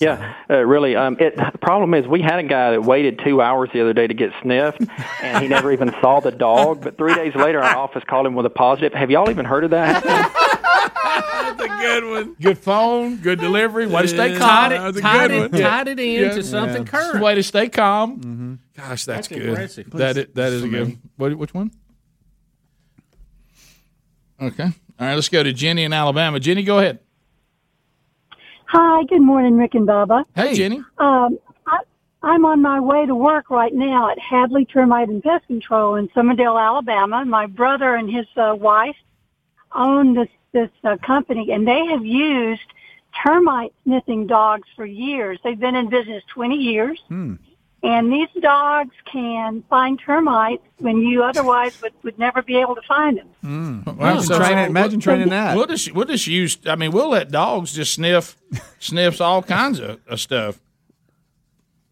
[0.00, 0.96] Yeah, uh, really.
[0.96, 3.92] Um, it, the problem is we had a guy that waited two hours the other
[3.92, 4.82] day to get sniffed,
[5.22, 6.82] and he never even saw the dog.
[6.82, 8.92] But three days later, our office called him with a positive.
[8.92, 10.02] Have y'all even heard of that?
[10.04, 12.34] That's a good one.
[12.40, 13.86] Good phone, good delivery.
[13.86, 14.38] Way to stay Yeah.
[14.38, 14.48] calm.
[14.70, 15.60] Tied it- That's a tied good it- one.
[15.62, 17.22] tied it in to something current.
[17.22, 18.58] Way to stay calm.
[18.76, 19.42] Gosh, that's, That's good.
[19.46, 19.90] impressive.
[19.92, 20.88] That is, that is a good.
[20.88, 20.98] me.
[21.16, 21.70] What, which one?
[24.42, 24.64] Okay.
[24.64, 24.70] All
[25.06, 25.14] right.
[25.14, 26.40] Let's go to Jenny in Alabama.
[26.40, 26.98] Jenny, go ahead.
[28.68, 30.24] Hi, good morning, Rick and Bubba.
[30.34, 30.82] Hey, Jenny.
[30.98, 31.78] Um, I,
[32.22, 36.08] I'm on my way to work right now at Hadley Termite and Pest Control in
[36.08, 37.24] Summerdale, Alabama.
[37.24, 38.96] My brother and his uh, wife
[39.74, 42.62] own this this uh, company, and they have used
[43.24, 45.38] termite sniffing dogs for years.
[45.44, 47.00] They've been in business 20 years,
[47.82, 52.82] and these dogs can find termites when you otherwise would, would never be able to
[52.82, 53.84] find them.
[53.86, 55.56] Imagine training- imagine training that.
[55.56, 56.58] We'll just we'll just use.
[56.66, 58.36] I mean, we'll let dogs just sniff
[58.78, 60.58] sniffs all kinds of, of stuff.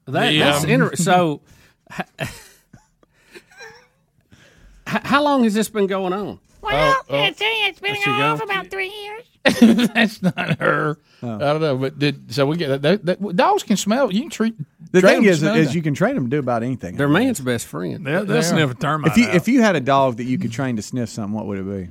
[0.06, 1.05] That, The, that's um, interesting.
[1.05, 1.40] So,
[4.86, 6.40] how long has this been going on?
[6.61, 9.24] Well, oh, it's, it's been There going on for about three years.
[9.61, 10.99] That's not her.
[11.23, 14.12] I don't know, but did so we get that, that, dogs can smell.
[14.12, 14.55] You can treat
[14.91, 15.75] The train thing them to is, is that.
[15.75, 16.97] you can train them to do about anything.
[16.97, 18.07] They're man's best friend.
[18.07, 19.12] They'll, they'll sniff a termite.
[19.12, 19.35] If you out.
[19.35, 21.65] if you had a dog that you could train to sniff something, what would it
[21.66, 21.91] be?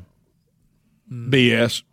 [1.12, 1.84] BS.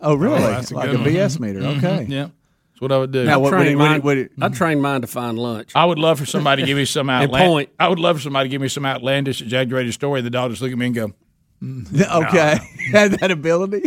[0.00, 0.36] Oh, really?
[0.36, 1.08] Oh, that's a like a good one.
[1.10, 1.60] BS meter?
[1.60, 1.78] Mhm.
[1.78, 2.06] Okay.
[2.08, 2.28] Yeah,
[2.72, 3.24] that's what I would do.
[3.24, 5.72] Now, what would it- would it- would it- I trained mine to find lunch.
[5.74, 7.48] I would love for somebody to give me some And outlandish.
[7.48, 7.70] point.
[7.78, 10.20] I would love for somebody to give me some outlandish, exaggerated story.
[10.22, 11.14] The dog just look at me and go, "Mm,
[11.62, 12.58] Okay,
[12.92, 13.82] had that ability.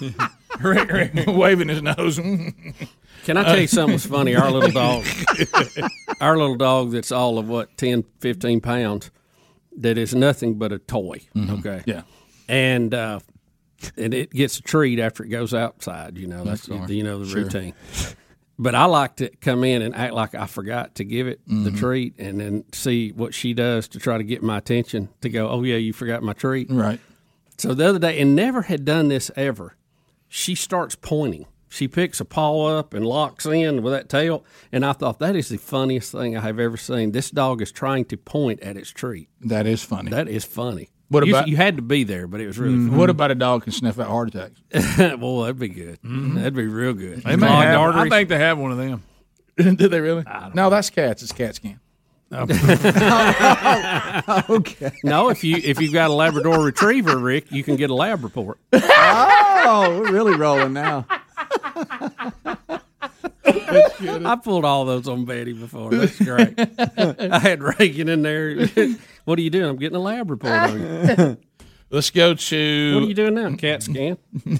[0.60, 2.16] Rick, Rick, waving his nose.
[2.18, 4.34] Can I tell you something was funny?
[4.36, 5.04] Our little dog,
[6.20, 9.10] our little dog that's all of what 10, 15 pounds,
[9.78, 11.20] that is nothing but a toy.
[11.36, 12.02] Okay, Yeah.
[12.48, 13.20] and uh,
[13.96, 16.16] and it gets a treat after it goes outside.
[16.18, 16.90] You know that's Of course.
[16.90, 17.42] you know the Sure.
[17.44, 17.74] routine.
[18.58, 21.70] But I like to come in and act like I forgot to give it the
[21.70, 21.78] Mhm.
[21.78, 25.10] treat, and then see what she does to try to get my attention.
[25.20, 26.70] To go, oh yeah, you forgot my treat.
[26.70, 26.98] Right.
[27.58, 29.76] So the other day, and never had done this ever,
[30.28, 31.46] she starts pointing.
[31.68, 34.42] She picks a paw up and locks in with that tail.
[34.72, 37.12] And I thought, that is the funniest thing I have ever seen.
[37.12, 39.28] This dog is trying to point at its treat.
[39.42, 40.10] That is funny.
[40.10, 40.88] That is funny.
[41.08, 42.98] What you, about- you had to be there, but it was really Mm, funny.
[42.98, 44.60] What about a dog can sniff out heart attacks?
[45.20, 45.98] well, that'd be good.
[46.02, 47.22] That'd be real good.
[47.22, 48.10] They may Clogged have, I arteries.
[48.12, 49.02] think they have one of them.
[49.56, 50.24] Did they really?
[50.54, 51.22] No, that's cats.
[51.22, 51.78] It's cat scan.
[54.50, 54.90] okay.
[55.04, 58.24] No, if you if you've got a Labrador Retriever, Rick, you can get a lab
[58.24, 58.58] report.
[58.72, 61.06] oh, we're really rolling now.
[63.44, 65.90] I pulled all those on Betty before.
[65.90, 66.54] That's great.
[66.98, 68.66] I had Reagan in there.
[69.26, 69.68] What are you doing?
[69.68, 71.36] I'm getting a lab report on you.
[71.88, 72.94] Let's go to.
[72.94, 73.54] What are you doing now?
[73.54, 74.18] Cat scan.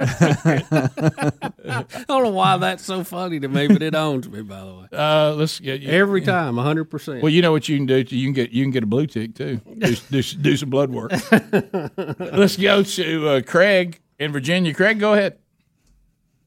[0.00, 4.42] I don't know why that's so funny to me, but it owns me.
[4.42, 7.22] By the way, Uh, let's get every time, hundred percent.
[7.22, 7.98] Well, you know what you can do.
[8.08, 9.60] You can get you can get a blue tick too.
[9.78, 11.12] Do, do, do some blood work.
[12.18, 14.74] let's go to uh, Craig in Virginia.
[14.74, 15.38] Craig, go ahead.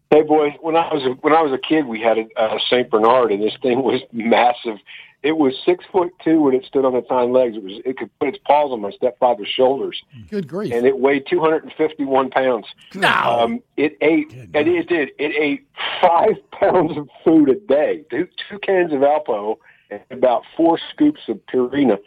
[0.10, 2.60] Hey boy, when I was a, when I was a kid, we had a, a
[2.70, 4.78] Saint Bernard, and this thing was massive.
[5.24, 7.56] It was six foot two when it stood on its hind legs.
[7.56, 10.74] It was it could put its paws on my stepfather's shoulders, Good grief!
[10.74, 12.66] and it weighed two hundred and fifty one pounds.
[12.96, 13.08] No.
[13.08, 15.10] Um, it ate, and it did.
[15.20, 15.68] It ate
[16.02, 18.04] five pounds of food a day.
[18.10, 19.58] Two, two cans of Alpo
[19.92, 22.00] and about four scoops of Purina.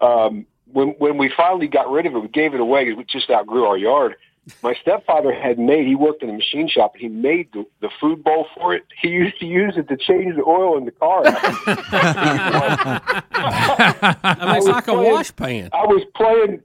[0.00, 3.04] Um, when when we finally got rid of it, we gave it away because we
[3.04, 4.14] just outgrew our yard.
[4.62, 5.86] My stepfather had made.
[5.86, 8.84] He worked in a machine shop, and he made the, the food bowl for it.
[9.00, 11.22] He used to use it to change the oil in the car.
[11.24, 11.30] I
[14.44, 15.70] mean, it's was like a wash pan.
[15.72, 16.60] I was playing.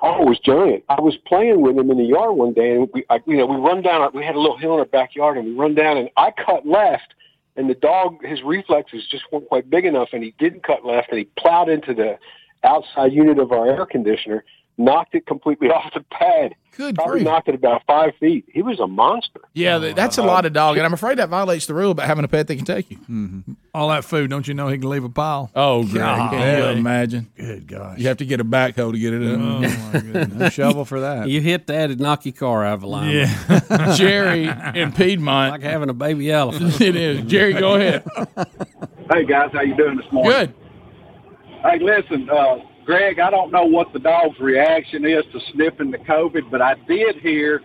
[0.00, 0.84] Oh, it was giant.
[0.88, 3.46] I was playing with him in the yard one day, and we, I, you know,
[3.46, 4.08] we run down.
[4.14, 6.64] We had a little hill in our backyard, and we run down, and I cut
[6.64, 7.14] left,
[7.56, 11.08] and the dog, his reflexes just weren't quite big enough, and he didn't cut left,
[11.10, 12.16] and he plowed into the
[12.62, 14.44] outside unit of our air conditioner,
[14.78, 16.54] knocked it completely off the pad.
[16.76, 17.24] Good Probably grief.
[17.24, 18.44] knocked it about five feet.
[18.52, 19.40] He was a monster.
[19.52, 22.06] Yeah, th- that's a lot of dog, and I'm afraid that violates the rule about
[22.06, 22.98] having a pet that can take you.
[23.74, 25.50] All that food, don't you know he can leave a pile?
[25.56, 26.30] Oh, Greg, God.
[26.30, 27.32] can you imagine?
[27.36, 27.98] Good gosh.
[27.98, 29.40] You have to get a backhoe to get it up.
[29.40, 29.58] Oh,
[29.92, 30.38] my goodness.
[30.38, 31.28] No shovel for that.
[31.28, 33.28] You hit that, it'd knock your car out of alignment.
[33.48, 33.94] Yeah.
[33.96, 34.48] Jerry
[34.80, 35.50] in Piedmont.
[35.54, 36.80] like having a baby elephant.
[36.80, 37.22] it is.
[37.24, 38.04] Jerry, go ahead.
[39.10, 40.30] Hey guys, how you doing this morning?
[40.32, 40.54] Good.
[41.64, 45.98] Hey, listen, uh, Greg, I don't know what the dog's reaction is to sniffing the
[45.98, 47.60] COVID, but I did hear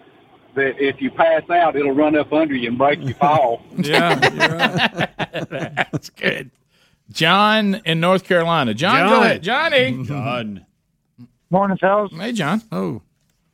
[0.54, 3.62] that if you pass out, it'll run up under you and break you fall.
[3.78, 4.16] Yeah,
[5.94, 6.52] That's good.
[7.10, 8.74] John in North Carolina.
[8.74, 9.24] John, go John.
[9.24, 9.44] ahead.
[9.44, 10.04] Johnny.
[10.04, 10.66] John.
[11.50, 12.12] Morning, fellas.
[12.14, 12.62] Hey, John.
[12.74, 13.02] Oh.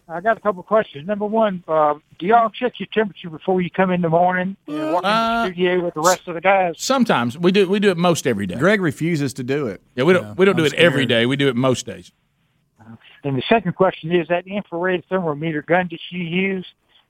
[0.07, 1.07] I got a couple questions.
[1.07, 4.93] Number one, uh, do y'all check your temperature before you come in the morning and
[4.93, 6.75] walk in the studio with the rest of the guys?
[6.77, 7.67] Sometimes we do.
[7.67, 8.55] We do it most every day.
[8.55, 9.81] Greg refuses to do it.
[9.95, 10.37] Yeah, we don't.
[10.37, 11.09] we don't do I'm it every scared.
[11.09, 11.25] day.
[11.25, 12.11] We do it most days.
[13.23, 16.65] And the second question is that infrared thermometer gun that you use,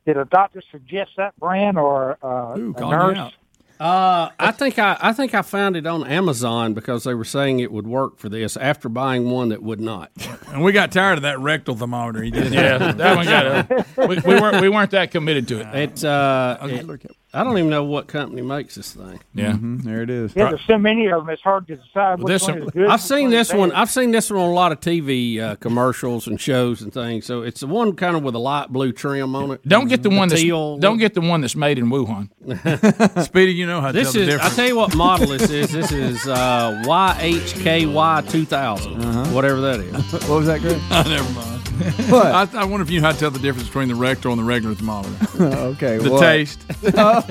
[0.05, 3.33] did a doctor suggest that brand or uh, a calling you nurse?
[3.79, 3.85] Out.
[3.85, 7.59] Uh, I think I, I think I found it on Amazon because they were saying
[7.59, 10.11] it would work for this after buying one that would not.
[10.49, 12.23] And we got tired of that rectal thermometer.
[12.23, 12.51] He did.
[12.51, 13.45] Yeah, that one got
[13.99, 15.67] a, we, we weren't we weren't that committed to it.
[15.75, 19.19] It's uh, it- I don't even know what company makes this thing.
[19.35, 20.35] Yeah, there it is.
[20.35, 21.29] Yeah, there's so many of them.
[21.29, 22.87] It's hard to decide Well, which this one one- is good.
[22.89, 23.71] I've seen one this one.
[23.71, 27.25] I've seen this one on a lot of TV uh, commercials and shows and things.
[27.27, 29.67] So it's the one kind of with a light blue trim on it.
[29.67, 30.77] Don't get the one that's teal.
[30.79, 32.29] don't get the one that's made in Wuhan.
[33.25, 34.27] Speedy, you know how to This tell the is.
[34.29, 34.55] I difference.
[34.55, 35.71] tell you what model this is.
[35.71, 39.93] This is uh, YHKY 2000, whatever that is.
[39.93, 40.17] Uh-huh.
[40.29, 40.77] What was that, Greg?
[40.89, 41.58] Oh, never mind.
[42.09, 42.25] What?
[42.27, 44.39] I, I wonder if you know how to tell the difference between the rectal and
[44.39, 45.15] the regular thermometer.
[45.43, 46.19] okay, The what?
[46.21, 46.59] taste.
[46.95, 47.23] Oh.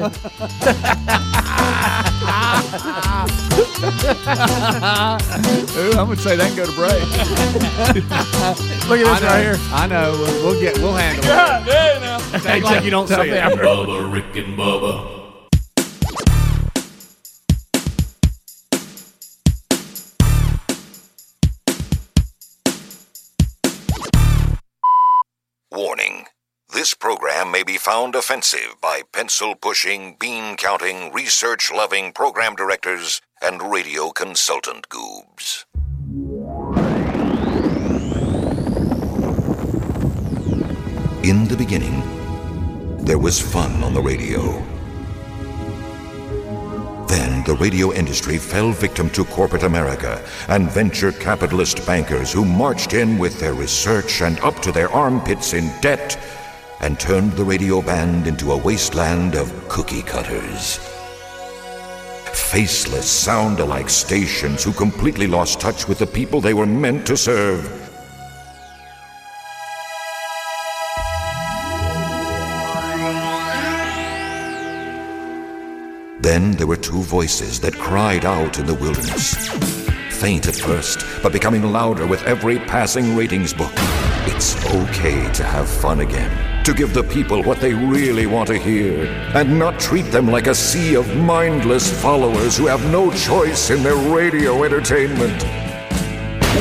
[5.78, 7.00] Ooh, I'm gonna say that can go to break.
[8.88, 9.56] Look at this right here.
[9.72, 10.12] I know.
[10.12, 10.78] We'll, we'll get.
[10.78, 11.28] We'll handle it.
[11.28, 12.16] God, yeah, now.
[12.34, 13.58] Act like you don't see it.
[13.58, 15.17] Bubba, Rick and Bubba.
[26.88, 33.20] This program may be found offensive by pencil pushing, bean counting, research loving program directors
[33.42, 35.66] and radio consultant goobs.
[41.22, 42.00] In the beginning,
[43.04, 44.64] there was fun on the radio.
[47.06, 52.94] Then the radio industry fell victim to corporate America and venture capitalist bankers who marched
[52.94, 56.16] in with their research and up to their armpits in debt
[56.80, 60.78] and turned the radio band into a wasteland of cookie cutters.
[62.32, 67.16] Faceless, sound alike stations who completely lost touch with the people they were meant to
[67.16, 67.88] serve.
[76.20, 79.48] Then there were two voices that cried out in the wilderness.
[80.10, 83.72] Faint at first, but becoming louder with every passing ratings book.
[84.26, 88.58] It's okay to have fun again, to give the people what they really want to
[88.58, 93.70] hear, and not treat them like a sea of mindless followers who have no choice
[93.70, 95.42] in their radio entertainment.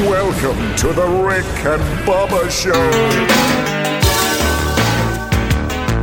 [0.08, 2.72] Welcome to the Rick and Bubba Show.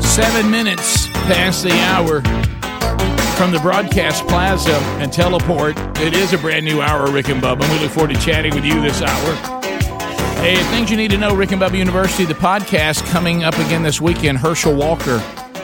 [0.03, 2.21] Seven minutes past the hour
[3.39, 5.79] from the broadcast plaza and teleport.
[6.01, 7.63] It is a brand new hour, Rick and Bubba.
[7.63, 9.64] and We look forward to chatting with you this hour.
[10.37, 13.83] Hey, things you need to know, Rick and Bubba University, the podcast coming up again
[13.83, 14.37] this weekend.
[14.37, 15.23] Herschel Walker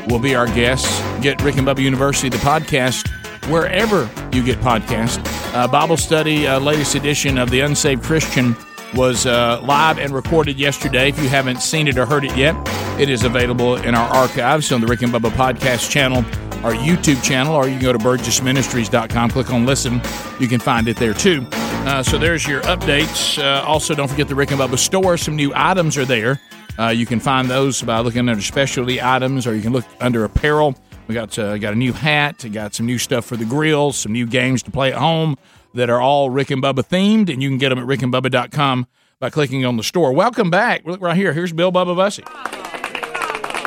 [0.08, 0.86] will be our guest.
[1.22, 3.06] Get Rick and Bubba University, the podcast,
[3.50, 5.20] wherever you get podcasts.
[5.54, 8.56] Uh, Bible study, uh, latest edition of The Unsaved Christian,
[8.94, 11.10] was uh, live and recorded yesterday.
[11.10, 12.56] If you haven't seen it or heard it yet,
[12.98, 16.18] it is available in our archives on the Rick and Bubba podcast channel,
[16.64, 20.00] our YouTube channel, or you can go to burgessministries.com, click on listen.
[20.38, 21.46] You can find it there too.
[21.86, 23.42] Uh, so there's your updates.
[23.42, 25.16] Uh, also, don't forget the Rick and Bubba store.
[25.16, 26.40] Some new items are there.
[26.78, 30.24] Uh, you can find those by looking under specialty items, or you can look under
[30.24, 30.76] apparel.
[31.08, 32.44] We got uh, got a new hat.
[32.52, 33.92] Got some new stuff for the grill.
[33.92, 35.36] Some new games to play at home
[35.74, 38.86] that are all Rick and Bubba themed, and you can get them at rickandbubba.com
[39.18, 40.12] by clicking on the store.
[40.12, 40.84] Welcome back.
[40.84, 41.32] Look right here.
[41.32, 42.24] Here's Bill Bubba Bussey.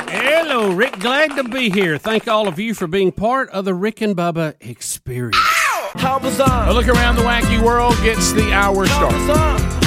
[0.10, 1.00] Hello, Rick.
[1.00, 1.98] Glad to be here.
[1.98, 5.53] Thank all of you for being part of the Rick and Bubba experience.
[5.96, 6.68] How was on?
[6.68, 9.20] A look around the wacky world gets the hour started.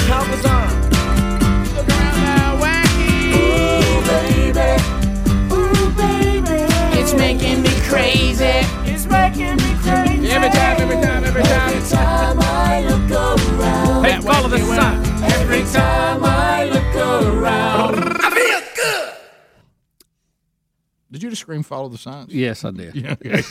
[0.07, 0.87] How was on?
[6.99, 8.43] It's making me crazy.
[8.89, 10.29] It's making me crazy.
[10.29, 11.73] Every time, every time, every time.
[11.73, 14.05] Every time I look around.
[14.05, 15.23] Hey, follow the sign.
[15.31, 17.95] Every time I look around.
[18.21, 19.13] I feel good.
[21.11, 22.33] Did you just scream follow the signs?
[22.33, 22.95] Yes, I did.
[22.95, 23.41] Yeah, okay.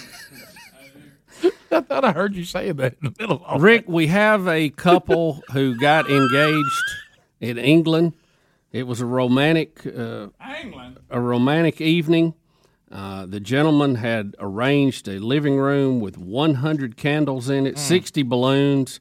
[1.73, 4.47] I thought I heard you say that in the middle of all Rick, we have
[4.49, 6.91] a couple who got engaged
[7.41, 8.13] in England.
[8.73, 10.29] It was a romantic, uh,
[11.11, 12.35] a romantic evening.
[12.91, 19.01] Uh, the gentleman had arranged a living room with 100 candles in it, 60 balloons,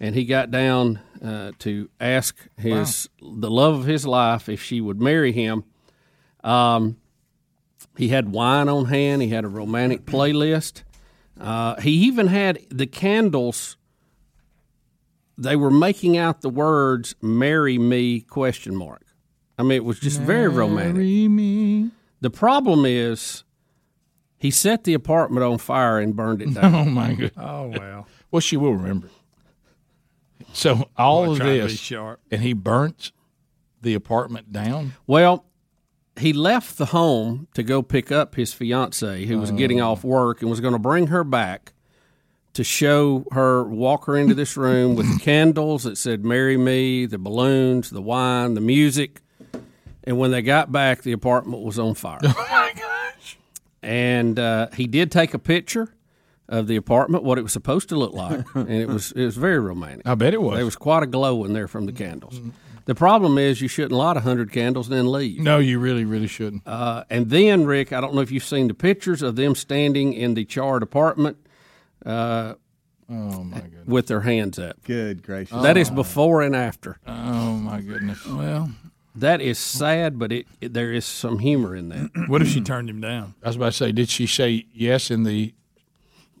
[0.00, 4.80] and he got down uh, to ask his the love of his life if she
[4.80, 5.64] would marry him.
[6.42, 6.96] Um,
[7.96, 9.22] he had wine on hand.
[9.22, 10.82] He had a romantic playlist.
[11.40, 13.76] Uh, he even had the candles.
[15.38, 19.02] They were making out the words "Marry me?" question mark.
[19.58, 20.96] I mean, it was just very romantic.
[20.96, 21.90] me.
[22.20, 23.44] The problem is,
[24.38, 26.74] he set the apartment on fire and burned it down.
[26.74, 27.32] Oh my god.
[27.36, 28.06] Oh well.
[28.30, 29.08] Well, she will remember.
[30.52, 31.90] So all Boy, of trying to be this,
[32.30, 33.12] and he burnt
[33.82, 34.94] the apartment down.
[35.06, 35.44] Well,
[36.18, 40.40] he left the home to go pick up his fiance, who was getting off work,
[40.40, 41.72] and was going to bring her back
[42.54, 47.06] to show her, walk her into this room with the candles that said "Marry Me,"
[47.06, 49.20] the balloons, the wine, the music.
[50.04, 52.20] And when they got back, the apartment was on fire.
[52.24, 53.38] Oh my gosh!
[53.82, 55.92] and uh, he did take a picture
[56.48, 59.36] of the apartment, what it was supposed to look like, and it was it was
[59.36, 60.06] very romantic.
[60.06, 60.56] I bet it was.
[60.56, 62.40] There was quite a glow in there from the candles.
[62.86, 65.40] The problem is you shouldn't light a hundred candles and then leave.
[65.40, 66.66] No, you really, really shouldn't.
[66.66, 70.12] Uh, and then Rick, I don't know if you've seen the pictures of them standing
[70.12, 71.36] in the charred apartment.
[72.04, 72.54] Uh,
[73.10, 73.86] oh my goodness!
[73.86, 74.82] With their hands up.
[74.84, 75.60] Good gracious!
[75.62, 76.98] That is before and after.
[77.06, 78.24] Oh my goodness!
[78.24, 78.70] Well,
[79.16, 82.10] that is sad, but it, it there is some humor in that.
[82.28, 83.34] What if she turned him down?
[83.42, 85.52] I was about to say, did she say yes in the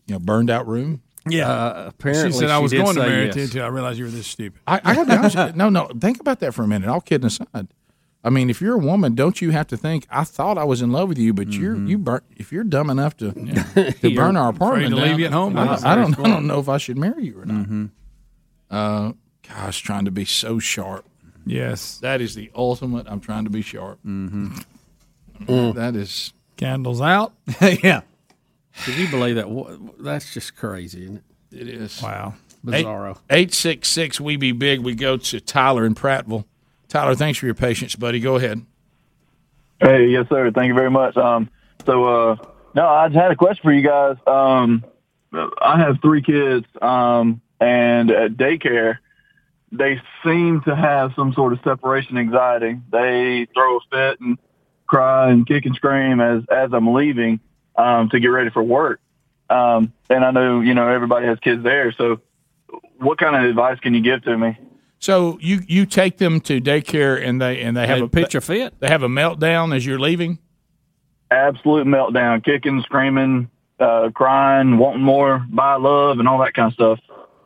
[0.06, 1.02] you know burned out room?
[1.28, 1.50] Yeah.
[1.50, 3.36] Uh, apparently she said I was going to marry yes.
[3.36, 4.60] you until I realized you were this stupid.
[4.66, 5.56] I, I got to be honest.
[5.56, 5.88] No, no.
[5.98, 6.88] Think about that for a minute.
[6.88, 7.68] All kidding aside,
[8.26, 10.04] I mean, if you're a woman, don't you have to think?
[10.10, 12.22] I thought I was in love with you, but you're you burn.
[12.36, 15.78] If you're dumb enough to to burn our apartment, to leave you at home, I,
[15.84, 16.18] I don't.
[16.18, 17.90] I don't know if I should marry you or not.
[18.68, 19.12] Uh,
[19.48, 21.06] gosh, trying to be so sharp.
[21.44, 23.06] Yes, that is the ultimate.
[23.08, 24.00] I'm trying to be sharp.
[24.04, 24.64] Mm.
[25.46, 27.34] That is candles out.
[27.60, 28.00] yeah.
[28.84, 29.94] Could you believe that?
[29.98, 31.58] That's just crazy, isn't it?
[31.58, 32.02] It is.
[32.02, 32.34] Wow.
[32.64, 33.18] Bizarro.
[33.30, 34.20] Eight six six.
[34.20, 34.80] We be big.
[34.80, 36.44] We go to Tyler in Prattville.
[36.88, 38.20] Tyler, thanks for your patience, buddy.
[38.20, 38.64] Go ahead.
[39.80, 40.50] Hey, yes, sir.
[40.50, 41.16] Thank you very much.
[41.16, 41.50] Um,
[41.84, 42.36] so, uh,
[42.74, 44.16] no, I just had a question for you guys.
[44.26, 44.84] Um,
[45.32, 48.98] I have three kids, um, and at daycare,
[49.72, 52.80] they seem to have some sort of separation anxiety.
[52.90, 54.38] They throw a fit and
[54.86, 57.40] cry and kick and scream as as I'm leaving
[57.76, 59.00] um, to get ready for work.
[59.48, 62.20] Um, and I know you know everybody has kids there, so
[62.98, 64.58] what kind of advice can you give to me?
[64.98, 68.34] So you you take them to daycare and they and they have They a pitch
[68.34, 68.80] a fit.
[68.80, 70.38] They have a meltdown as you're leaving.
[71.30, 76.74] absolute meltdown, kicking, screaming, uh, crying, wanting more, buy love, and all that kind of
[76.74, 77.00] stuff.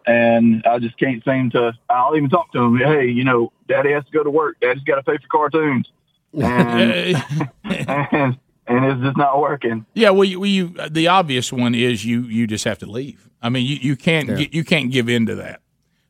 [0.07, 1.73] And I just can't seem to.
[1.90, 2.78] I'll even talk to them.
[2.78, 4.59] Hey, you know, Daddy has to go to work.
[4.61, 5.90] Daddy's got to pay for cartoons,
[6.40, 7.23] and,
[7.65, 8.39] and
[8.71, 9.85] and it's just not working.
[9.95, 13.29] Yeah, well, you, well, you the obvious one is you you just have to leave.
[13.43, 14.37] I mean, you, you can't Yeah.
[14.37, 15.61] gi- you can't give in to that.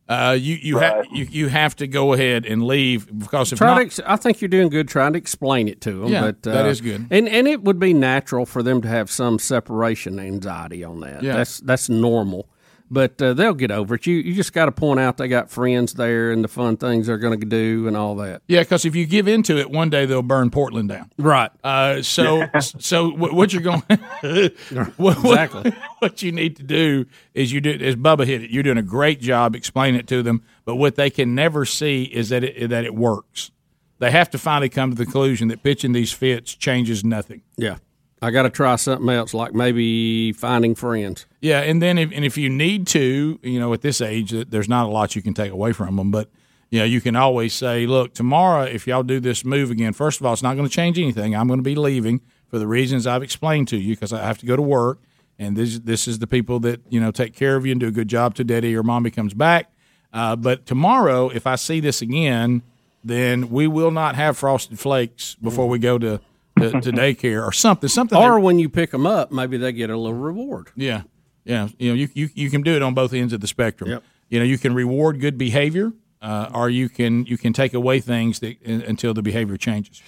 [0.08, 3.68] Uh, you you have you, you have to go ahead and leave because if Try
[3.74, 6.08] not, ex- I think you're doing good trying to explain it to them.
[6.08, 7.06] Yeah, but, uh, that is good.
[7.12, 11.22] And and it would be natural for them to have some separation anxiety on that.
[11.22, 11.34] Yeah.
[11.34, 12.48] That's that's normal.
[12.92, 14.06] But uh, they'll get over it.
[14.06, 17.06] You you just got to point out they got friends there and the fun things
[17.06, 18.42] they're going to do and all that.
[18.48, 21.10] Yeah, because if you give into it, one day they'll burn Portland down.
[21.16, 21.50] Right.
[21.62, 23.82] Uh, so, so what, what you're going,
[24.96, 25.70] what, Exactly.
[25.70, 28.50] What, what you need to do is you do as Bubba hit it.
[28.50, 30.42] You're doing a great job explaining it to them.
[30.64, 33.52] But what they can never see is that it, that it works.
[34.00, 37.42] They have to finally come to the conclusion that pitching these fits changes nothing.
[37.56, 37.76] Yeah.
[38.22, 41.26] I got to try something else, like maybe finding friends.
[41.40, 44.68] Yeah, and then if and if you need to, you know, at this age, there's
[44.68, 46.10] not a lot you can take away from them.
[46.10, 46.28] But
[46.68, 50.20] you know, you can always say, look, tomorrow if y'all do this move again, first
[50.20, 51.34] of all, it's not going to change anything.
[51.34, 54.38] I'm going to be leaving for the reasons I've explained to you because I have
[54.38, 54.98] to go to work,
[55.38, 57.88] and this this is the people that you know take care of you and do
[57.88, 59.72] a good job till Daddy or Mommy comes back.
[60.12, 62.62] Uh, but tomorrow, if I see this again,
[63.02, 66.20] then we will not have frosted flakes before we go to
[66.60, 67.88] to, to daycare or something.
[67.88, 70.70] Something Or that- when you pick them up, maybe they get a little reward.
[70.76, 71.02] yeah,
[71.44, 71.68] yeah.
[71.78, 73.90] You know, you you, you can do it on both ends of the spectrum.
[73.90, 74.02] Yep.
[74.28, 75.92] You know, you can reward good behavior,
[76.22, 80.02] uh, or you can you can take away things that, uh, until the behavior changes.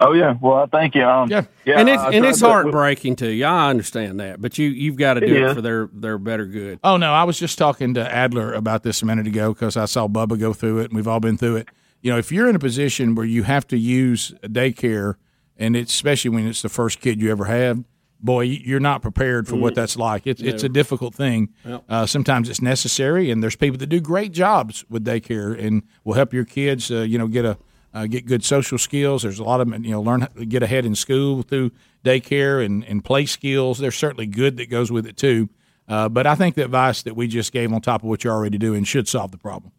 [0.00, 1.04] Oh yeah, well I thank you.
[1.04, 3.28] Um, yeah, yeah, and it's I and it's to- heartbreaking too.
[3.28, 6.16] Yeah, I understand that, but you you've got to It do it for their their
[6.18, 6.80] better good.
[6.82, 9.84] Oh no, I was just talking to Adler about this a minute ago because I
[9.84, 11.68] saw Bubba go through it, and we've all been through it.
[12.02, 15.14] You know, if you're in a position where you have to use a daycare,
[15.56, 17.84] and it's especially when it's the first kid you ever have,
[18.20, 19.76] boy, you're not prepared for what Mm.
[19.76, 20.26] that's like.
[20.26, 21.48] It's it's a difficult thing.
[21.88, 26.14] Uh, sometimes it's necessary, and there's people that do great jobs with daycare and will
[26.14, 27.56] help your kids, uh, you know, get a
[27.94, 29.22] uh, get good social skills.
[29.22, 31.70] There's a lot of them, you know, learn get ahead in school through
[32.04, 33.78] daycare and, and play skills.
[33.78, 35.50] There's certainly good that goes with it too.
[35.88, 38.32] Uh, but I think the advice that we just gave on top of what you're
[38.32, 39.72] already doing should solve the problem.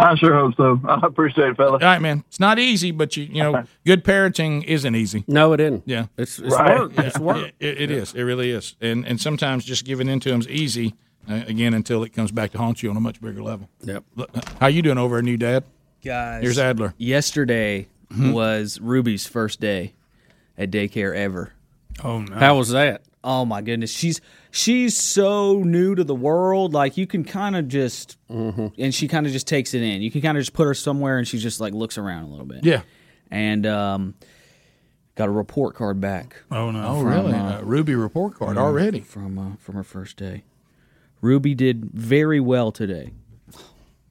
[0.00, 0.80] I sure hope so.
[0.88, 1.72] I appreciate it, fella.
[1.72, 2.24] All right, man.
[2.28, 5.24] It's not easy, but you you know, good parenting isn't easy.
[5.28, 5.82] No, it isn't.
[5.86, 6.92] Yeah, it's, it's work.
[6.98, 7.52] It's work.
[7.60, 8.14] It, it is.
[8.14, 8.76] It really is.
[8.80, 10.94] And and sometimes just giving into them is easy.
[11.28, 13.68] Uh, again, until it comes back to haunt you on a much bigger level.
[13.82, 14.04] Yep.
[14.58, 15.64] How you doing over at New Dad?
[16.02, 16.94] Guys, Here's Adler.
[16.96, 18.32] Yesterday Mhm.
[18.32, 19.92] was Ruby's first day
[20.56, 21.52] at daycare ever.
[22.02, 22.34] Oh no!
[22.34, 23.02] How was that?
[23.22, 24.20] Oh my goodness, she's
[24.50, 26.72] she's so new to the world.
[26.72, 30.02] Like you can kind of just, and she kind of just takes it in.
[30.02, 32.28] You can kind of just put her somewhere, and she just like looks around a
[32.28, 32.64] little bit.
[32.64, 32.82] Yeah.
[33.30, 34.14] and um,
[35.14, 36.36] got a report card back.
[36.50, 36.86] Oh no!
[36.86, 37.32] Oh, really?
[37.32, 39.00] A Ruby report card yeah, already?
[39.00, 40.44] from uh, from her first day.
[41.20, 43.12] Ruby did very well today.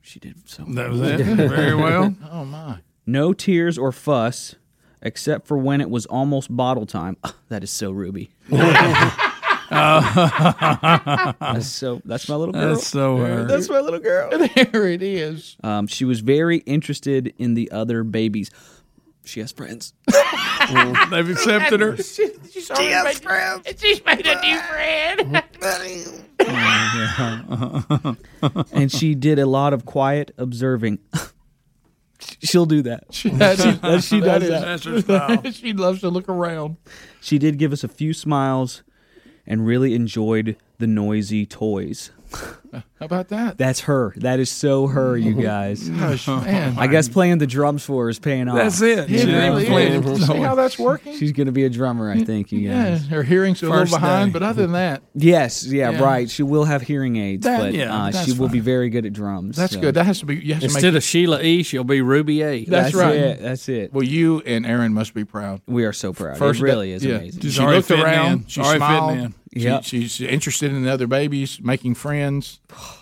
[0.02, 0.64] She did so.
[0.70, 1.18] That was it?
[1.24, 2.16] Very well?
[2.32, 2.80] Oh my!
[3.06, 4.56] No tears or fuss,
[5.02, 7.18] except for when it was almost bottle time.
[7.50, 8.32] that is so Ruby.
[11.40, 12.02] that's so.
[12.06, 12.74] That's my little girl.
[12.76, 13.46] That's so her.
[13.46, 14.30] That's my little girl.
[14.72, 15.58] there it is.
[15.64, 18.50] Um, she was very interested in the other babies.
[19.26, 19.94] She has friends.
[20.08, 21.98] They've accepted her.
[21.98, 23.68] She, she's already made, friends.
[23.80, 25.44] She's made a new friend.
[28.72, 31.00] and she did a lot of quiet observing.
[32.42, 33.04] She'll do that.
[33.12, 34.66] She, That is- that- she that does is- that.
[34.66, 35.52] that's her style.
[35.52, 36.78] she loves to look around.
[37.22, 38.84] She did give us a few smiles
[39.50, 42.12] and really enjoyed the noisy toys.
[42.72, 43.58] How about that?
[43.58, 44.14] That's her.
[44.18, 45.90] That is so her, you guys.
[45.90, 46.78] Gosh, man.
[46.78, 48.56] I guess playing the drums for her is paying off.
[48.58, 49.00] That's it.
[49.00, 50.28] It She's really playing is.
[50.28, 51.18] See how that's working?
[51.18, 52.76] She's going to be a drummer, I think, you guys.
[52.78, 53.08] Yeah, guys.
[53.08, 54.34] her hearing's a little behind, day.
[54.40, 56.04] but other than that, Yes, yeah, Yeah.
[56.04, 56.30] right.
[56.30, 58.54] She will have hearing aids, That- but yeah, uh, that's she will fine.
[58.54, 59.56] be very good at drums.
[59.56, 59.80] that's so.
[59.82, 59.96] good.
[59.96, 60.36] That has to be.
[60.36, 62.66] You have to Instead make of Sheila E, she'll be Ruby A.
[62.66, 63.16] That's, That's right.
[63.16, 63.92] it, that's it.
[63.92, 65.62] Well, you and Aaron must be proud.
[65.66, 66.38] We are so proud.
[66.38, 67.16] First it really day- is yeah.
[67.16, 67.42] amazing.
[67.50, 68.52] She looked around.
[68.52, 69.34] She smiled.
[69.54, 69.82] In.
[69.82, 72.60] She- she's interested in the other babies, making friends,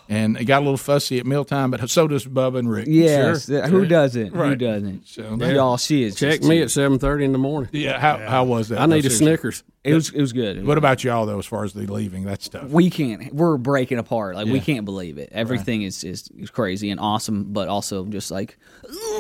[0.10, 1.72] and it got a little fussy at mealtime.
[1.72, 2.88] But so does Bubba and Rick.
[2.90, 3.68] Yes, Sure.
[3.68, 4.34] who doesn't?
[4.36, 5.08] Who doesn't?
[5.08, 6.16] So Y'all, she is.
[6.16, 7.70] Check me at seven thirty in the morning.
[7.74, 8.00] Yeah.
[8.00, 8.80] How how was that?
[8.80, 9.64] I need a Snickers.
[9.84, 10.66] It was it was good.
[10.66, 11.40] What about y'all though?
[11.40, 12.70] As far as the leaving, that's tough.
[12.70, 13.34] we can't.
[13.34, 14.36] We're breaking apart.
[14.36, 15.30] Like we can't believe it.
[15.32, 18.58] Everything is, is is crazy and awesome, but also just like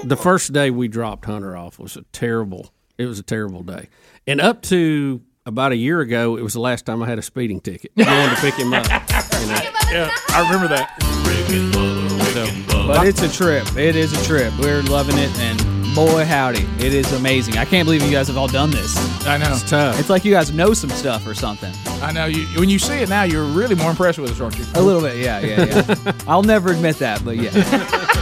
[0.05, 2.71] The first day we dropped Hunter off was a terrible.
[2.97, 3.89] It was a terrible day,
[4.25, 7.21] and up to about a year ago, it was the last time I had a
[7.21, 7.95] speeding ticket.
[7.95, 8.85] Going to pick him up.
[8.85, 9.61] You know?
[9.89, 10.93] Yeah, I remember that.
[12.85, 13.75] But it's a trip.
[13.77, 14.53] It is a trip.
[14.59, 17.57] We're loving it, and boy, howdy, it is amazing.
[17.57, 18.95] I can't believe you guys have all done this.
[19.25, 19.53] I know.
[19.53, 19.99] It's tough.
[19.99, 21.73] It's like you guys know some stuff or something.
[22.01, 22.25] I know.
[22.25, 24.65] You when you see it now, you're really more impressed with us, aren't you?
[24.75, 26.11] A little bit, yeah, yeah, yeah.
[26.27, 28.03] I'll never admit that, but yeah.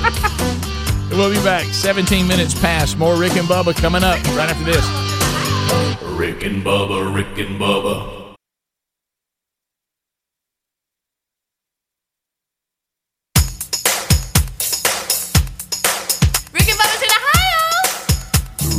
[1.11, 1.64] We'll be back.
[1.68, 2.97] 17 minutes past.
[2.97, 5.05] More Rick and Bubba coming up right after this.
[6.18, 8.35] Rick and Bubba, Rick and Bubba.
[16.53, 17.64] Rick and Bubba's in Ohio.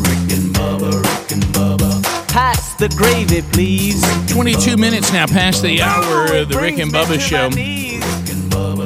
[0.01, 2.29] Rick and Bubba, Rick and Bubba.
[2.29, 4.03] Pass the gravy, please.
[4.33, 7.51] 22 minutes now past the hour of the Rick and Bubba show.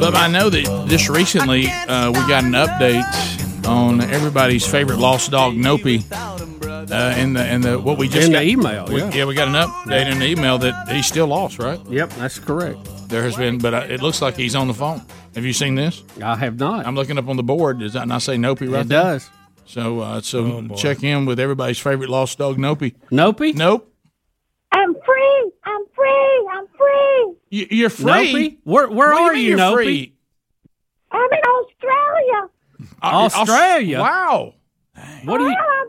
[0.01, 5.31] But I know that just recently uh, we got an update on everybody's favorite lost
[5.31, 6.05] dog, Nopi.
[6.91, 9.25] Uh, in the in the what we just In the got, email, we- yeah.
[9.25, 11.81] we got an update in the email that he's still lost, right?
[11.89, 12.79] Yep, that's correct.
[13.09, 15.03] There has been, but uh, it looks like he's on the phone.
[15.35, 16.03] Have you seen this?
[16.23, 16.87] I have not.
[16.87, 17.79] I'm looking up on the board.
[17.79, 19.03] Does that not say Nopi right It there?
[19.03, 19.31] does.
[19.67, 22.95] So, uh, so check in with everybody's favorite lost dog, Nopi.
[23.13, 23.55] Nopi?
[23.55, 23.93] Nope.
[24.73, 25.53] I'm free.
[25.65, 26.49] I'm free.
[26.53, 27.35] I'm free.
[27.51, 28.07] You, you're free.
[28.13, 28.59] Nopi?
[28.65, 29.75] Where where What are you, you're Nopi?
[29.75, 30.15] free?
[31.13, 32.49] I'm in Australia.
[33.03, 34.01] Australia?
[34.01, 34.55] Wow.
[35.25, 35.55] What are you?
[35.57, 35.57] I'm,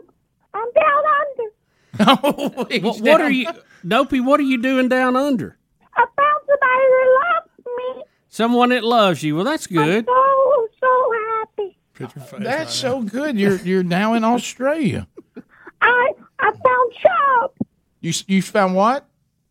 [0.74, 1.50] down under.
[2.82, 3.46] What, what are you,
[3.86, 4.20] Dopey?
[4.20, 5.56] What are you doing down under?
[5.94, 8.04] I found somebody that loves me.
[8.28, 9.36] Someone that loves you.
[9.36, 10.06] Well, that's good.
[10.08, 11.76] I'm So so happy.
[12.44, 13.38] That's so good.
[13.38, 15.06] You're you're now in Australia.
[15.82, 17.50] I I found job.
[18.00, 19.06] You you found what?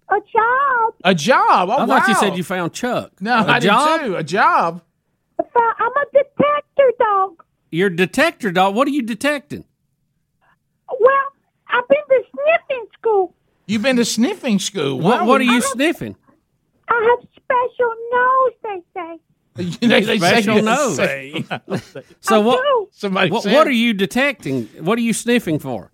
[0.10, 0.94] A job.
[1.04, 1.70] A job.
[1.70, 3.12] Oh, I thought you said you found Chuck.
[3.22, 4.00] No, a I job?
[4.02, 4.16] did too.
[4.18, 4.82] A job.
[5.40, 7.44] I found, I'm a detector dog.
[7.72, 8.76] You're a detector dog.
[8.76, 9.64] What are you detecting?
[11.00, 11.26] Well,
[11.70, 13.34] I've been to sniffing school.
[13.68, 14.98] You've been to sniffing school.
[15.00, 16.16] What Why What are would- you sniffing?
[16.90, 18.54] I have special nose.
[18.64, 19.20] They say.
[19.88, 20.96] they, they Special say, nose.
[20.96, 21.46] say-
[22.22, 22.88] So what?
[22.92, 24.66] Somebody What, what are you detecting?
[24.80, 25.92] What are you sniffing for?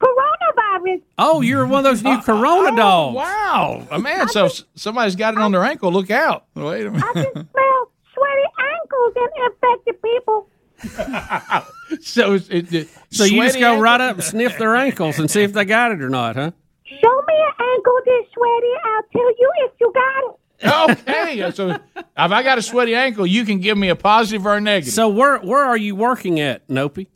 [0.00, 1.02] Coronavirus.
[1.18, 3.16] Oh, you're one of those new uh, Corona Oh, dogs.
[3.16, 4.28] Wow, oh, man!
[4.28, 5.92] So s- somebody's got it on their ankle.
[5.92, 6.44] Look out!
[6.54, 7.04] Wait a minute.
[7.04, 10.48] I can smell sweaty ankles and infected people.
[12.00, 13.82] so it, it, So you just go ankle?
[13.82, 16.50] right up and sniff their ankles and see if they got it or not, huh?
[16.84, 18.72] Show me an ankle this sweaty.
[18.84, 20.40] I'll tell you if you got it.
[20.64, 24.46] Okay, uh, so if I got a sweaty ankle, you can give me a positive
[24.46, 24.94] or a negative.
[24.94, 27.08] So where where are you working at, Nopi?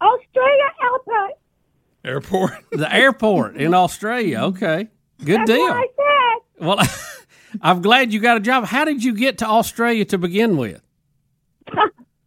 [0.00, 1.32] Australia Airport.
[2.04, 2.52] Airport.
[2.78, 4.40] The airport in Australia.
[4.42, 4.88] Okay,
[5.24, 5.60] good That's deal.
[5.66, 6.66] what I said.
[6.66, 6.78] Well,
[7.62, 8.66] I'm glad you got a job.
[8.66, 10.82] How did you get to Australia to begin with?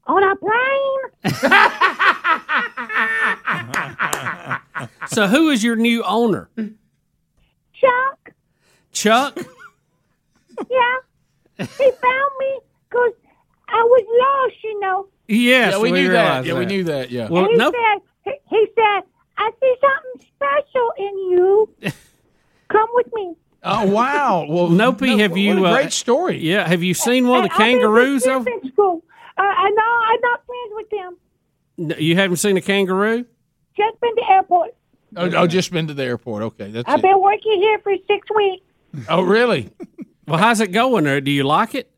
[0.09, 0.99] On a plane.
[5.07, 6.49] So who is your new owner?
[7.73, 8.31] Chuck.
[8.91, 9.37] Chuck?
[10.69, 10.97] Yeah.
[11.57, 12.59] He found me
[12.89, 13.13] because
[13.67, 15.07] I was lost, you know.
[15.27, 16.43] Yes, yeah, we, knew that.
[16.43, 17.11] realize Yeah, we knew that.
[17.11, 17.27] Yeah.
[17.29, 19.03] Well, and he no, said, he, he said,
[19.37, 21.69] I see something special in you.
[22.69, 23.35] Come with me.
[23.61, 24.45] Oh wow!
[24.47, 25.59] Well, Nopi, no, have you?
[25.59, 26.37] What a uh, great story.
[26.37, 28.25] Yeah, have you seen one of the And I've been to kangaroos?
[28.25, 28.49] Over?
[29.39, 29.51] Sniffing.
[29.51, 31.17] Uh, I know I'm not friends with them.
[31.77, 33.25] No, You haven't seen a kangaroo?
[33.77, 34.75] Just been to airport.
[35.15, 36.43] Oh, oh, just been to the airport.
[36.43, 37.03] Okay, that's I've it.
[37.03, 38.65] been working here for six weeks.
[39.09, 39.69] Oh, really?
[40.27, 41.19] Well, how's it going there?
[41.21, 41.89] Do you like it?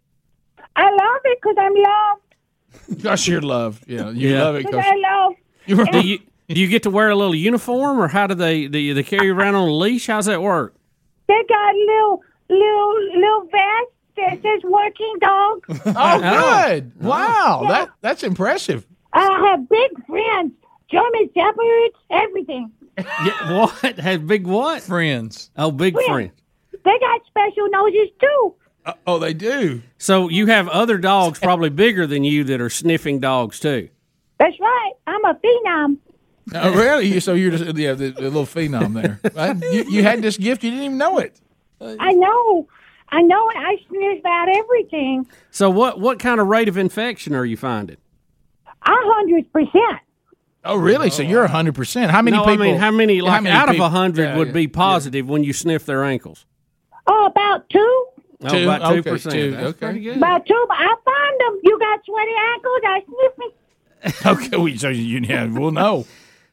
[0.78, 3.04] I love it because I'm loved.
[3.04, 3.84] Gosh, you're loved.
[3.90, 4.44] Yeah, you Yeah.
[4.46, 4.66] love it.
[4.66, 5.34] Because 'cause- I love.
[5.66, 8.36] you were- Do you do you get to wear a little uniform, or how do
[8.36, 10.08] they do you, they carry you around on a leash?
[10.08, 10.74] How's that work?
[11.28, 13.92] They got little little little vest
[14.30, 15.66] that says working dog.
[15.96, 16.92] oh, good!
[17.02, 18.86] Wow, that that's impressive.
[19.14, 20.54] I have big friends,
[20.90, 22.72] German shepherds, everything.
[22.98, 25.50] Yeah, what Have big what friends?
[25.58, 26.08] Oh, big Friends.
[26.10, 26.32] friend.
[26.84, 28.56] They got special noses too.
[28.86, 29.82] Uh, oh, they do.
[29.98, 33.90] So you have other dogs probably bigger than you that are sniffing dogs too.
[34.40, 34.92] That's right.
[35.08, 35.98] I'm a phenom.
[36.56, 37.20] Oh, really?
[37.20, 39.20] So you're just yeah, the, the little phenom there.
[39.36, 39.56] Right?
[39.72, 41.40] You, you had this gift, you didn't even know it.
[41.80, 42.68] I know.
[43.12, 43.50] I know.
[43.50, 45.28] and I sniff out everything.
[45.52, 47.98] So what what kind of rate of infection are you finding?
[48.84, 50.00] A hundred percent.
[50.64, 51.10] Oh, really?
[51.10, 52.12] So you're hundred percent.
[52.12, 52.64] How many no, people?
[52.64, 54.68] I mean, how many like many out of people- a hundred Yeah, would yeah, be
[54.68, 56.46] positive when you sniff their ankles?
[57.08, 58.06] Oh, about two.
[58.44, 58.64] Oh, Two?
[58.64, 59.34] about two Okay, percent.
[59.36, 59.52] two.
[59.52, 59.78] That's Okay.
[59.86, 60.18] pretty good.
[60.18, 60.66] About two.
[60.72, 61.60] I find them.
[61.64, 62.82] You got sweaty ankles.
[62.86, 63.48] I sniff me.
[64.48, 66.06] Okay, we, so you yeah, we'll know.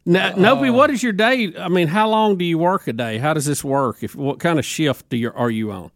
[0.04, 1.54] Now, Nopi, uh, what is your day?
[1.58, 3.16] I mean, how long do you work a day?
[3.18, 4.02] How does this work?
[4.02, 5.90] If what kind of shift do you are you on?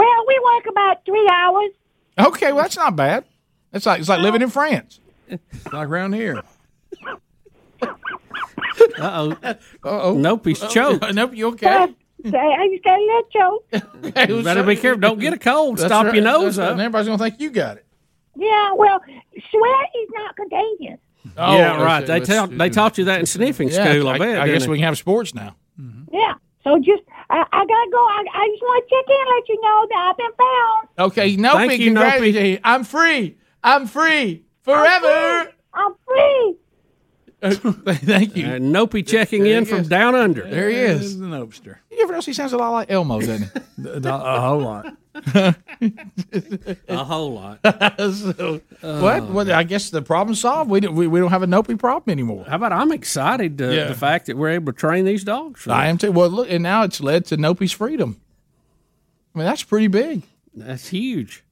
[0.00, 1.70] Well, we work about three hours.
[2.18, 3.24] Okay, well that's not bad.
[3.72, 5.00] It's like it's like living in France.
[5.72, 6.42] Like around here.
[8.98, 9.54] Uh oh.
[9.84, 10.14] Uh-oh.
[10.18, 11.12] Nope, he's choked.
[11.14, 11.66] nope, you Uh, okay?
[11.68, 14.28] I just got a little choke.
[14.28, 15.00] You better be careful.
[15.00, 15.78] Don't get a cold.
[15.78, 16.14] That's Stop right.
[16.14, 16.64] your nose That's right.
[16.66, 16.72] up.
[16.72, 17.86] And everybody's gonna think you got it.
[18.36, 18.72] Yeah.
[18.74, 19.00] Well,
[19.50, 20.98] sweat is not contagious.
[21.36, 22.06] Oh, yeah, right.
[22.06, 24.08] They let's- tell they taught you that in sniffing Yeah, school.
[24.08, 24.28] I, I, bet.
[24.28, 24.70] I didn't guess they?
[24.70, 25.56] we can have sports now.
[26.12, 26.34] Yeah.
[26.64, 27.98] So just I, I gotta go.
[27.98, 31.12] I, I just want to check in, and let you know that I've been found.
[31.12, 32.60] Okay, Nope, Thank you, congratulations.
[32.64, 33.36] I'm free.
[33.62, 35.52] I'm free forever.
[35.72, 36.56] I'm free.
[37.42, 38.46] Thank you.
[38.46, 40.42] Uh, Nopey checking in from down under.
[40.42, 41.14] There he is.
[41.14, 41.76] an Opster.
[41.90, 43.42] You ever notice he sounds a lot like Elmo, doesn't
[43.82, 43.90] he?
[44.08, 44.86] A whole lot.
[46.88, 47.58] A whole lot.
[47.98, 49.24] so, what?
[49.28, 50.70] Well, I guess the problem solved.
[50.70, 52.44] We don't, we, we don't have a Nopey problem anymore.
[52.48, 53.84] How about I'm excited uh, Yeah.
[53.88, 55.66] the fact that we're able to train these dogs.
[55.66, 56.12] I am too.
[56.12, 58.20] Well, look, and now it's led to Nopey's freedom.
[59.34, 60.22] I mean, that's pretty big.
[60.54, 61.44] That's huge.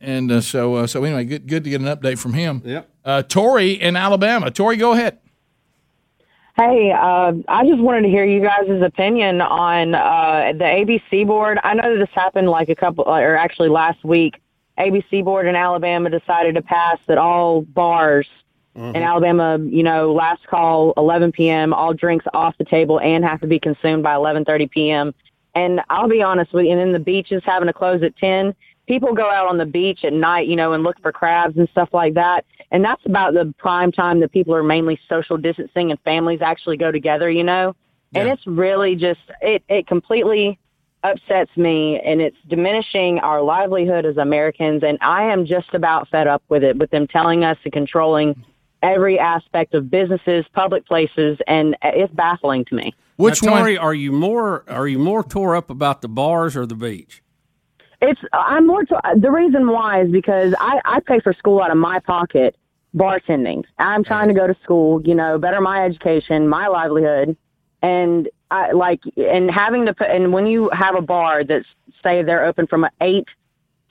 [0.00, 2.62] And uh, so, uh, so anyway, good, good to get an update from him.
[2.64, 2.88] Yep.
[3.04, 4.50] Uh, Tori in Alabama.
[4.50, 5.18] Tori, go ahead.
[6.60, 11.58] Hey, uh, I just wanted to hear you guys' opinion on uh, the ABC board.
[11.64, 14.42] I know that this happened like a couple, or actually last week.
[14.78, 18.28] ABC board in Alabama decided to pass that all bars
[18.74, 21.72] in Alabama, you know, last call 11 p.m.
[21.72, 25.14] All drinks off the table and have to be consumed by 11:30 p.m.
[25.54, 28.54] And I'll be honest with you, and then the beaches having to close at 10.
[28.90, 31.68] People go out on the beach at night, you know, and look for crabs and
[31.68, 32.44] stuff like that.
[32.72, 36.76] And that's about the prime time that people are mainly social distancing and families actually
[36.76, 37.76] go together, you know.
[38.16, 40.58] And it's really just it it completely
[41.04, 46.26] upsets me and it's diminishing our livelihood as Americans and I am just about fed
[46.26, 48.44] up with it with them telling us and controlling
[48.82, 52.92] every aspect of businesses, public places and it's baffling to me.
[53.18, 56.74] Which Tori, are you more are you more tore up about the bars or the
[56.74, 57.22] beach?
[58.00, 61.70] It's I'm more to, the reason why is because I I pay for school out
[61.70, 62.56] of my pocket
[62.94, 63.64] bartending.
[63.78, 67.36] I'm trying to go to school, you know, better my education, my livelihood,
[67.82, 71.66] and I like and having to put and when you have a bar that's
[72.02, 73.28] say they're open from eight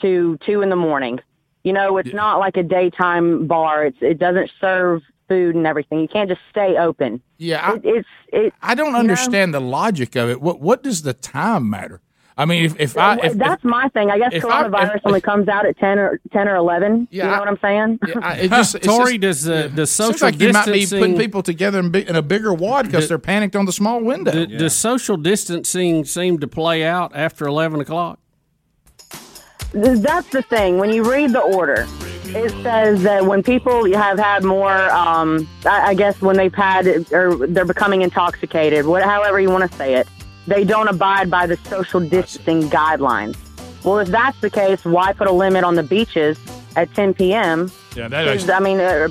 [0.01, 1.19] to two in the morning,
[1.63, 3.85] you know, it's not like a daytime bar.
[3.85, 5.99] It's it doesn't serve food and everything.
[5.99, 7.21] You can't just stay open.
[7.37, 8.53] Yeah, I, it, it's it.
[8.61, 8.99] I don't you know?
[8.99, 10.41] understand the logic of it.
[10.41, 12.01] What what does the time matter?
[12.39, 14.09] I mean, if, if I if, that's my thing.
[14.09, 17.07] I guess if I- coronavirus if- only comes out at ten or ten or eleven.
[17.11, 17.99] Yeah, you know I- what I'm saying?
[18.23, 20.99] I- it just, Tori, just- does uh, does social seems like you might be distancing
[21.01, 23.73] putting people together in, big, in a bigger wad because Do- they're panicked on the
[23.73, 24.31] small window.
[24.31, 28.19] do- does social distancing seem to play out after eleven o'clock?
[29.73, 30.77] That's the thing.
[30.79, 31.85] When you read the order,
[32.25, 36.87] it says that when people have had more, um, I, I guess when they've had
[37.11, 40.07] or they're becoming intoxicated, what, however you want to say it,
[40.49, 43.37] they don't abide by the social distancing guidelines.
[43.83, 46.37] Well, if that's the case, why put a limit on the beaches
[46.75, 47.71] at 10 p.m.?
[47.95, 49.07] Yeah, that 'Cause, is- I mean, uh,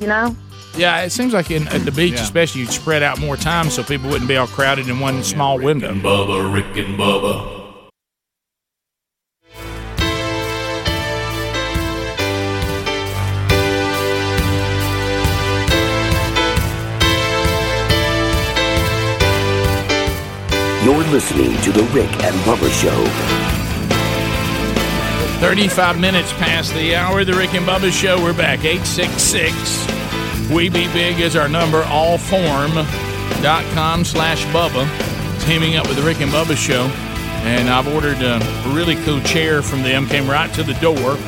[0.00, 0.36] you know.
[0.76, 3.82] Yeah, it seems like in, at the beach, especially, you'd spread out more time so
[3.82, 5.88] people wouldn't be all crowded in one small window.
[5.90, 7.59] And Bubba, Rick and Bubba.
[20.82, 23.04] You're listening to The Rick and Bubba Show.
[25.40, 27.22] 35 minutes past the hour.
[27.22, 28.16] The Rick and Bubba Show.
[28.16, 28.64] We're back.
[28.64, 31.82] 866 We Be Big is our number.
[31.82, 34.88] Allform.com slash Bubba.
[35.42, 36.84] Teaming up with the Rick and Bubba Show.
[37.44, 40.06] And I've ordered a really cool chair from them.
[40.06, 41.18] Came right to the door.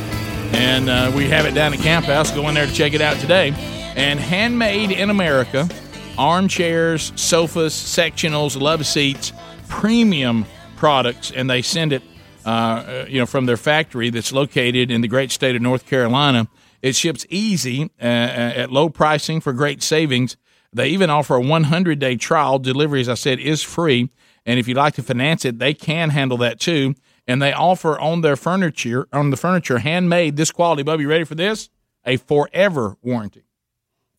[0.54, 2.30] And uh, we have it down at Camp House.
[2.30, 3.52] Go in there to check it out today.
[3.96, 5.68] And handmade in America.
[6.18, 9.32] Armchairs, sofas, sectionals, love seats,
[9.68, 10.44] premium
[10.76, 12.02] products, and they send it
[12.44, 15.86] uh, uh, you know, from their factory that's located in the great state of North
[15.86, 16.48] Carolina.
[16.82, 20.36] It ships easy uh, at low pricing for great savings.
[20.72, 22.58] They even offer a 100 day trial.
[22.58, 24.10] Delivery, as I said, is free.
[24.44, 26.96] And if you'd like to finance it, they can handle that too.
[27.28, 30.82] And they offer on their furniture, on the furniture, handmade, this quality.
[30.82, 31.70] Bubby, you ready for this?
[32.04, 33.44] A forever warranty.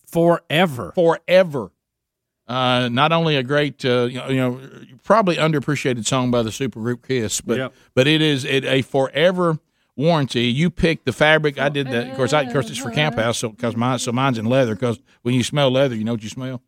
[0.06, 0.94] Forever.
[0.96, 1.72] Forever.
[2.48, 4.60] Uh, not only a great, uh, you know, you know,
[5.04, 7.74] probably underappreciated song by the supergroup Kiss, but Yep.
[7.96, 9.60] but it is it a forever
[9.96, 10.46] warranty.
[10.46, 11.58] You pick the fabric.
[11.58, 12.10] I did that.
[12.10, 14.46] Of course, I of course it's for Camp House, so because mine so mine's in
[14.46, 14.76] leather.
[14.76, 16.62] Because when you smell leather, you know what you smell.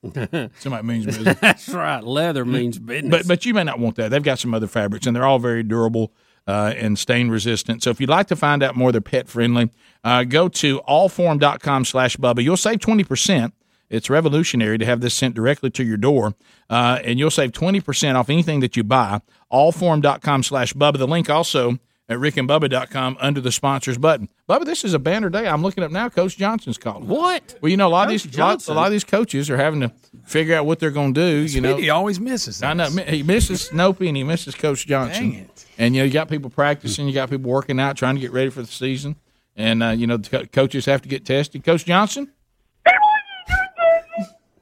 [0.60, 1.38] Somebody means business.
[1.40, 2.02] That's right.
[2.02, 3.10] Leather means business.
[3.10, 4.10] But but you may not want that.
[4.10, 6.12] They've got some other fabrics, and they're all very durable
[6.46, 7.82] uh, and stain resistant.
[7.82, 9.70] So if you'd like to find out more, they're pet friendly.
[10.04, 12.42] Uh, go to allform.com slash Bubba.
[12.42, 13.52] You'll save twenty percent.
[13.90, 16.34] It's revolutionary to have this sent directly to your door,
[16.68, 19.20] uh, and you'll save twenty percent off anything that you buy.
[19.52, 20.98] Allform.com slash Bubba.
[20.98, 21.78] The link also
[22.10, 24.28] at rickandbubba.com under the sponsors button.
[24.48, 25.46] Bubba, this is a banner day.
[25.46, 26.08] I'm looking up now.
[26.08, 27.06] Coach Johnson's calling.
[27.06, 27.56] What?
[27.60, 29.58] Well, you know, a lot Coach of these lot, a lot of these coaches are
[29.58, 29.92] having to
[30.24, 31.36] figure out what they're going to do.
[31.52, 32.62] You know, he always misses.
[32.62, 35.30] I know he misses Snopey and he misses Coach Johnson.
[35.30, 35.66] Dang it.
[35.76, 38.32] And you know, you got people practicing, you got people working out, trying to get
[38.32, 39.16] ready for the season,
[39.54, 41.62] and uh, you know, the co- coaches have to get tested.
[41.62, 42.32] Coach Johnson,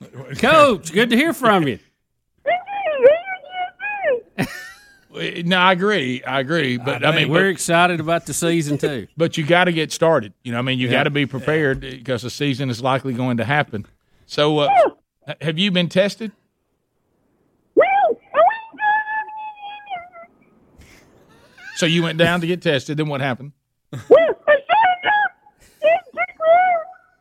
[0.38, 1.78] Coach, good to hear from you.
[5.44, 8.78] no, I agree, I agree, but I, I mean, we're but, excited about the season
[8.78, 9.08] too.
[9.16, 10.32] but you got to get started.
[10.42, 10.92] You know, I mean, you Yeah.
[10.92, 13.86] got to be prepared because the season is likely going to happen.
[14.26, 14.68] So, uh,
[15.40, 16.32] have you been tested?
[21.76, 22.96] So you went down to get tested.
[22.96, 23.52] Then what happened?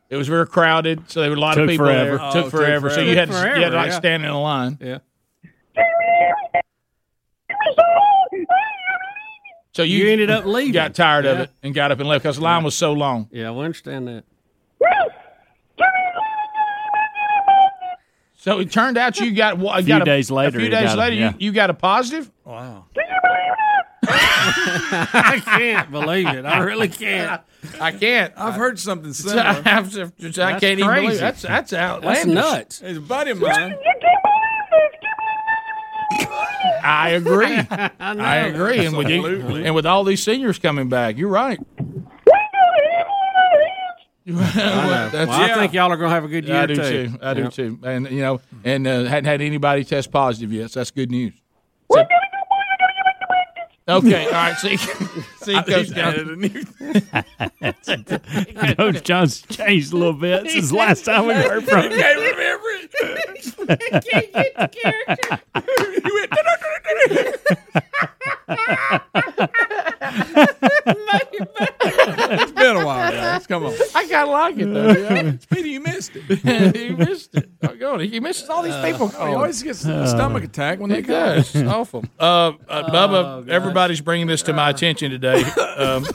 [0.10, 2.18] It was very crowded, so there were a lot Took of people forever.
[2.18, 2.26] there.
[2.28, 2.90] Oh, took took forever.
[2.92, 3.98] So you had to, Took you had to like yeah.
[3.98, 4.78] stand in a line.
[4.80, 5.00] Yeah.
[9.74, 10.72] So you, You ended up leaving.
[10.74, 13.28] Got tired of it and got up and left because the line was so long.
[13.32, 14.24] Yeah, we understand that.
[18.38, 21.02] So it turned out you got a few days later, A few days got it,
[21.02, 21.30] later, yeah.
[21.40, 22.32] you, you got a positive.
[22.46, 22.86] Wow.
[24.10, 26.46] I can't believe it.
[26.46, 27.42] I really can't.
[27.80, 28.34] I can't.
[28.38, 29.42] I've heard something similar.
[29.66, 30.12] I, similar.
[30.60, 31.20] can't even believe it.
[31.20, 32.34] that's that's outlandish.
[32.34, 32.80] nuts.
[32.82, 33.76] He's a buddy of mine.
[36.84, 37.46] I agree.
[38.00, 38.86] I, agree.
[38.86, 39.66] And with you, Absolutely.
[39.66, 41.60] and with all these seniors coming back, you're right.
[44.28, 44.38] Well,
[45.12, 46.82] that's- Well, I think y'all are going to have a good year I do too.
[47.10, 47.18] too.
[47.22, 47.80] I do too.
[47.84, 50.72] And you know, and uh, hadn't had anybody test positive yet.
[50.72, 51.34] So that's good news.
[51.92, 52.06] So-
[53.88, 54.26] okay.
[54.26, 54.58] All right.
[54.58, 54.78] See,
[55.46, 56.76] see, Coach Johnson.
[58.76, 61.92] Coach John's changed a little bit since last time we heard from him.
[61.92, 62.92] can't remember it.
[64.12, 65.40] can't get the character.
[66.04, 66.32] He went.
[71.28, 73.48] it's been a while, guys.
[73.48, 73.74] Come on.
[73.94, 74.92] I kind of like it though.
[74.92, 75.38] Yeah.
[75.40, 76.76] Speedy, you missed it.
[76.76, 77.50] he missed it.
[77.64, 79.08] Oh, God, he misses all these people.
[79.10, 81.38] he always gets a stomach attack when they He come.
[81.40, 82.04] It's awful.
[82.20, 85.35] Uh, uh, Bubba, everybody's bringing this to my attention today.
[85.78, 86.06] Um,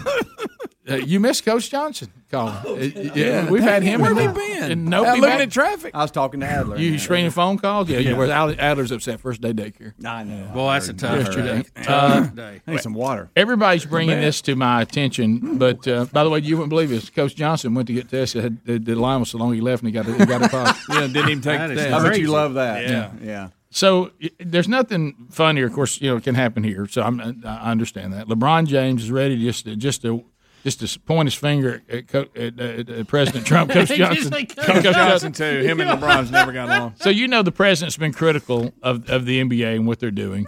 [0.89, 2.55] uh, you missed Coach Johnson, Colin.
[2.67, 4.01] Uh, yeah, we've had him.
[4.01, 4.73] Where in have the- he been?
[4.73, 5.91] And Out nobody looking back- at traffic.
[5.95, 6.79] I was talking to Adler.
[6.79, 7.89] You screening phone calls?
[7.89, 8.17] Yeah, yeah.
[8.17, 9.93] Where Ad- Adler's upset first day daycare.
[10.05, 10.47] I know.
[10.53, 11.63] Boy, that's a tough Yesterday.
[11.63, 11.85] day.
[11.87, 12.61] Uh, day.
[12.67, 13.31] I need some water.
[13.37, 17.09] Everybody's bringing this to my attention, but uh, by the way, you wouldn't believe this.
[17.11, 18.43] Coach Johnson went to get tested.
[18.43, 20.19] Had, the, the line was so long he left and he got it.
[20.19, 20.83] He got it positive.
[20.89, 21.93] Yeah, didn't even take That the test.
[21.95, 22.89] I bet you love that.
[22.89, 23.11] Yeah.
[23.23, 23.49] Yeah.
[23.71, 26.01] So there's nothing funnier, of course.
[26.01, 26.87] You know, it can happen here.
[26.89, 28.27] So I'm, I understand that.
[28.27, 30.25] LeBron James is ready just to just to
[30.65, 34.31] just to point his finger at, Co- at, at, at President Trump, Coach Johnson.
[34.31, 35.61] Coach Coach Johnson too.
[35.63, 36.95] Him and LeBron's never got along.
[37.01, 40.47] So you know the president's been critical of, of the NBA and what they're doing,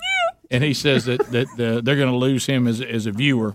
[0.51, 3.55] and he says that that uh, they're going to lose him as as a viewer,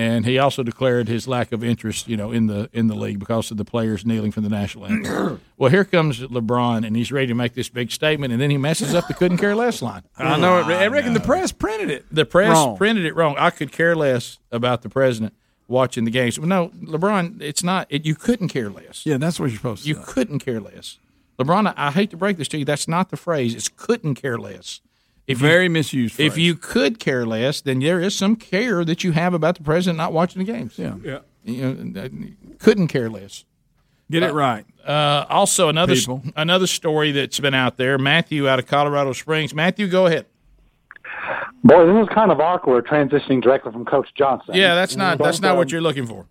[0.00, 3.18] and he also declared his lack of interest, you know, in the in the league
[3.18, 5.42] because of the players kneeling for the national anthem.
[5.58, 8.56] well, here comes LeBron, and he's ready to make this big statement, and then he
[8.56, 10.02] messes up the couldn't care less line.
[10.16, 10.66] I know it.
[10.66, 12.06] I oh, reckon the press printed it.
[12.10, 12.78] The press Wrong.
[12.78, 13.34] printed it wrong.
[13.38, 15.34] I could care less about the president
[15.68, 16.38] watching the games.
[16.38, 17.86] Well, no, LeBron, it's not.
[17.90, 19.04] It, you couldn't care less.
[19.04, 20.02] Yeah, that's what you're supposed to You say.
[20.06, 20.98] couldn't care less.
[21.38, 22.64] LeBron, I, I hate to break this to you.
[22.64, 23.54] That's not the phrase.
[23.54, 24.80] It's couldn't care less.
[25.30, 26.18] If Very you, misused.
[26.20, 29.62] if you could care less, then there is some care that you have about the
[29.62, 30.78] president not watching the games.
[30.78, 31.20] yeah.
[31.44, 32.08] You know, uh,
[32.58, 33.44] couldn't care less.
[34.10, 34.66] get it right.
[34.84, 36.22] Uh, also, another People.
[36.36, 37.96] another story that's been out there.
[37.96, 39.54] Matthew out of Colorado Springs.
[39.54, 40.26] Matthew, go ahead.
[41.64, 44.54] Boy, this is kind of awkward transitioning directly from Coach Johnson.
[44.54, 46.26] Yeah, that's not that's not what you're looking for.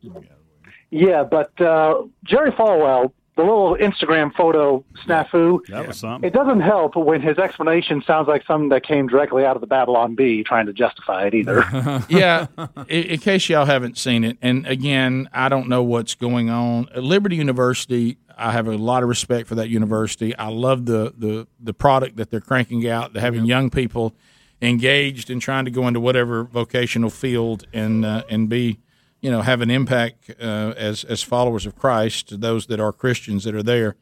[0.91, 6.27] Yeah, but uh, Jerry Falwell, the little Instagram photo snafu, That was something.
[6.27, 9.67] it doesn't help when his explanation sounds like something that came directly out of the
[9.67, 11.63] Babylon Bee trying to justify it either.
[12.09, 12.47] yeah,
[12.89, 16.89] in, in case y'all haven't seen it, and again, I don't know what's going on.
[16.93, 20.35] At Liberty University, I have a lot of respect for that university.
[20.35, 23.13] I love the the the product that they're cranking out.
[23.13, 24.15] They're having young people
[24.61, 28.79] engaged in trying to go into whatever vocational field and uh, and be,
[29.21, 33.43] you know, have an impact uh, as as followers of Christ those that are Christians
[33.43, 33.95] that are there.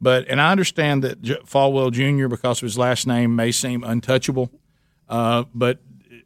[0.00, 2.28] But and I understand that J- Falwell Jr.
[2.28, 4.50] because of his last name may seem untouchable,
[5.08, 5.80] uh, but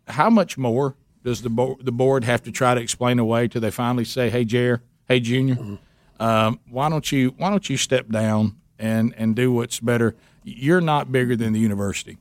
[0.08, 3.60] how much more does the bo- the board have to try to explain away till
[3.60, 5.78] they finally say, "Hey, Jer, hey, Junior,
[6.20, 10.16] um, why don't you why don't you step down and and do what's better?
[10.44, 12.18] You're not bigger than the university,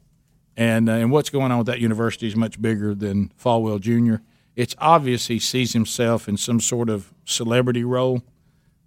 [0.56, 4.24] and uh, and what's going on with that university is much bigger than Falwell Jr.
[4.56, 8.22] It's obvious he sees himself in some sort of celebrity role.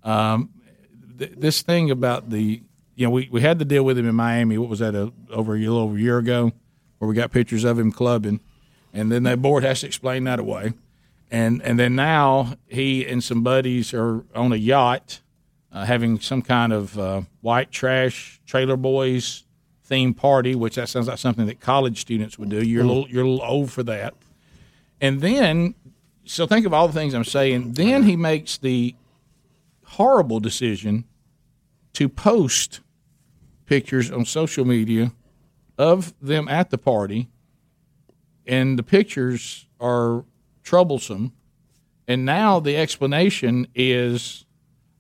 [0.03, 0.51] Um,
[1.19, 2.62] th- this thing about the
[2.95, 4.59] you know we, we had to deal with him in Miami.
[4.59, 6.53] What was that a, over a little over a year ago,
[6.99, 8.41] where we got pictures of him clubbing,
[8.93, 10.74] and then that board has to explain that away,
[11.31, 15.20] and and then now he and some buddies are on a yacht,
[15.73, 19.45] uh, having some kind of uh, white trash trailer boys
[19.82, 22.62] theme party, which that sounds like something that college students would do.
[22.62, 24.15] You're a little you're a little old for that,
[25.01, 25.75] and then
[26.25, 27.75] so think of all the things I'm saying.
[27.75, 28.95] Then he makes the
[29.85, 31.05] horrible decision
[31.95, 32.81] to post
[33.66, 35.12] pictures on social media
[35.79, 37.29] of them at the party,
[38.47, 40.25] and the pictures are
[40.62, 41.33] troublesome.
[42.07, 44.45] And now the explanation is,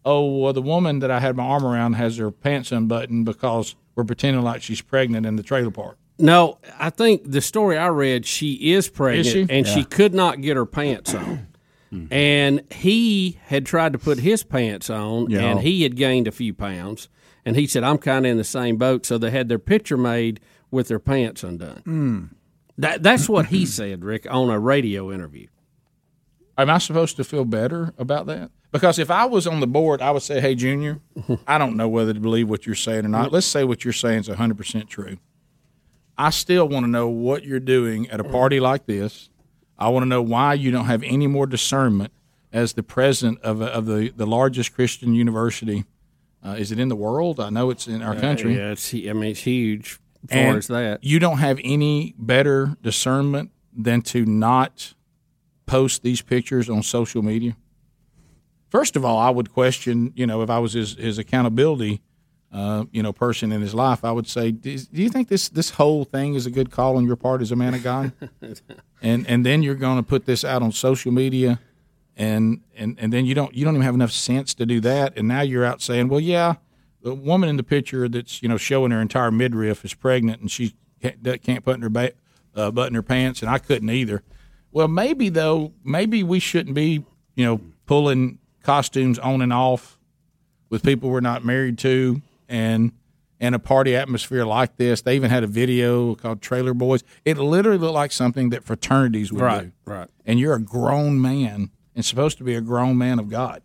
[0.04, 3.76] oh, well, the woman that I had my arm around has her pants unbuttoned because
[3.94, 5.98] we're pretending like she's pregnant in the trailer park.
[6.18, 9.46] No, I think the story I read, she is pregnant, Is she?
[9.50, 11.48] and she could not get her pants on.
[12.10, 15.44] And he had tried to put his pants on, Yeah.
[15.44, 17.08] and he had gained a few pounds.
[17.44, 19.96] And he said, "I'm kind of in the same boat." So they had their picture
[19.96, 20.40] made
[20.72, 21.82] with their pants undone.
[21.86, 22.28] Mm.
[22.78, 25.46] That that's what he said, Rick, on a radio interview.
[26.58, 28.50] Am I supposed to feel better about that?
[28.72, 31.00] Because if I was on the board, I would say, "Hey, Junior,
[31.46, 33.30] I don't know whether to believe what you're saying or not.
[33.30, 35.18] Let's say what you're saying is 100 percent true.
[36.16, 38.30] I still want to know what you're doing at a mm.
[38.30, 39.30] party like this.
[39.78, 42.12] I want to know why you don't have any more discernment
[42.52, 45.84] as the president of, uh, of the, the largest Christian university.
[46.44, 47.40] Uh, is it in the world?
[47.40, 48.56] I know it's in our uh, country.
[48.56, 49.98] Yeah, it's, I mean, it's huge
[50.30, 51.02] as far as that.
[51.02, 54.94] You don't have any better discernment than to not
[55.66, 57.56] post these pictures on social media.
[58.68, 62.02] First of all, I would question, you know, if I was his, his accountability,
[62.54, 65.48] uh, you know, person in his life, I would say, do do you think this
[65.48, 68.12] this whole thing is a good call on your part as a man of God?
[69.02, 71.58] and and then you're going to put this out on social media,
[72.16, 75.18] and and and then you don't you don't even have enough sense to do that,
[75.18, 76.54] and now you're out saying, well, yeah,
[77.02, 80.48] the woman in the picture that's you know showing her entire midriff is pregnant, and
[80.48, 82.12] she can't, can't button her ba-
[82.54, 84.22] uh, button her pants, and I couldn't either.
[84.70, 87.04] Well, maybe though, maybe we shouldn't be
[87.34, 89.98] you know pulling costumes on and off
[90.70, 92.22] with people we're not married to,
[92.54, 92.92] and
[93.40, 95.02] and a party atmosphere like this.
[95.02, 97.02] They even had a video called Trailer Boys.
[97.24, 99.92] It literally looked like something that fraternities would Right, do.
[99.92, 100.08] right.
[100.24, 103.60] And you're a grown man and supposed to be a grown man of God.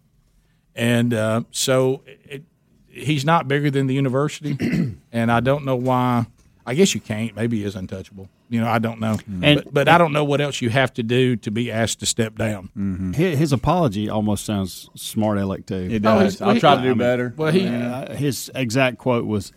[0.76, 2.44] And uh, so it,
[2.88, 4.58] he's not bigger than the university.
[5.12, 6.26] and I don't know why.
[6.66, 7.36] I guess you can't.
[7.36, 8.28] Maybe he is untouchable.
[8.52, 9.18] You know, I don't know.
[9.44, 12.00] And- but, but I don't know what else you have to do to be asked
[12.00, 13.14] to step down.
[13.16, 15.88] His, his apology almost sounds smart aleck too.
[15.92, 16.42] It does.
[16.42, 17.34] Oh, I'll try to do better.
[17.38, 19.52] Well, he- Uh, his exact quote was,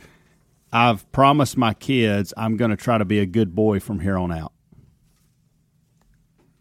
[0.72, 4.18] "I've promised my kids I'm going to try to be a good boy from here
[4.18, 4.52] on out."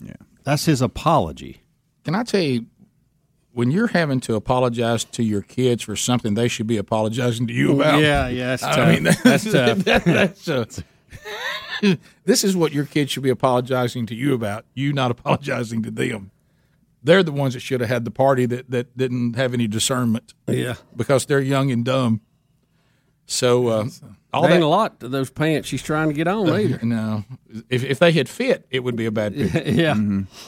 [0.03, 0.14] Yeah,
[0.44, 1.62] that's his apology.
[2.06, 2.66] Can I tell you,
[3.52, 7.53] when you're having to apologize to your kids for something they should be apologizing to
[7.53, 7.99] you about?
[8.02, 8.90] Yeah, yeah, that's I tough.
[8.90, 9.78] mean, That's tough.
[9.80, 10.66] that- that's a-
[12.26, 14.66] this is what your kids should be apologizing to you about.
[14.74, 16.32] You not apologizing to them.
[17.03, 20.34] They're the ones that should have had the party that, that didn't have any discernment.
[20.48, 20.76] Yeah.
[20.95, 22.22] because they're young and dumb.
[23.26, 23.88] So uh,
[24.34, 26.80] all that ain't a lot to those pants she's trying to get on either.
[26.86, 27.24] no,
[27.70, 29.64] if if they had fit, it would be a bad picture.
[29.72, 29.95] Yeah.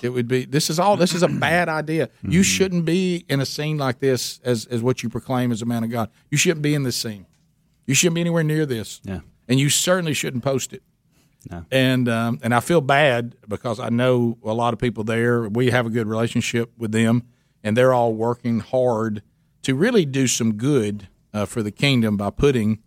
[0.02, 0.44] it would be.
[0.44, 0.98] This is all.
[0.98, 2.10] This is a bad idea.
[2.22, 5.66] You shouldn't be in a scene like this as as what you proclaim as a
[5.66, 6.10] man of God.
[6.30, 7.26] You shouldn't be in this scene.
[7.86, 9.00] You shouldn't be anywhere near this.
[9.06, 9.22] Yeah.
[9.48, 10.84] and you certainly shouldn't post it.
[11.50, 11.66] No.
[11.72, 15.48] And um, and I feel bad because I know a lot of people there.
[15.50, 17.24] We have a good relationship with them,
[17.64, 19.22] and they're all working hard
[19.64, 22.80] to really do some good uh, for the kingdom by putting,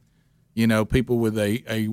[0.54, 1.88] you know, people with a, a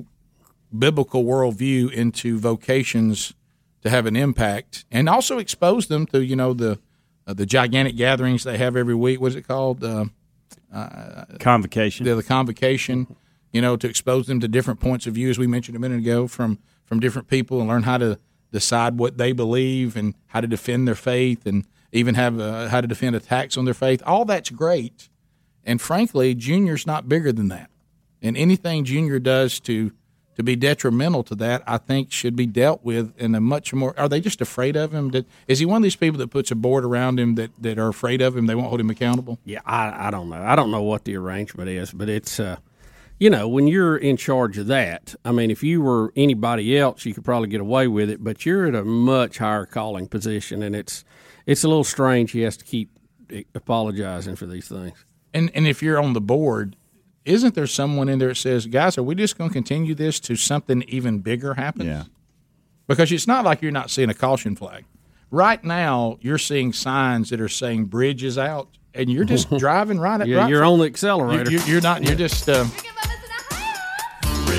[0.76, 3.34] biblical worldview into vocations
[3.82, 6.78] to have an impact, and also expose them to you know the
[7.26, 9.20] uh, the gigantic gatherings they have every week.
[9.20, 9.84] What's it called?
[9.84, 10.06] Uh,
[10.72, 12.04] uh, Convocation.
[12.06, 13.16] The, the convocation.
[13.54, 15.98] You know, to expose them to different points of view, as we mentioned a minute
[15.98, 18.18] ago, from from different people, and learn how to
[18.50, 22.80] decide what they believe and how to defend their faith, and even have uh, how
[22.80, 24.02] to defend attacks on their faith.
[24.04, 25.08] All that's great,
[25.64, 27.70] and frankly, Junior's not bigger than that.
[28.20, 29.92] And anything Junior does to
[30.36, 33.94] to be detrimental to that, I think should be dealt with in a much more.
[33.98, 35.10] Are they just afraid of him?
[35.10, 37.78] That is he one of these people that puts a board around him that, that
[37.78, 38.46] are afraid of him?
[38.46, 39.38] They won't hold him accountable.
[39.44, 40.42] Yeah, I, I don't know.
[40.42, 42.56] I don't know what the arrangement is, but it's uh,
[43.20, 45.14] you know when you're in charge of that.
[45.24, 48.44] I mean, if you were anybody else, you could probably get away with it, but
[48.44, 51.04] you're at a much higher calling position, and it's
[51.46, 52.32] it's a little strange.
[52.32, 52.90] He has to keep
[53.54, 55.04] apologizing for these things.
[55.32, 56.76] And and if you're on the board,
[57.24, 60.20] isn't there someone in there that says, "Guys, are we just going to continue this
[60.20, 62.04] to something even bigger happens?" Yeah.
[62.86, 64.84] Because it's not like you're not seeing a caution flag.
[65.30, 69.98] Right now, you're seeing signs that are saying "bridge is out," and you're just driving
[69.98, 70.28] right at.
[70.28, 71.50] Yeah, right you're for- on the accelerator.
[71.50, 72.02] You're, you're not.
[72.04, 72.48] You're just.
[72.48, 72.66] Uh,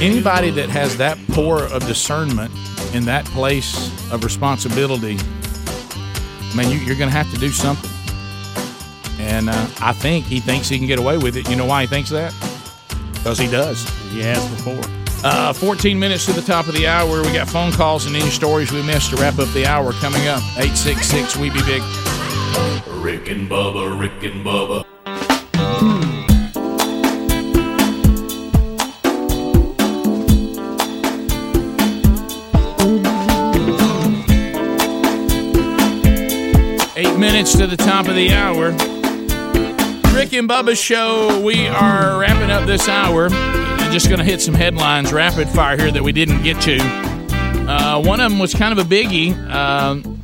[0.05, 2.51] anybody that has that poor of discernment
[2.93, 5.17] in that place of responsibility,
[6.55, 7.89] man, you, you're going to have to do something.
[9.19, 11.49] And uh, I think he thinks he can get away with it.
[11.49, 12.33] You know why he thinks that?
[13.13, 13.83] Because he does.
[14.11, 14.79] He has before.
[15.23, 17.23] Uh, 14 minutes to the top of the hour.
[17.23, 20.27] We got phone calls and any stories we missed to wrap up the hour coming
[20.27, 20.43] up.
[20.57, 21.81] 866 We Be Big.
[22.87, 24.84] Rick and Bubba, Rick and Bubba.
[37.25, 38.69] Minutes to the top of the hour.
[40.15, 41.41] Rick and Bubba's show.
[41.43, 43.29] We are wrapping up this hour.
[43.91, 46.77] just going to hit some headlines rapid fire here that we didn't get to.
[47.67, 49.35] Uh, one of them was kind of a biggie.
[49.49, 50.21] Um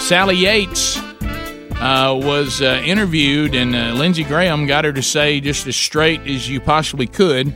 [0.00, 5.68] Sally Yates uh, was uh, interviewed, and uh, Lindsey Graham got her to say just
[5.68, 7.54] as straight as you possibly could.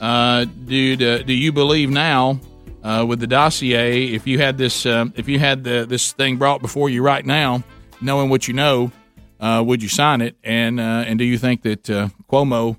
[0.00, 2.38] Uh, do do you believe now
[2.84, 4.04] uh, with the dossier?
[4.14, 7.64] If you had this, if you had the, this thing brought before you right now,
[8.00, 8.92] knowing what you know,
[9.40, 10.36] uh, would you sign it?
[10.42, 11.84] And and do you think that
[12.28, 12.76] Cuomo?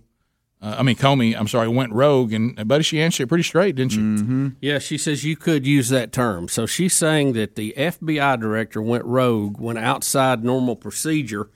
[0.61, 3.75] Uh, I mean, Comey, I'm sorry, went rogue, and buddy, she answered it pretty straight,
[3.75, 3.99] didn't she?
[3.99, 4.47] Mm-hmm.
[4.59, 6.49] Yeah, she says you could use that term.
[6.49, 11.49] So she's saying that the FBI director went rogue, went outside normal procedure,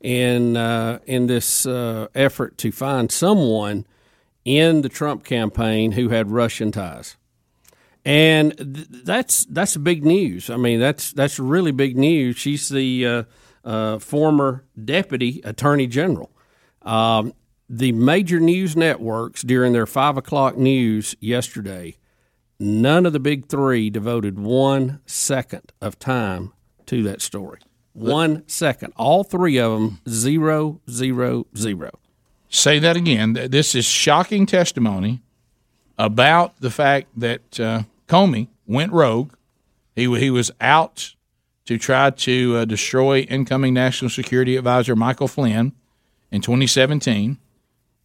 [0.00, 3.86] in uh, in this uh, effort to find someone
[4.44, 7.16] in the Trump campaign who had Russian ties,
[8.08, 10.48] and th- that's that's big news.
[10.48, 12.38] I mean, that's that's really big news.
[12.38, 13.22] She's the uh,
[13.64, 16.30] uh, former deputy attorney general.
[16.80, 17.34] Um,
[17.68, 21.98] the major news networks during their five o'clock news yesterday,
[22.58, 26.54] none of the big three devoted one second of time
[26.86, 27.60] to that story.
[27.92, 28.94] One second.
[28.96, 31.90] All three of them, zero, zero, zero.
[32.48, 33.34] Say that again.
[33.34, 35.20] This is shocking testimony
[35.98, 39.32] about the fact that uh, Comey went rogue.
[39.94, 41.14] He, he was out
[41.66, 45.72] to try to uh, destroy incoming National Security Advisor Michael Flynn
[46.30, 47.38] in 2017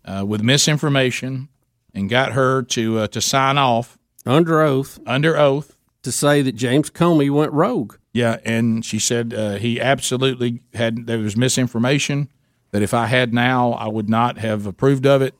[0.05, 1.47] uh, with misinformation
[1.93, 4.99] and got her to uh, to sign off under oath.
[5.05, 7.95] Under oath to say that James Comey went rogue.
[8.11, 12.29] Yeah, and she said uh, he absolutely had there was misinformation
[12.71, 15.35] that if I had now I would not have approved of it.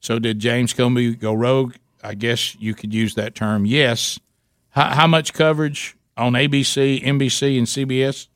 [0.00, 1.74] So did James Comey go rogue?
[2.02, 3.66] I guess you could use that term.
[3.66, 4.18] Yes.
[4.70, 8.28] How, how much coverage on ABC, NBC, and CBS?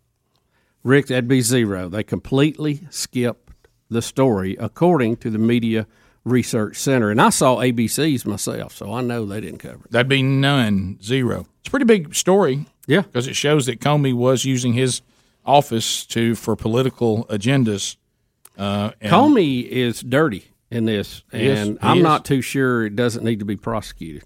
[0.83, 1.89] Rick, that'd be zero.
[1.89, 3.53] They completely skipped
[3.89, 5.87] the story according to the Media
[6.25, 7.11] Research Center.
[7.11, 9.91] And I saw ABC's myself, so I know they didn't cover it.
[9.91, 11.47] That'd be none, zero.
[11.61, 12.67] It's a pretty big story.
[12.87, 13.03] Yeah.
[13.03, 15.01] Because it shows that Comey was using his
[15.45, 17.97] office to for political agendas.
[18.59, 22.03] Uh, and Comey is dirty in this, and He I'm is.
[22.03, 24.23] not too sure it doesn't need to be prosecuted.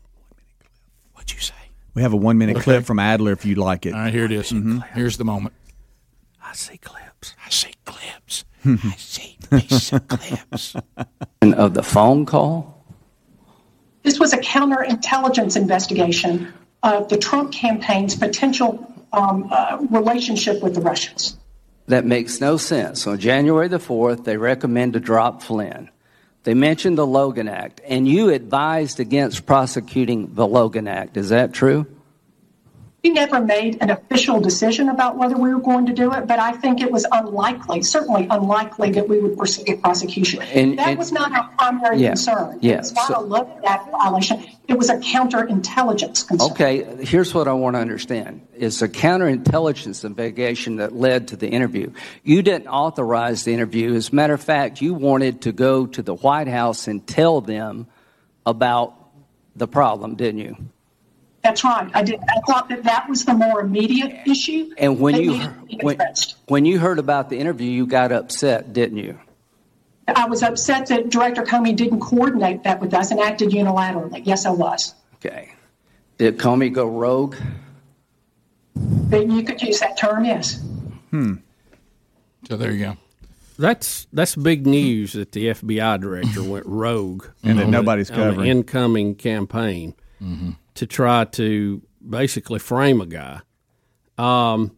[1.14, 1.54] What'd you say?
[1.94, 2.64] We have a one minute Okay.
[2.64, 3.92] clip from Adler if you'd like it.
[3.94, 4.52] All right, here it is.
[4.94, 5.54] Here's the moment.
[6.42, 7.34] I see clips.
[7.44, 8.44] I see clips.
[8.64, 10.74] I see piece clips.
[11.42, 12.84] of the phone call?
[14.02, 16.52] This was a counterintelligence investigation
[16.82, 21.36] of the Trump campaign's potential um, uh, relationship with the Russians.
[21.86, 23.06] That makes no sense.
[23.06, 25.90] On January the 4th, they recommend to drop Flynn.
[26.44, 31.16] They mentioned the Logan Act, and you advised against prosecuting the Logan Act.
[31.16, 31.86] Is that true?
[33.04, 36.40] We never made an official decision about whether we were going to do it, but
[36.40, 40.42] I think it was unlikely, certainly unlikely, that we would pursue prosecution.
[40.42, 42.58] And- that and- was not our primary Yeah, concern.
[42.60, 44.42] yeah, It's not so- a Logan Act violation.
[44.66, 46.50] It was a counterintelligence concern.
[46.50, 48.40] Okay, here's what I want to understand.
[48.56, 51.92] It's a counterintelligence investigation that led to the interview.
[52.24, 53.94] You didn't authorize the interview.
[53.94, 57.40] As a matter of fact, you wanted to go to the White House and tell
[57.40, 57.86] them
[58.44, 58.94] about
[59.54, 60.56] the problem, didn't you?
[61.42, 61.90] That's right.
[61.94, 62.20] I did.
[62.28, 64.70] I thought that that was the more immediate issue.
[64.76, 66.00] And when you needed to be when,
[66.48, 69.18] when you heard about the interview, you got upset, didn't you?
[70.08, 74.22] I was upset that Director Comey didn't coordinate that with us and acted unilaterally.
[74.24, 74.94] Yes, I was.
[75.16, 75.52] Okay.
[76.16, 77.36] Did Comey go rogue?
[78.74, 80.62] But you could use that term, yes.
[81.10, 81.34] Hmm.
[82.48, 82.96] So there you go.
[83.58, 88.24] That's that's big news that the FBI director went rogue And that nobody's on the
[88.30, 88.48] covering.
[88.48, 89.94] incoming campaign
[90.74, 93.40] to try to basically frame a guy.
[94.16, 94.76] Um,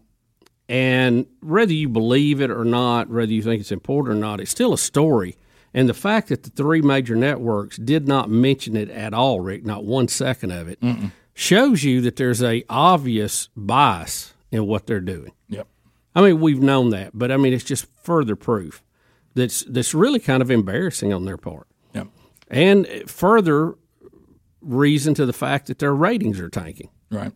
[0.69, 4.51] and whether you believe it or not, whether you think it's important or not, it's
[4.51, 5.37] still a story.
[5.73, 9.65] And the fact that the three major networks did not mention it at all, Rick,
[9.65, 10.79] not one second of it,
[11.35, 15.33] shows you that there's a obvious bias in what they're doing.
[15.49, 15.67] Yep.
[16.15, 18.83] I mean, we've known that, but I mean, it's just further proof
[19.35, 21.67] that's that's really kind of embarrassing on their part.
[21.95, 22.09] Yep.
[22.49, 23.75] And further
[24.63, 26.91] reason to the fact that their ratings are tanking.
[27.11, 27.33] Right.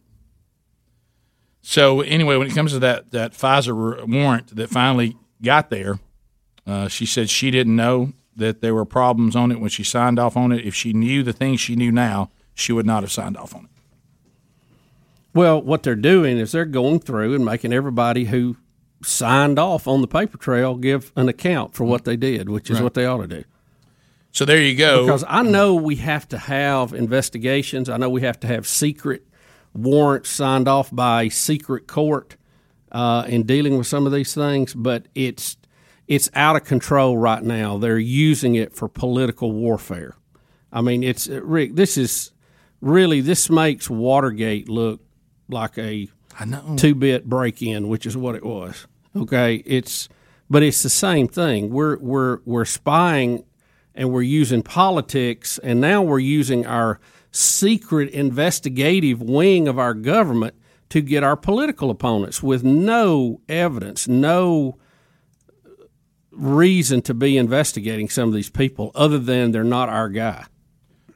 [1.62, 5.98] So anyway, when it comes to that that FISA warrant that finally got there,
[6.66, 10.18] uh, she said she didn't know that there were problems on it when she signed
[10.18, 10.64] off on it.
[10.66, 13.64] If she knew the things she knew now, she would not have signed off on
[13.64, 13.70] it.
[15.32, 18.56] Well, what they're doing is they're going through and making everybody who
[19.02, 22.76] signed off on the paper trail give an account for what they did, which is
[22.76, 22.84] Right.
[22.84, 23.44] what they ought to do.
[24.34, 25.06] So there you go.
[25.06, 27.88] Because I know we have to have investigations.
[27.88, 29.24] I know we have to have secret
[29.72, 32.36] warrants signed off by secret court
[32.90, 35.56] uh, in dealing with some of these things, but it's
[36.08, 37.78] it's out of control right now.
[37.78, 40.16] They're using it for political warfare.
[40.72, 41.76] I mean, it's Rick.
[41.76, 42.32] This is
[42.80, 45.00] really this makes Watergate look
[45.48, 46.08] like a
[46.76, 48.88] two bit break in, which is what it was.
[49.14, 50.08] Okay, it's
[50.50, 51.70] but it's the same thing.
[51.70, 53.44] We're we're we're spying
[53.94, 56.98] and we're using politics, and now we're using our
[57.30, 60.54] secret investigative wing of our government
[60.90, 64.76] to get our political opponents with no evidence, no
[66.30, 70.44] reason to be investigating some of these people other than they're not our guy.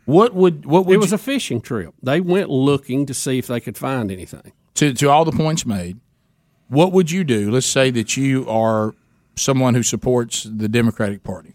[0.04, 1.92] What would what would it was you- a fishing trip.
[2.02, 4.52] They went looking to see if they could find anything.
[4.74, 5.98] to to all the points made,
[6.68, 7.50] what would you do?
[7.50, 8.94] Let's say that you are
[9.36, 11.54] someone who supports the Democratic Party.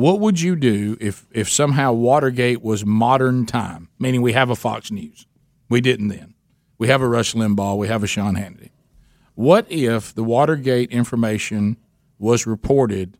[0.00, 4.56] What would you do if if somehow Watergate was modern time, meaning we have a
[4.56, 5.26] Fox News?
[5.68, 6.32] We didn't then.
[6.78, 7.76] We have a Rush Limbaugh.
[7.76, 8.70] We have a Sean Hannity.
[9.34, 11.76] What if the Watergate information
[12.18, 13.18] was reported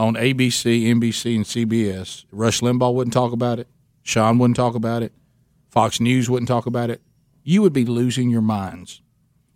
[0.00, 2.24] on ABC, NBC, and CBS?
[2.32, 3.68] Rush Limbaugh wouldn't talk about it.
[4.02, 5.12] Sean wouldn't talk about it.
[5.68, 7.02] Fox News wouldn't talk about it.
[7.44, 9.00] You would be losing your minds.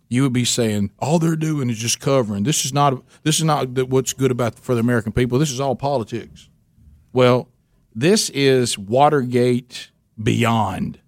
[0.07, 2.43] You would be saying all they're doing is just covering.
[2.43, 3.03] This is not.
[3.23, 5.37] This is not what's good about for the American people.
[5.37, 6.47] This is all politics.
[7.13, 7.49] Well,
[7.93, 10.99] this is Watergate beyond,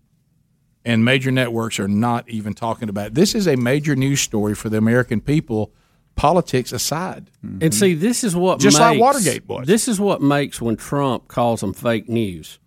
[0.84, 3.13] and major networks are not even talking about it.
[3.13, 5.71] This is a major news story for the American people.
[6.15, 9.65] Politics aside, And see, this is what Just like makes- Watergate was.
[9.65, 12.59] This is what makes when Trump calls them fake news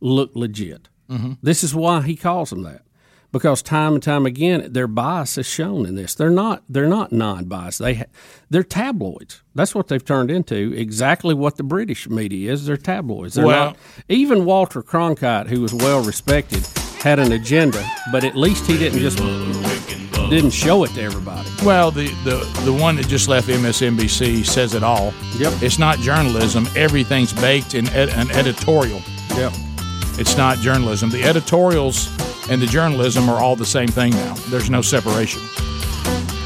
[0.00, 0.88] look legit.
[1.10, 1.36] Mhm.
[1.42, 2.82] This is why he calls them that,
[3.32, 6.14] because time and time again their bias is shown in this.
[6.14, 7.78] They're not they're not non-biased.
[7.78, 8.04] They ha-
[8.50, 9.42] they're tabloids.
[9.54, 10.72] That's what they've turned into.
[10.76, 12.66] Exactly what the British media is.
[12.66, 13.34] They're tabloids.
[13.34, 13.76] They're Well- not,
[14.08, 16.66] even Walter Cronkite, who was well respected,
[17.02, 19.18] had an agenda, but at least he didn't just
[20.30, 21.48] didn't show it to everybody.
[21.62, 25.12] Well, the, the, the one that just left MSNBC says it all.
[25.36, 25.62] Yep.
[25.62, 26.66] It's not journalism.
[26.74, 29.02] Everything's baked in ed- an editorial.
[29.36, 29.52] Yep.
[30.18, 31.10] It's not journalism.
[31.10, 32.08] The editorials
[32.50, 34.34] and the journalism are all the same thing now.
[34.48, 35.40] There's no separation.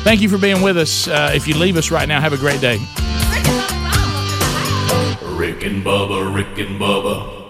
[0.05, 1.09] Thank you for being with us.
[1.09, 2.78] Uh, if you leave us right now, have a great day.
[5.36, 7.45] Rick and Bubba, Rick and Bubba.